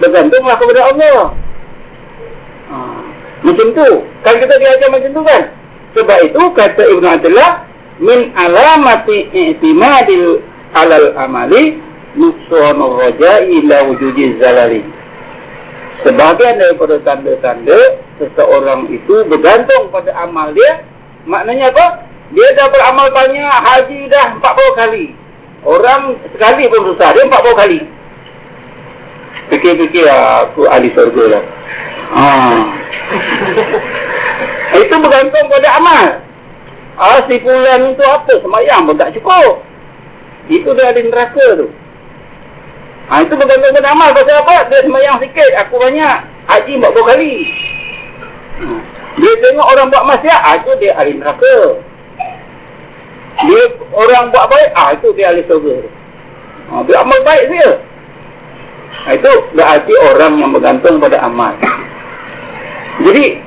Bergantunglah 0.01 0.55
kepada 0.57 0.81
Allah. 0.93 1.21
Ha. 2.69 2.77
Macam 3.45 3.67
tu. 3.73 3.89
Kan 4.25 4.35
kita 4.41 4.53
diajar 4.57 4.89
macam 4.89 5.11
tu 5.13 5.21
kan? 5.25 5.43
Sebab 5.97 6.17
itu 6.29 6.41
kata 6.53 6.84
Ibn 6.93 7.05
Atullah, 7.17 7.51
min 7.98 8.30
alamati 8.38 9.30
i'timadil 9.34 10.41
alal 10.74 11.14
amali 11.18 11.82
nusranur 12.18 13.02
raja'i 13.02 13.65
la 13.65 13.86
wujudi 13.86 14.38
zalali. 14.41 14.86
Sebagian 16.06 16.61
daripada 16.61 17.02
tanda-tanda 17.02 17.78
seseorang 18.22 18.86
itu 18.94 19.26
bergantung 19.26 19.90
pada 19.90 20.14
amal 20.22 20.53
dia, 20.53 20.86
maknanya 21.26 21.74
apa? 21.74 22.06
Dia 22.38 22.48
dah 22.53 22.68
beramal 22.69 23.07
banyak, 23.10 23.49
haji 23.49 23.99
dah 24.11 24.38
40 24.38 24.78
kali. 24.78 25.06
Orang 25.65 26.22
sekali 26.36 26.69
pun 26.69 26.94
susah, 26.94 27.10
dia 27.18 27.26
40 27.26 27.61
kali. 27.65 27.80
Fikir-fikir 29.48 30.06
aku 30.11 30.68
ahli 30.69 30.91
surga 30.91 31.24
lah. 31.34 31.44
Ha. 32.14 32.28
itu 34.86 34.95
bergantung 35.02 35.45
pada 35.49 35.69
amal. 35.80 36.26
Si 36.98 37.36
pulang 37.45 37.94
itu 37.94 38.03
apa? 38.10 38.34
Semayang 38.41 38.90
pun 38.90 38.98
tak 38.98 39.14
cukup. 39.14 39.61
Itu 40.49 40.74
dia 40.74 40.90
ada 40.90 40.98
neraka 40.98 41.48
tu. 41.60 41.68
Ha, 43.07 43.22
itu 43.22 43.34
bergantung 43.38 43.86
amal. 43.86 44.10
Pasal 44.18 44.41
apa? 44.41 44.65
Dia 44.72 44.82
semayang 44.82 45.22
sikit. 45.22 45.52
Aku 45.61 45.78
banyak. 45.78 46.18
Haji 46.49 46.74
berapa 46.82 46.99
kali. 47.06 47.34
Ha. 48.57 48.65
Dia 49.18 49.34
tengok 49.45 49.68
orang 49.78 49.88
buat 49.94 50.06
masyarakat. 50.10 50.41
Ha, 50.41 50.57
itu 50.57 50.72
dia 50.82 50.91
ahli 50.98 51.14
neraka. 51.22 51.57
Dia 53.45 53.61
orang 53.94 54.24
buat 54.34 54.45
baik. 54.49 54.69
Ah 54.74 54.90
ha, 54.90 54.95
itu 54.98 55.07
dia 55.14 55.26
ahli 55.30 55.41
surga. 55.45 55.78
Ha, 56.74 56.74
dia 56.90 56.98
amal 56.98 57.19
baik 57.22 57.45
dia. 57.53 57.72
Ha, 59.06 59.07
itu 59.14 59.32
berarti 59.53 59.94
orang 60.15 60.34
yang 60.41 60.49
bergantung 60.49 60.98
pada 60.98 61.22
amal. 61.22 61.53
Jadi, 63.06 63.38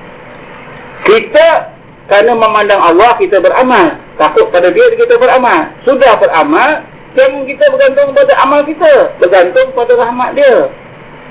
kita 1.02 1.69
kerana 2.10 2.34
memandang 2.34 2.82
Allah, 2.82 3.14
kita 3.22 3.38
beramal. 3.38 3.94
Takut 4.18 4.50
pada 4.50 4.66
dia, 4.74 4.82
kita 4.98 5.14
beramal. 5.14 5.70
Sudah 5.86 6.18
beramal, 6.18 6.82
dan 7.14 7.46
kita 7.46 7.64
bergantung 7.70 8.10
pada 8.10 8.34
amal 8.42 8.60
kita. 8.66 9.14
Bergantung 9.22 9.70
pada 9.78 9.92
rahmat 9.94 10.34
dia. 10.34 10.70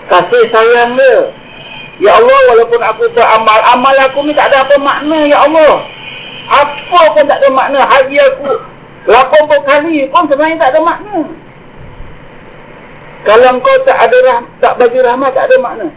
Kasih 0.08 0.44
sayang 0.56 0.96
dia. 0.96 1.36
Ya 2.00 2.16
Allah, 2.16 2.40
walaupun 2.56 2.80
aku 2.80 3.12
beramal, 3.12 3.60
amal 3.76 3.96
aku 4.08 4.24
ni 4.24 4.32
tak 4.32 4.56
ada 4.56 4.64
apa 4.64 4.76
makna, 4.80 5.20
Ya 5.28 5.44
Allah. 5.44 5.84
Apa 6.48 7.02
pun 7.12 7.24
tak 7.28 7.38
ada 7.44 7.50
makna. 7.52 7.84
Haji 7.84 8.18
aku 8.24 8.50
80 9.04 9.70
kali 9.70 9.98
pun 10.08 10.24
sebenarnya 10.32 10.58
tak 10.64 10.72
ada 10.76 10.80
makna. 10.80 11.18
Kalau 13.28 13.52
kau 13.60 13.78
tak 13.84 14.00
ada 14.00 14.18
rah 14.26 14.40
tak 14.64 14.74
bagi 14.80 15.00
rahmat, 15.04 15.32
tak 15.36 15.52
ada 15.52 15.56
makna. 15.60 15.88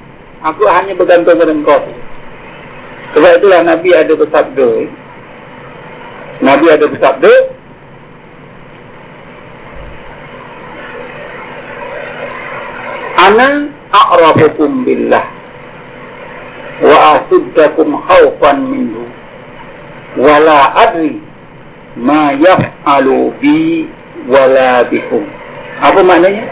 Aku 0.42 0.66
hanya 0.66 0.92
bergantung 0.98 1.38
pada 1.38 1.54
kau. 1.54 1.80
Sebab 3.12 3.30
itulah 3.38 3.60
Nabi 3.60 3.92
ada 3.92 4.12
bersabda. 4.16 4.70
Nabi 6.42 6.66
ada 6.72 6.86
bersabda, 6.88 7.32
ana 13.20 13.70
a'rafukum 13.94 14.82
billah 14.82 15.22
wa 16.82 16.96
asuddakum 17.20 17.94
khawfan 18.10 18.58
minhu 18.66 19.06
wala 20.18 20.74
adri 20.82 21.22
ma 21.94 22.34
yaf'alu 22.34 23.30
bi 23.38 23.86
wala 24.26 24.82
bikum. 24.90 25.22
Apa 25.78 26.00
maknanya? 26.02 26.48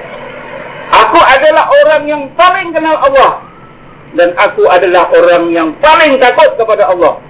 Aku 0.90 1.18
adalah 1.18 1.66
orang 1.66 2.02
yang 2.06 2.22
paling 2.38 2.70
kenal 2.70 2.94
Allah 3.00 3.49
dan 4.18 4.34
aku 4.34 4.66
adalah 4.66 5.06
orang 5.14 5.50
yang 5.54 5.68
paling 5.78 6.18
takut 6.18 6.54
kepada 6.58 6.90
Allah 6.90 7.22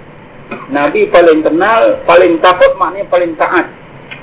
Nabi 0.71 1.07
paling 1.09 1.45
kenal 1.45 2.01
paling 2.09 2.41
takut 2.41 2.71
maknanya 2.79 3.05
paling 3.09 3.33
taat 3.37 3.65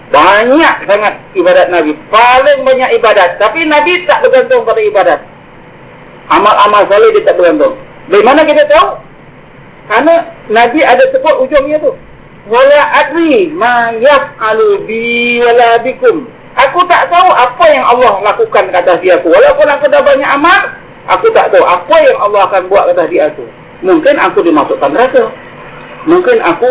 banyak 0.08 0.88
sangat 0.88 1.14
ibadat 1.36 1.68
Nabi. 1.68 1.92
Paling 2.08 2.64
banyak 2.64 2.90
ibadat. 2.96 3.36
Tapi 3.36 3.68
Nabi 3.68 4.08
tak 4.08 4.24
bergantung 4.24 4.64
pada 4.64 4.80
ibadat. 4.80 5.20
Amal-amal 6.32 6.88
salih 6.88 7.12
dia 7.12 7.28
tak 7.28 7.36
bergantung. 7.36 7.76
Dari 8.08 8.24
mana 8.24 8.40
kita 8.44 8.64
tahu? 8.72 8.88
Karena 9.88 10.14
Nabi 10.48 10.80
ada 10.84 11.04
sebut 11.12 11.34
ujungnya 11.44 11.76
tu. 11.80 11.92
Wala 12.48 12.80
adri 13.04 13.52
ma 13.52 13.92
yaf'alu 13.92 14.88
bi 14.88 15.40
wala 15.44 15.76
bikum. 15.84 16.24
Aku 16.56 16.80
tak 16.88 17.12
tahu 17.12 17.28
apa 17.28 17.64
yang 17.68 17.84
Allah 17.84 18.24
lakukan 18.24 18.72
ke 18.72 18.76
atas 18.76 18.96
dia 19.04 19.20
aku. 19.20 19.28
Walaupun 19.28 19.68
aku 19.68 19.84
dah 19.92 20.00
banyak 20.00 20.28
amal, 20.28 20.60
aku 21.08 21.26
tak 21.32 21.50
tahu 21.50 21.64
apa 21.64 21.96
yang 22.04 22.16
Allah 22.20 22.40
akan 22.46 22.62
buat 22.68 22.84
ke 22.88 22.92
atas 22.94 23.08
dia 23.08 23.22
aku. 23.32 23.44
Mungkin 23.82 24.14
aku 24.20 24.38
dimasukkan 24.44 24.90
neraka. 24.92 25.24
Mungkin 26.08 26.38
aku 26.40 26.70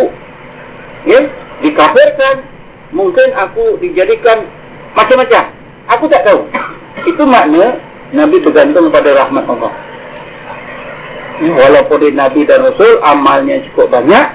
ya, 1.06 1.20
dikafirkan 1.62 2.36
mungkin 2.92 3.28
aku 3.36 3.82
dijadikan 3.82 4.48
macam-macam. 4.96 5.44
Aku 5.88 6.06
tak 6.12 6.24
tahu. 6.28 6.48
Itu 7.08 7.24
makna 7.24 7.80
Nabi 8.12 8.40
bergantung 8.44 8.92
pada 8.92 9.14
rahmat 9.16 9.46
Allah. 9.48 9.74
Walaupun 11.38 11.98
dia 12.02 12.18
Nabi 12.18 12.42
dan 12.50 12.66
Rasul, 12.66 12.98
amalnya 13.06 13.62
cukup 13.70 13.94
banyak. 13.94 14.26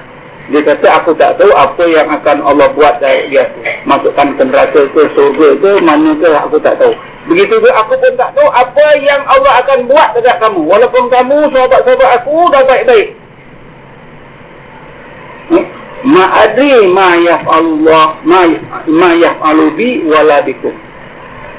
Dia 0.51 0.59
kata, 0.59 0.87
aku 1.03 1.11
tak 1.15 1.39
tahu 1.39 1.51
apa 1.55 1.83
yang 1.87 2.07
akan 2.07 2.43
Allah 2.43 2.67
buat 2.75 2.99
dari 2.99 3.31
dia. 3.31 3.47
Masukkan 3.87 4.35
ke 4.39 4.43
neraka 4.43 4.81
ke 4.91 5.01
surga 5.15 5.47
ke, 5.59 5.71
mana 5.83 6.11
ke, 6.15 6.27
aku 6.31 6.57
tak 6.63 6.79
tahu. 6.79 6.95
Begitu 7.23 7.55
juga, 7.55 7.71
aku 7.79 7.95
pun 7.95 8.13
tak 8.19 8.35
tahu 8.35 8.47
apa 8.51 8.87
yang 8.99 9.23
Allah 9.23 9.63
akan 9.63 9.87
buat 9.87 10.11
dekat 10.19 10.43
kamu. 10.43 10.61
Walaupun 10.67 11.03
kamu, 11.07 11.37
sahabat-sahabat 11.55 12.09
aku, 12.19 12.35
dah 12.51 12.61
baik-baik. 12.67 13.07
Ma 16.03 16.27
adri 16.35 16.83
ma 16.91 17.15
yaf'alullah 17.15 18.19
ma 18.27 18.43
ma 18.91 19.09
yaf'alu 19.15 19.71
bi 19.71 20.03
wala 20.03 20.43
bikum. 20.43 20.75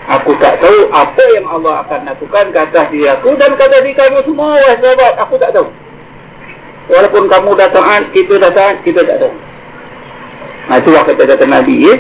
Aku 0.05 0.37
tak 0.37 0.61
tahu 0.61 0.93
apa 0.93 1.25
yang 1.33 1.49
Allah 1.49 1.81
akan 1.81 2.13
lakukan 2.13 2.53
ke 2.53 2.59
atas 2.61 2.93
diri 2.93 3.09
aku 3.09 3.33
dan 3.41 3.57
ke 3.57 3.63
atas 3.65 3.81
diri 3.81 3.97
kamu 3.97 4.21
semua 4.29 4.53
wahai 4.61 4.77
sahabat. 4.85 5.13
Aku 5.25 5.35
tak 5.41 5.57
tahu. 5.57 5.73
Walaupun 6.93 7.25
kamu 7.25 7.51
datang 7.57 8.13
kita 8.13 8.37
datang 8.37 8.85
kita 8.85 9.01
tak 9.01 9.17
tahu. 9.17 9.33
Nah 10.69 10.77
itulah 10.77 11.03
kata-kata 11.09 11.45
Nabi 11.49 11.77
ya. 11.89 11.95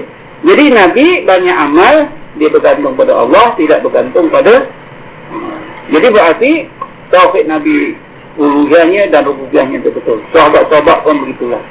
Jadi 0.45 0.65
Nabi 0.69 1.07
banyak 1.25 1.57
amal 1.57 1.95
dia 2.39 2.49
bergantung 2.51 2.95
pada 2.99 3.13
Allah 3.15 3.55
tidak 3.59 3.83
bergantung 3.85 4.27
pada 4.31 4.67
jadi 5.91 6.07
berarti 6.11 6.53
tauhid 7.15 7.47
Nabi 7.47 7.95
uluhiyahnya 8.41 9.15
dan 9.15 9.29
rububiyahnya 9.29 9.79
itu 9.83 9.91
betul 9.95 10.19
sahabat-sahabat 10.35 10.99
pun 11.07 11.17
begitulah 11.23 11.63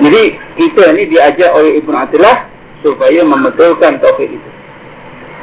jadi 0.00 0.22
kita 0.56 0.96
ni 0.96 1.04
diajar 1.12 1.52
oleh 1.52 1.76
Ibn 1.84 1.92
Atillah 2.08 2.48
supaya 2.80 3.20
membetulkan 3.20 4.00
tauhid 4.00 4.32
itu. 4.32 4.50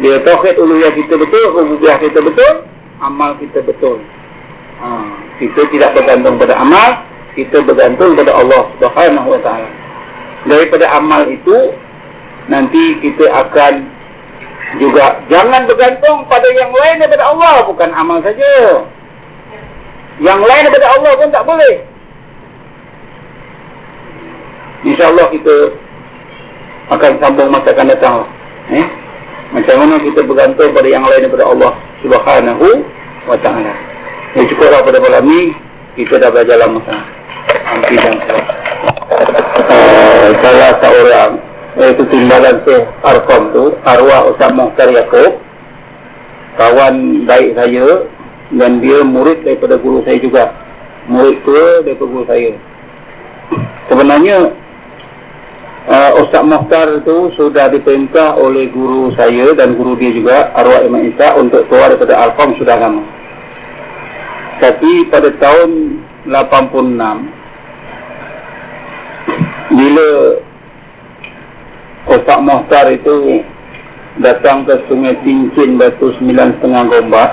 Dia 0.01 0.17
tauhid 0.25 0.57
uluhiyah 0.57 0.93
kita 0.97 1.13
betul, 1.17 1.45
rububiyah 1.53 1.97
kita 2.01 2.19
betul, 2.25 2.65
amal 3.01 3.37
kita 3.37 3.61
betul. 3.61 4.01
Ha, 4.81 4.87
kita 5.41 5.61
tidak 5.73 5.93
bergantung 5.97 6.41
pada 6.41 6.57
amal, 6.57 7.05
kita 7.37 7.61
bergantung 7.65 8.17
pada 8.17 8.33
Allah 8.33 8.61
Subhanahu 8.81 9.27
Wa 9.37 9.41
Taala. 9.45 9.69
Daripada 10.49 10.85
amal 10.93 11.29
itu 11.29 11.73
nanti 12.47 12.99
kita 13.03 13.27
akan 13.31 13.73
juga 14.75 15.23
jangan 15.31 15.63
bergantung 15.63 16.27
pada 16.27 16.47
yang 16.51 16.71
lain 16.75 16.99
daripada 16.99 17.31
Allah, 17.31 17.63
bukan 17.63 17.89
amal 17.95 18.19
saja. 18.19 18.83
Yang 20.19 20.39
lain 20.43 20.61
daripada 20.67 20.87
Allah 20.97 21.11
pun 21.15 21.29
tak 21.31 21.45
boleh. 21.45 21.75
InsyaAllah 24.87 25.27
kita 25.31 25.55
akan 26.91 27.11
sambung 27.21 27.49
masa 27.51 27.69
akan 27.71 27.87
datang. 27.91 28.15
Eh? 28.71 28.87
Macam 29.55 29.75
mana 29.79 29.95
kita 30.03 30.19
bergantung 30.27 30.75
pada 30.75 30.87
yang 30.91 31.03
lain 31.07 31.23
daripada 31.23 31.45
Allah 31.47 31.71
Subhanahu 32.03 32.67
wa 33.27 33.37
ta'ala. 33.39 33.73
Ini 34.35 34.43
cukuplah 34.51 34.83
pada 34.83 34.99
malam 34.99 35.23
ni. 35.23 35.55
Kita 35.97 36.19
dah 36.21 36.29
belajar 36.29 36.61
lama 36.61 36.77
sangat. 36.85 37.07
Nanti 37.47 37.95
dan 37.97 38.15
uh, 39.71 40.27
salah 40.43 40.71
seorang 40.77 41.31
iaitu 41.77 42.03
timbalan 42.09 42.57
se 42.65 42.75
Arkom 43.05 43.53
tu 43.53 43.63
arwah 43.85 44.33
Ustaz 44.33 44.51
Mohtar 44.53 44.89
Yaakob 44.89 45.37
kawan 46.57 47.25
baik 47.29 47.53
saya 47.53 48.09
dan 48.57 48.81
dia 48.81 49.05
murid 49.05 49.45
daripada 49.45 49.77
guru 49.77 50.01
saya 50.01 50.17
juga 50.17 50.43
murid 51.05 51.37
tua 51.45 51.85
daripada 51.85 52.07
guru 52.09 52.23
saya 52.25 52.51
sebenarnya 53.87 54.37
uh, 55.87 56.11
Ustaz 56.21 56.43
Mokhtar 56.43 56.87
itu 57.01 57.31
sudah 57.39 57.71
diperintah 57.71 58.35
oleh 58.35 58.67
guru 58.69 59.15
saya 59.15 59.55
dan 59.55 59.75
guru 59.79 59.95
dia 59.95 60.11
juga 60.11 60.51
arwah 60.53 60.83
Imam 60.83 61.01
Isa 61.07 61.33
untuk 61.39 61.65
keluar 61.71 61.95
daripada 61.95 62.15
Al-Qam 62.27 62.59
sudah 62.59 62.75
lama. 62.77 63.03
Tapi 64.57 65.05
pada 65.13 65.29
tahun 65.37 66.01
86 66.25 67.37
bila 69.77 70.07
Ustaz 72.07 72.39
Mokhtar 72.39 72.87
itu 72.87 73.43
datang 74.23 74.63
ke 74.63 74.79
sungai 74.87 75.13
Cincin 75.21 75.75
batu 75.75 76.15
sembilan 76.15 76.55
setengah 76.57 76.83
gombak 76.87 77.31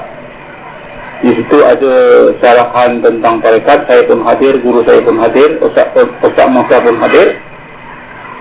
Di 1.25 1.31
situ 1.33 1.57
ada 1.65 1.95
syarahan 2.43 3.01
tentang 3.01 3.41
tarekat, 3.41 3.89
saya 3.89 4.05
pun 4.05 4.21
hadir, 4.29 4.61
guru 4.61 4.85
saya 4.85 5.01
pun 5.01 5.17
hadir, 5.25 5.57
Ustaz, 5.63 5.89
Ustaz 6.21 6.47
Musa 6.53 6.85
pun 6.85 7.01
hadir. 7.01 7.41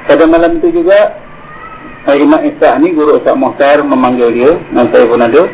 Pada 0.03 0.27
malam 0.27 0.59
itu 0.59 0.83
juga, 0.83 1.15
Imam 2.11 2.43
Isa 2.43 2.75
ni, 2.83 2.91
guru 2.91 3.23
Ustaz 3.23 3.39
Muhtar 3.39 3.79
memanggil 3.87 4.35
dia, 4.35 4.51
dan 4.75 4.91
saya 4.91 5.07
pun 5.07 5.23
ada. 5.23 5.47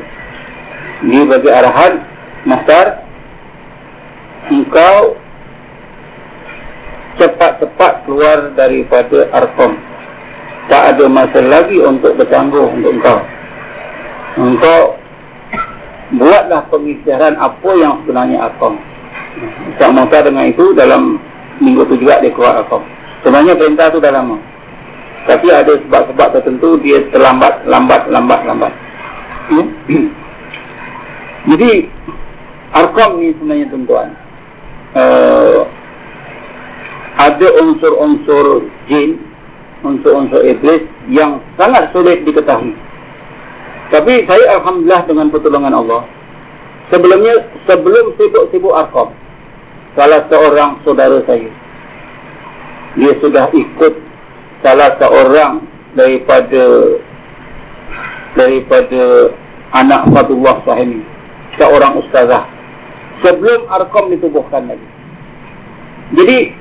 Dia 1.06 1.22
bagi 1.30 1.50
arahan, 1.54 1.94
Muhtar, 2.50 2.86
engkau 4.50 5.14
cepat-cepat 7.22 7.94
keluar 8.10 8.58
daripada 8.58 9.30
Arkom. 9.38 9.89
Tak 10.70 10.84
ada 10.96 11.06
masa 11.10 11.42
lagi 11.42 11.82
untuk 11.82 12.14
bertangguh 12.14 12.70
untuk 12.78 12.94
engkau. 12.94 13.18
Engkau 14.38 14.80
buatlah 16.14 16.62
pengisytiharan 16.70 17.36
apa 17.42 17.70
yang 17.74 17.98
sebenarnya 18.06 18.50
Arkom. 18.50 18.78
Ustaz 19.74 19.90
Muhtar 19.90 20.26
dengan 20.30 20.46
itu 20.46 20.74
dalam 20.78 21.18
minggu 21.58 21.90
tu 21.90 21.98
juga 21.98 22.22
dia 22.22 22.30
keluar 22.30 22.62
Arkom. 22.62 22.86
Sebenarnya 23.26 23.58
perintah 23.58 23.90
tu 23.90 23.98
dah 23.98 24.14
lama. 24.14 24.38
Tapi 25.28 25.48
ada 25.52 25.74
sebab-sebab 25.74 26.28
tertentu 26.38 26.80
dia 26.82 27.02
terlambat, 27.12 27.66
lambat, 27.66 28.08
lambat, 28.10 28.42
lambat. 28.46 28.74
Hmm? 29.50 29.68
Jadi, 31.50 31.72
Arkom 32.78 33.22
ni 33.22 33.34
sebenarnya 33.38 33.66
tuan-tuan. 33.74 34.10
Uh, 34.94 35.62
ada 37.20 37.48
unsur-unsur 37.62 38.70
jin, 38.90 39.22
unsur-unsur 39.84 40.44
iblis 40.44 40.84
yang 41.08 41.40
sangat 41.56 41.90
sulit 41.96 42.24
diketahui. 42.28 42.76
Tapi 43.90 44.24
saya 44.30 44.62
Alhamdulillah 44.62 45.04
dengan 45.10 45.28
pertolongan 45.34 45.74
Allah. 45.74 46.02
Sebelumnya, 46.90 47.46
sebelum 47.70 48.18
sibuk-sibuk 48.18 48.74
Arkom, 48.74 49.14
salah 49.94 50.26
seorang 50.30 50.82
saudara 50.82 51.22
saya, 51.26 51.50
dia 52.98 53.14
sudah 53.22 53.46
ikut 53.54 53.94
salah 54.66 54.98
seorang 54.98 55.64
daripada 55.94 56.64
daripada 58.38 59.34
anak 59.74 60.02
Fadullah 60.14 60.62
Sahimi 60.66 61.02
seorang 61.58 61.98
ustazah 62.02 62.46
sebelum 63.26 63.66
Arkom 63.70 64.14
ditubuhkan 64.14 64.70
lagi 64.70 64.88
jadi 66.14 66.54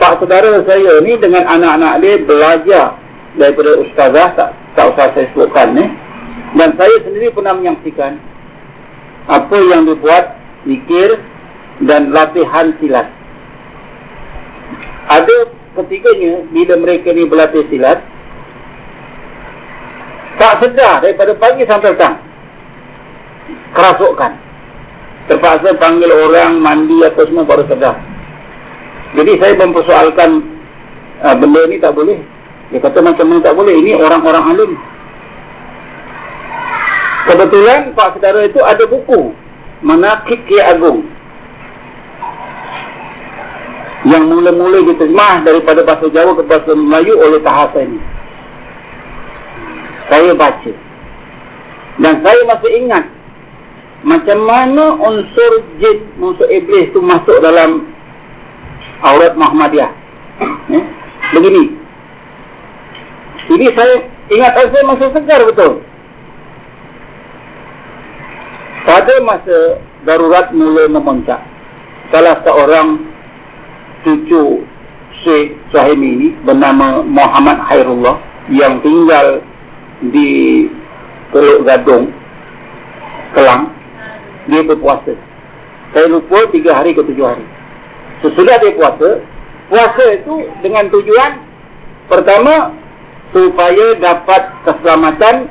Pak 0.00 0.16
saudara 0.16 0.64
saya 0.64 1.04
ni 1.04 1.12
dengan 1.20 1.44
anak-anak 1.44 2.00
dia 2.00 2.14
belajar 2.24 2.86
daripada 3.36 3.84
ustazah 3.84 4.28
tak, 4.32 4.50
tak 4.72 4.84
usah 4.96 5.06
saya 5.12 5.28
sebutkan 5.36 5.76
ni. 5.76 5.84
Dan 6.56 6.72
saya 6.80 6.96
sendiri 7.04 7.28
pernah 7.36 7.52
menyaksikan 7.52 8.16
apa 9.28 9.58
yang 9.60 9.84
dibuat 9.84 10.40
zikir 10.64 11.20
dan 11.84 12.16
latihan 12.16 12.72
silat. 12.80 13.12
Ada 15.12 15.36
ketiganya 15.76 16.48
bila 16.48 16.74
mereka 16.80 17.12
ni 17.12 17.28
berlatih 17.28 17.68
silat 17.68 18.00
tak 20.40 20.64
sedar 20.64 21.04
daripada 21.04 21.36
pagi 21.36 21.68
sampai 21.68 21.92
petang 21.92 22.16
kerasukan. 23.76 24.32
Terpaksa 25.28 25.76
panggil 25.76 26.08
orang 26.08 26.56
mandi 26.58 27.04
atau 27.04 27.28
semua 27.28 27.44
baru 27.44 27.68
sedar 27.68 28.09
jadi 29.18 29.32
saya 29.40 29.54
mempersoalkan 29.58 30.30
uh, 31.24 31.34
benda 31.34 31.62
ni 31.66 31.76
tak 31.82 31.94
boleh 31.96 32.18
dia 32.70 32.78
kata 32.78 32.98
macam 33.02 33.26
mana 33.26 33.40
tak 33.42 33.54
boleh 33.58 33.74
ini 33.74 33.92
orang-orang 33.98 34.44
alim 34.54 34.72
kebetulan 37.26 37.94
Pak 37.94 38.08
Saudara 38.18 38.40
itu 38.46 38.60
ada 38.62 38.84
buku 38.86 39.34
Menakik 39.80 40.44
Kia 40.44 40.76
Agung 40.76 41.08
yang 44.04 44.32
mula-mula 44.32 44.80
diterjemah 44.88 45.44
daripada 45.44 45.84
bahasa 45.84 46.08
Jawa 46.08 46.32
ke 46.32 46.42
bahasa 46.48 46.72
Melayu 46.72 47.20
oleh 47.20 47.40
Tahasa 47.44 47.84
ini. 47.84 48.00
Saya 50.08 50.32
baca. 50.32 50.72
Dan 52.00 52.14
saya 52.24 52.40
masih 52.48 52.70
ingat 52.80 53.04
macam 54.00 54.38
mana 54.48 54.96
unsur 54.96 55.52
jin, 55.76 56.00
unsur 56.16 56.48
iblis 56.48 56.88
itu 56.88 57.00
masuk 57.04 57.36
dalam 57.44 57.89
aurat 59.04 59.32
Muhammadiyah. 59.36 59.90
Eh? 60.70 60.84
Begini. 61.36 61.64
Ini 63.50 63.66
saya 63.74 63.94
ingat 64.30 64.52
saya 64.54 64.84
masih 64.86 65.08
segar 65.10 65.40
betul. 65.42 65.82
Pada 68.86 69.14
masa 69.26 69.58
darurat 70.06 70.50
mula 70.56 70.88
memuncak, 70.88 71.40
salah 72.08 72.38
seorang 72.46 73.04
cucu 74.06 74.64
Syekh 75.20 75.58
Suhaimi 75.68 76.16
ini 76.16 76.28
bernama 76.46 77.04
Muhammad 77.04 77.60
Hairullah 77.68 78.16
yang 78.48 78.80
tinggal 78.80 79.44
di 80.08 80.64
Teluk 81.34 81.68
Gadung, 81.68 82.08
Kelang. 83.36 83.74
Dia 84.48 84.64
berpuasa. 84.66 85.14
Saya 85.92 86.06
lupa 86.10 86.48
tiga 86.50 86.80
hari 86.80 86.96
ke 86.96 87.02
tujuh 87.04 87.22
hari. 87.22 87.44
Sesudah 88.20 88.56
dia 88.60 88.76
puasa, 88.76 89.24
puasa 89.72 90.04
itu 90.12 90.44
dengan 90.60 90.92
tujuan 90.92 91.40
pertama 92.10 92.74
supaya 93.32 93.96
dapat 93.96 94.42
keselamatan 94.66 95.48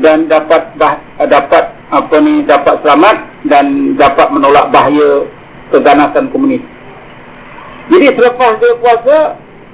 dan 0.00 0.18
dapat 0.30 0.62
bah, 0.78 0.98
dapat 1.20 1.64
apa 1.90 2.16
ni 2.22 2.42
dapat 2.46 2.80
selamat 2.80 3.16
dan 3.46 3.94
dapat 3.98 4.26
menolak 4.32 4.72
bahaya 4.72 5.28
keganasan 5.68 6.32
komunis. 6.32 6.62
Jadi 7.92 8.16
selepas 8.16 8.56
dia 8.56 8.72
puasa, 8.80 9.18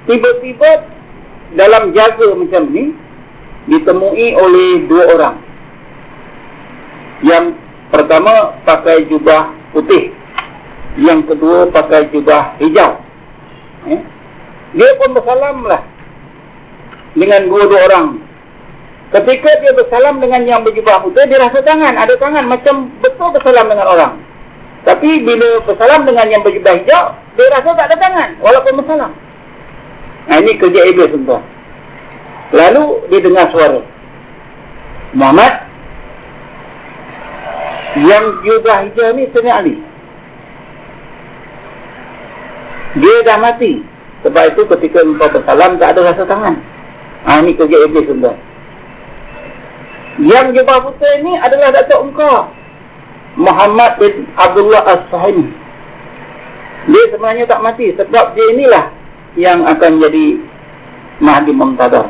tiba-tiba 0.03 0.71
dalam 1.55 1.95
jaga 1.95 2.35
macam 2.35 2.63
ni, 2.67 2.91
ditemui 3.71 4.27
oleh 4.35 4.83
dua 4.91 5.03
orang. 5.15 5.37
Yang 7.23 7.45
pertama 7.93 8.59
pakai 8.67 9.07
jubah 9.07 9.55
putih. 9.71 10.11
Yang 10.99 11.21
kedua 11.31 11.71
pakai 11.71 12.11
jubah 12.11 12.59
hijau. 12.59 12.99
Eh? 13.87 14.01
Dia 14.75 14.89
pun 14.99 15.15
bersalam 15.15 15.63
lah 15.67 15.81
dengan 17.15 17.47
dua-dua 17.47 17.79
orang. 17.91 18.07
Ketika 19.11 19.51
dia 19.59 19.75
bersalam 19.75 20.23
dengan 20.23 20.41
yang 20.47 20.61
berjubah 20.63 21.03
putih, 21.03 21.27
dia 21.27 21.39
rasa 21.39 21.59
tangan. 21.59 21.99
Ada 21.99 22.15
tangan 22.15 22.47
macam 22.47 22.87
betul 23.03 23.27
bersalam 23.35 23.67
dengan 23.67 23.87
orang. 23.87 24.13
Tapi 24.87 25.19
bila 25.27 25.59
bersalam 25.67 26.07
dengan 26.07 26.25
yang 26.31 26.41
berjubah 26.43 26.79
hijau, 26.79 27.03
dia 27.35 27.47
rasa 27.51 27.69
tak 27.75 27.87
ada 27.91 27.97
tangan. 27.99 28.29
Walaupun 28.39 28.79
bersalam. 28.79 29.11
Nah, 30.31 30.37
ini 30.39 30.53
kerja 30.55 30.85
iblis 30.87 31.11
tuan 31.11 31.43
Lalu 32.55 32.83
dia 33.11 33.19
dengar 33.19 33.45
suara. 33.51 33.79
Muhammad. 35.11 35.53
Yang 37.99 38.25
jubah 38.47 38.77
hijau 38.87 39.09
ni 39.11 39.23
Seni 39.35 39.51
Ali. 39.51 39.75
Dia 42.99 43.15
dah 43.23 43.37
mati. 43.39 43.79
Sebab 44.21 44.43
itu 44.53 44.61
ketika 44.77 44.99
engkau 45.01 45.31
bersalam 45.31 45.79
tak 45.81 45.97
ada 45.97 46.13
rasa 46.13 46.23
tangan. 46.27 46.55
Ha, 47.25 47.37
ini 47.41 47.53
kerja 47.53 47.77
iblis 47.85 48.09
tuan 48.09 48.37
Yang 50.17 50.47
jubah 50.57 50.77
putih 50.85 51.13
ni 51.21 51.33
adalah 51.37 51.69
Datuk 51.73 52.11
engkau. 52.11 52.49
Muhammad 53.39 53.95
bin 53.95 54.27
Abdullah 54.35 54.83
As-Sahimi. 54.83 55.47
Dia 56.91 57.03
sebenarnya 57.13 57.45
tak 57.47 57.63
mati 57.63 57.93
sebab 57.95 58.35
dia 58.35 58.45
inilah 58.57 58.85
yang 59.39 59.63
akan 59.63 60.01
jadi 60.03 60.25
Mahdi 61.21 61.53
Muntadah. 61.55 62.09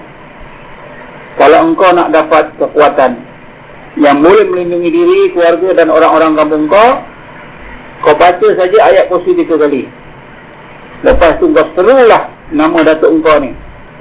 Kalau 1.38 1.60
engkau 1.68 1.92
nak 1.94 2.10
dapat 2.10 2.56
kekuatan 2.58 3.22
yang 4.00 4.24
boleh 4.24 4.48
melindungi 4.48 4.90
diri, 4.90 5.22
keluarga 5.36 5.84
dan 5.84 5.88
orang-orang 5.92 6.34
kampung 6.40 6.66
kau, 6.72 6.92
kau 8.08 8.16
baca 8.16 8.48
saja 8.56 8.78
ayat 8.88 9.12
kursi 9.12 9.36
tiga 9.36 9.60
kali. 9.60 10.01
Lepas 11.02 11.42
tu 11.42 11.50
kau 11.50 11.66
serulah 11.74 12.30
nama 12.54 12.78
Datuk 12.86 13.10
engkau 13.20 13.42
ni. 13.42 13.52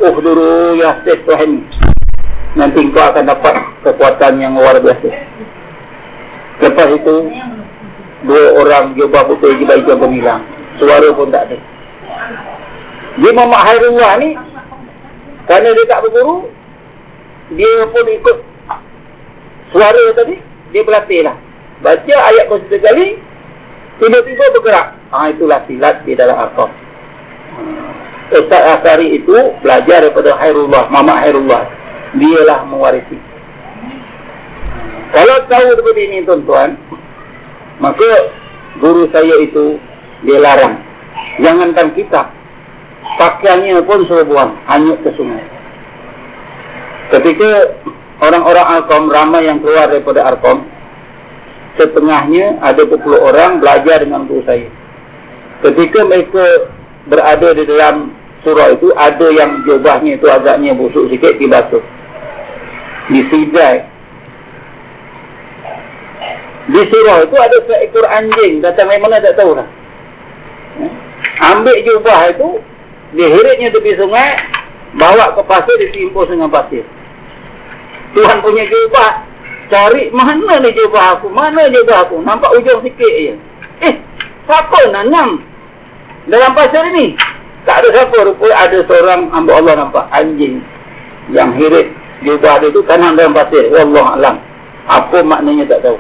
Oh 0.01 0.13
dulu 0.17 0.77
ya 0.77 1.01
Syed 1.05 1.25
Tuhan. 1.25 1.65
Nanti 2.57 2.79
engkau 2.85 3.05
akan 3.09 3.25
dapat 3.25 3.55
kekuatan 3.87 4.41
yang 4.41 4.53
luar 4.57 4.77
biasa. 4.81 5.09
Lepas 6.61 6.89
itu 6.93 7.17
Dua 8.21 8.53
orang 8.53 8.93
jubah 9.01 9.25
putih 9.25 9.57
jubah 9.57 9.81
hijau 9.81 9.97
pun 9.97 10.13
hilang 10.13 10.45
Suara 10.77 11.09
pun 11.17 11.33
tak 11.33 11.49
ada 11.49 11.57
Dia 13.17 13.31
Muhammad 13.33 13.61
Hairullah 13.65 14.13
ni 14.21 14.37
Kerana 15.49 15.73
dia 15.73 15.89
tak 15.89 16.05
berguru 16.05 16.53
Dia 17.57 17.89
pun 17.89 18.05
ikut 18.05 18.37
Suara 19.73 20.05
tadi 20.13 20.37
Dia 20.77 20.85
berlatih 20.85 21.21
lah 21.25 21.37
Baca 21.81 22.15
ayat 22.29 22.45
kursi 22.53 22.77
kali 22.77 23.17
Tiba-tiba 24.05 24.45
bergerak 24.53 24.87
ha, 25.17 25.33
Itulah 25.33 25.65
silat 25.65 26.05
di 26.05 26.13
dalam 26.13 26.37
Al-Qaf 26.37 26.69
Ustaz 28.31 28.63
Asari 28.79 29.19
itu 29.19 29.35
belajar 29.59 30.07
daripada 30.07 30.39
Hairullah 30.39 30.87
Muhammad 30.87 31.19
Hairullah 31.27 31.63
Dialah 32.15 32.67
mewarisi 32.67 33.19
Kalau 35.11 35.37
tahu 35.51 35.67
seperti 35.75 36.07
ini 36.07 36.19
tuan-tuan, 36.23 36.79
maka 37.83 38.31
guru 38.79 39.11
saya 39.11 39.43
itu 39.43 39.75
dia 40.23 40.39
larang. 40.39 40.79
Jangankan 41.43 41.99
kita, 41.99 42.31
pakaiannya 43.19 43.83
pun 43.83 44.07
suruh 44.07 44.23
buang, 44.23 44.55
hanyut 44.71 45.03
ke 45.03 45.11
sungai. 45.19 45.43
Ketika 47.11 47.75
orang-orang 48.23 48.67
Alkom 48.79 49.11
ramai 49.11 49.51
yang 49.51 49.59
keluar 49.59 49.91
daripada 49.91 50.31
Alkom, 50.31 50.63
setengahnya 51.75 52.63
ada 52.63 52.87
20 52.87 53.03
orang 53.19 53.59
belajar 53.59 54.07
dengan 54.07 54.31
guru 54.31 54.47
saya. 54.47 54.71
Ketika 55.67 56.07
mereka 56.07 56.71
berada 57.09 57.49
di 57.57 57.65
dalam 57.65 58.13
surau 58.45 58.77
itu, 58.77 58.89
ada 58.97 59.29
yang 59.33 59.65
jubahnya 59.65 60.17
itu 60.21 60.27
agaknya 60.29 60.77
busuk 60.77 61.09
sikit, 61.09 61.37
dibasuh. 61.41 61.81
Disidai. 63.09 63.87
Di 66.71 66.83
surau 66.87 67.19
itu 67.27 67.37
ada 67.41 67.59
seekor 67.67 68.07
anjing, 68.11 68.61
datang 68.61 68.93
dari 68.93 69.01
mana 69.01 69.19
tak 69.19 69.37
tahu 69.37 69.57
lah. 69.57 69.69
Ambil 71.41 71.77
jubah 71.83 72.31
itu, 72.31 72.61
dihiritnya 73.17 73.73
tepi 73.75 73.97
sungai, 73.97 74.39
bawa 74.95 75.35
ke 75.35 75.43
pasir, 75.49 75.77
ditimpus 75.81 76.31
dengan 76.31 76.53
pasir. 76.53 76.85
Tuhan 78.15 78.39
punya 78.43 78.65
jubah, 78.67 79.27
cari 79.71 80.11
mana 80.11 80.59
ni 80.63 80.71
jubah 80.75 81.19
aku, 81.19 81.31
mana 81.31 81.71
jubah 81.71 82.07
aku, 82.07 82.23
nampak 82.23 82.51
ujung 82.59 82.83
sikit 82.83 83.13
je. 83.15 83.35
Eh, 83.81 83.95
siapa 84.45 84.79
nanam 84.93 85.50
dalam 86.31 86.55
pasir 86.55 86.85
ini? 86.95 87.19
Tak 87.69 87.85
ada 87.85 87.89
siapa, 87.93 88.17
rupanya 88.25 88.57
ada 88.65 88.79
seorang 88.89 89.21
hamba 89.35 89.53
Allah 89.61 89.75
nampak, 89.85 90.07
anjing 90.15 90.65
yang 91.29 91.53
hirit 91.59 91.93
jubah 92.25 92.57
dia 92.63 92.73
tu 92.73 92.81
tanam 92.89 93.19
dalam 93.19 93.37
pasir. 93.37 93.69
Wallah 93.69 94.17
alam. 94.17 94.37
Apa 94.89 95.21
maknanya 95.21 95.69
tak 95.69 95.85
tahu. 95.85 95.99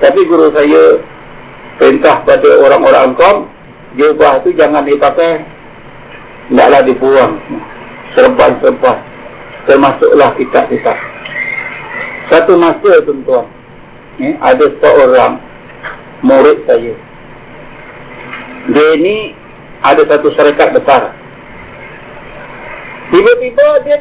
Tapi 0.00 0.20
guru 0.24 0.48
saya 0.56 0.98
perintah 1.76 2.24
pada 2.24 2.50
orang-orang 2.64 3.12
kaum 3.20 3.38
jubah 3.96 4.40
tu 4.40 4.52
jangan 4.56 4.84
dipakai 4.84 5.44
tidaklah 6.48 6.80
dibuang 6.86 7.32
serban-serban 8.14 8.96
termasuklah 9.66 10.30
kitab-kitab 10.38 10.96
satu 12.30 12.54
masa 12.54 12.92
tuan-tuan 13.02 13.46
eh, 14.22 14.34
ada 14.38 14.66
seorang 14.78 15.42
murid 16.22 16.58
saya 16.70 16.94
dia 18.70 18.90
ni 18.98 19.34
ada 19.82 20.02
satu 20.08 20.28
syarikat 20.32 20.72
besar. 20.72 21.12
Tiba-tiba 23.12 23.66
dia 23.86 23.98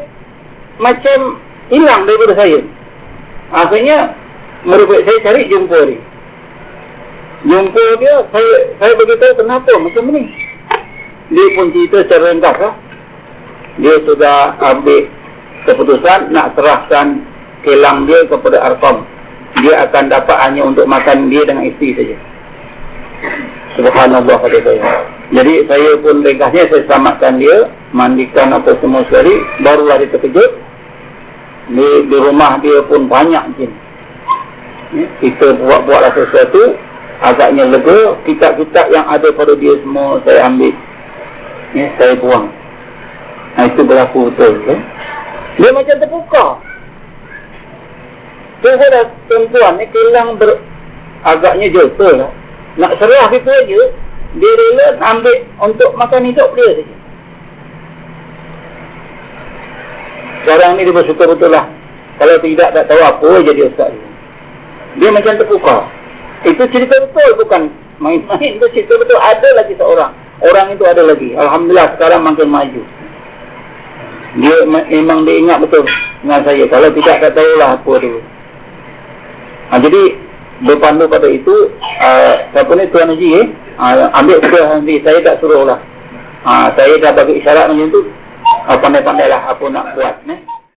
macam 0.81 1.17
hilang 1.69 2.01
daripada 2.07 2.33
saya. 2.39 2.59
Akhirnya 3.53 3.97
murid 4.65 5.05
saya 5.05 5.17
cari 5.21 5.41
jumpa 5.51 5.79
dia. 5.87 6.01
Jumpa 7.45 7.85
dia 8.01 8.15
saya 8.33 8.53
saya 8.81 8.91
beritahu 8.97 9.33
kenapa 9.37 9.71
macam 9.77 10.03
ni. 10.09 10.23
Dia 11.29 11.45
pun 11.57 11.73
cerita 11.73 12.05
secara 12.05 12.33
ringkas 12.33 12.57
lah. 12.61 12.75
dia 13.75 13.95
sudah 14.07 14.55
ambil 14.61 15.09
keputusan 15.67 16.31
nak 16.31 16.55
serahkan 16.55 17.19
kelang 17.65 18.07
dia 18.07 18.23
kepada 18.29 18.57
Arqam. 18.71 19.03
Dia 19.59 19.83
akan 19.89 20.03
dapat 20.11 20.37
hanya 20.47 20.61
untuk 20.63 20.85
makan 20.85 21.27
dia 21.31 21.43
dengan 21.43 21.65
isteri 21.65 21.95
saja 21.97 22.17
subhanallah 23.75 24.35
kata 24.39 24.59
saya. 24.63 24.91
Jadi 25.35 25.53
saya 25.67 25.91
pun 25.99 26.23
ringkasnya 26.23 26.63
saya 26.71 26.81
selamatkan 26.87 27.37
dia 27.37 27.69
mandikan 27.91 28.55
apa 28.55 28.75
semua 28.79 29.03
sekali 29.07 29.35
barulah 29.61 29.99
dia 29.99 30.09
terkejut. 30.11 30.51
Di, 31.65 31.89
di 32.05 32.17
rumah 32.21 32.61
dia 32.61 32.81
pun 32.85 33.09
banyak 33.09 33.43
jin. 33.57 33.71
Ya, 34.93 35.05
kita 35.19 35.57
buat-buatlah 35.59 36.13
sesuatu 36.13 36.77
agaknya 37.25 37.65
lega 37.73 38.21
kitab-kitab 38.23 38.85
yang 38.93 39.05
ada 39.09 39.33
pada 39.33 39.57
dia 39.57 39.73
semua 39.81 40.21
saya 40.23 40.45
ambil. 40.45 40.73
Ya, 41.73 41.89
saya 41.99 42.13
buang. 42.21 42.47
Nah, 43.55 43.65
itu 43.71 43.81
berlaku 43.87 44.31
betul 44.31 44.53
ya. 44.67 44.77
dia 45.55 45.69
macam 45.71 45.95
terbuka. 45.99 46.45
Saya 48.63 48.87
dah 48.91 49.05
tuan-tuan 49.29 49.73
ni 49.79 49.85
kelang 49.91 50.29
ber, 50.35 50.59
agaknya 51.23 51.67
jatuh. 51.71 52.13
lah. 52.19 52.31
Nak 52.75 52.91
serah 52.99 53.27
itu 53.31 53.51
aja 53.51 53.81
dia 54.35 54.51
rela 54.51 54.87
ambil 55.15 55.37
untuk 55.63 55.89
makan 55.95 56.21
hidup 56.27 56.49
dia 56.55 56.69
saja 56.75 56.95
sekarang 60.45 60.77
ni 60.77 60.85
dia 60.85 60.93
bersuka 60.93 61.25
betul 61.25 61.49
lah. 61.49 61.65
Kalau 62.15 62.37
tidak 62.37 62.69
tak 62.71 62.85
tahu 62.85 63.01
apa 63.01 63.29
jadi 63.43 63.61
ustaz 63.65 63.91
dia 64.95 65.09
macam 65.09 65.33
terbuka 65.35 65.89
itu 66.45 66.63
cerita 66.69 66.95
betul 67.01 67.29
bukan 67.41 67.61
main-main. 67.97 68.51
Itu 68.61 68.67
cerita 68.69 68.93
betul. 69.01 69.17
Ada 69.17 69.49
lagi 69.57 69.73
seorang. 69.73 70.13
Orang 70.45 70.67
itu 70.77 70.83
ada 70.85 71.01
lagi. 71.01 71.33
Alhamdulillah 71.33 71.97
sekarang 71.97 72.21
makin 72.21 72.47
maju. 72.53 72.81
Dia 74.35 74.55
memang 74.67 75.23
dia 75.23 75.35
ingat 75.41 75.57
betul 75.63 75.87
dengan 76.21 76.39
saya. 76.45 76.63
Kalau 76.69 76.89
tidak 76.93 77.15
tak 77.23 77.31
tahulah 77.33 77.69
apa 77.79 77.93
dia. 78.03 78.19
Ha, 79.65 79.73
jadi 79.81 80.03
berpandu 80.63 81.11
pada 81.11 81.27
itu 81.27 81.75
uh, 81.99 82.33
siapa 82.55 82.71
ni 82.79 82.87
Tuan 82.87 83.11
Haji 83.11 83.29
eh? 83.43 83.45
uh, 83.75 84.07
ambil 84.15 84.39
ke 84.39 84.47
nanti 84.55 84.95
saya 85.03 85.19
tak 85.19 85.43
suruh 85.43 85.67
lah 85.67 85.79
uh, 86.47 86.67
saya 86.79 86.95
dah 87.01 87.11
bagi 87.11 87.43
isyarat 87.43 87.67
macam 87.67 87.91
tu 87.91 88.01
uh, 88.69 88.77
pandai-pandai 88.79 89.27
lah 89.27 89.41
apa 89.51 89.65
nak 89.67 89.85
buat 89.99 90.15
eh? 90.31 90.39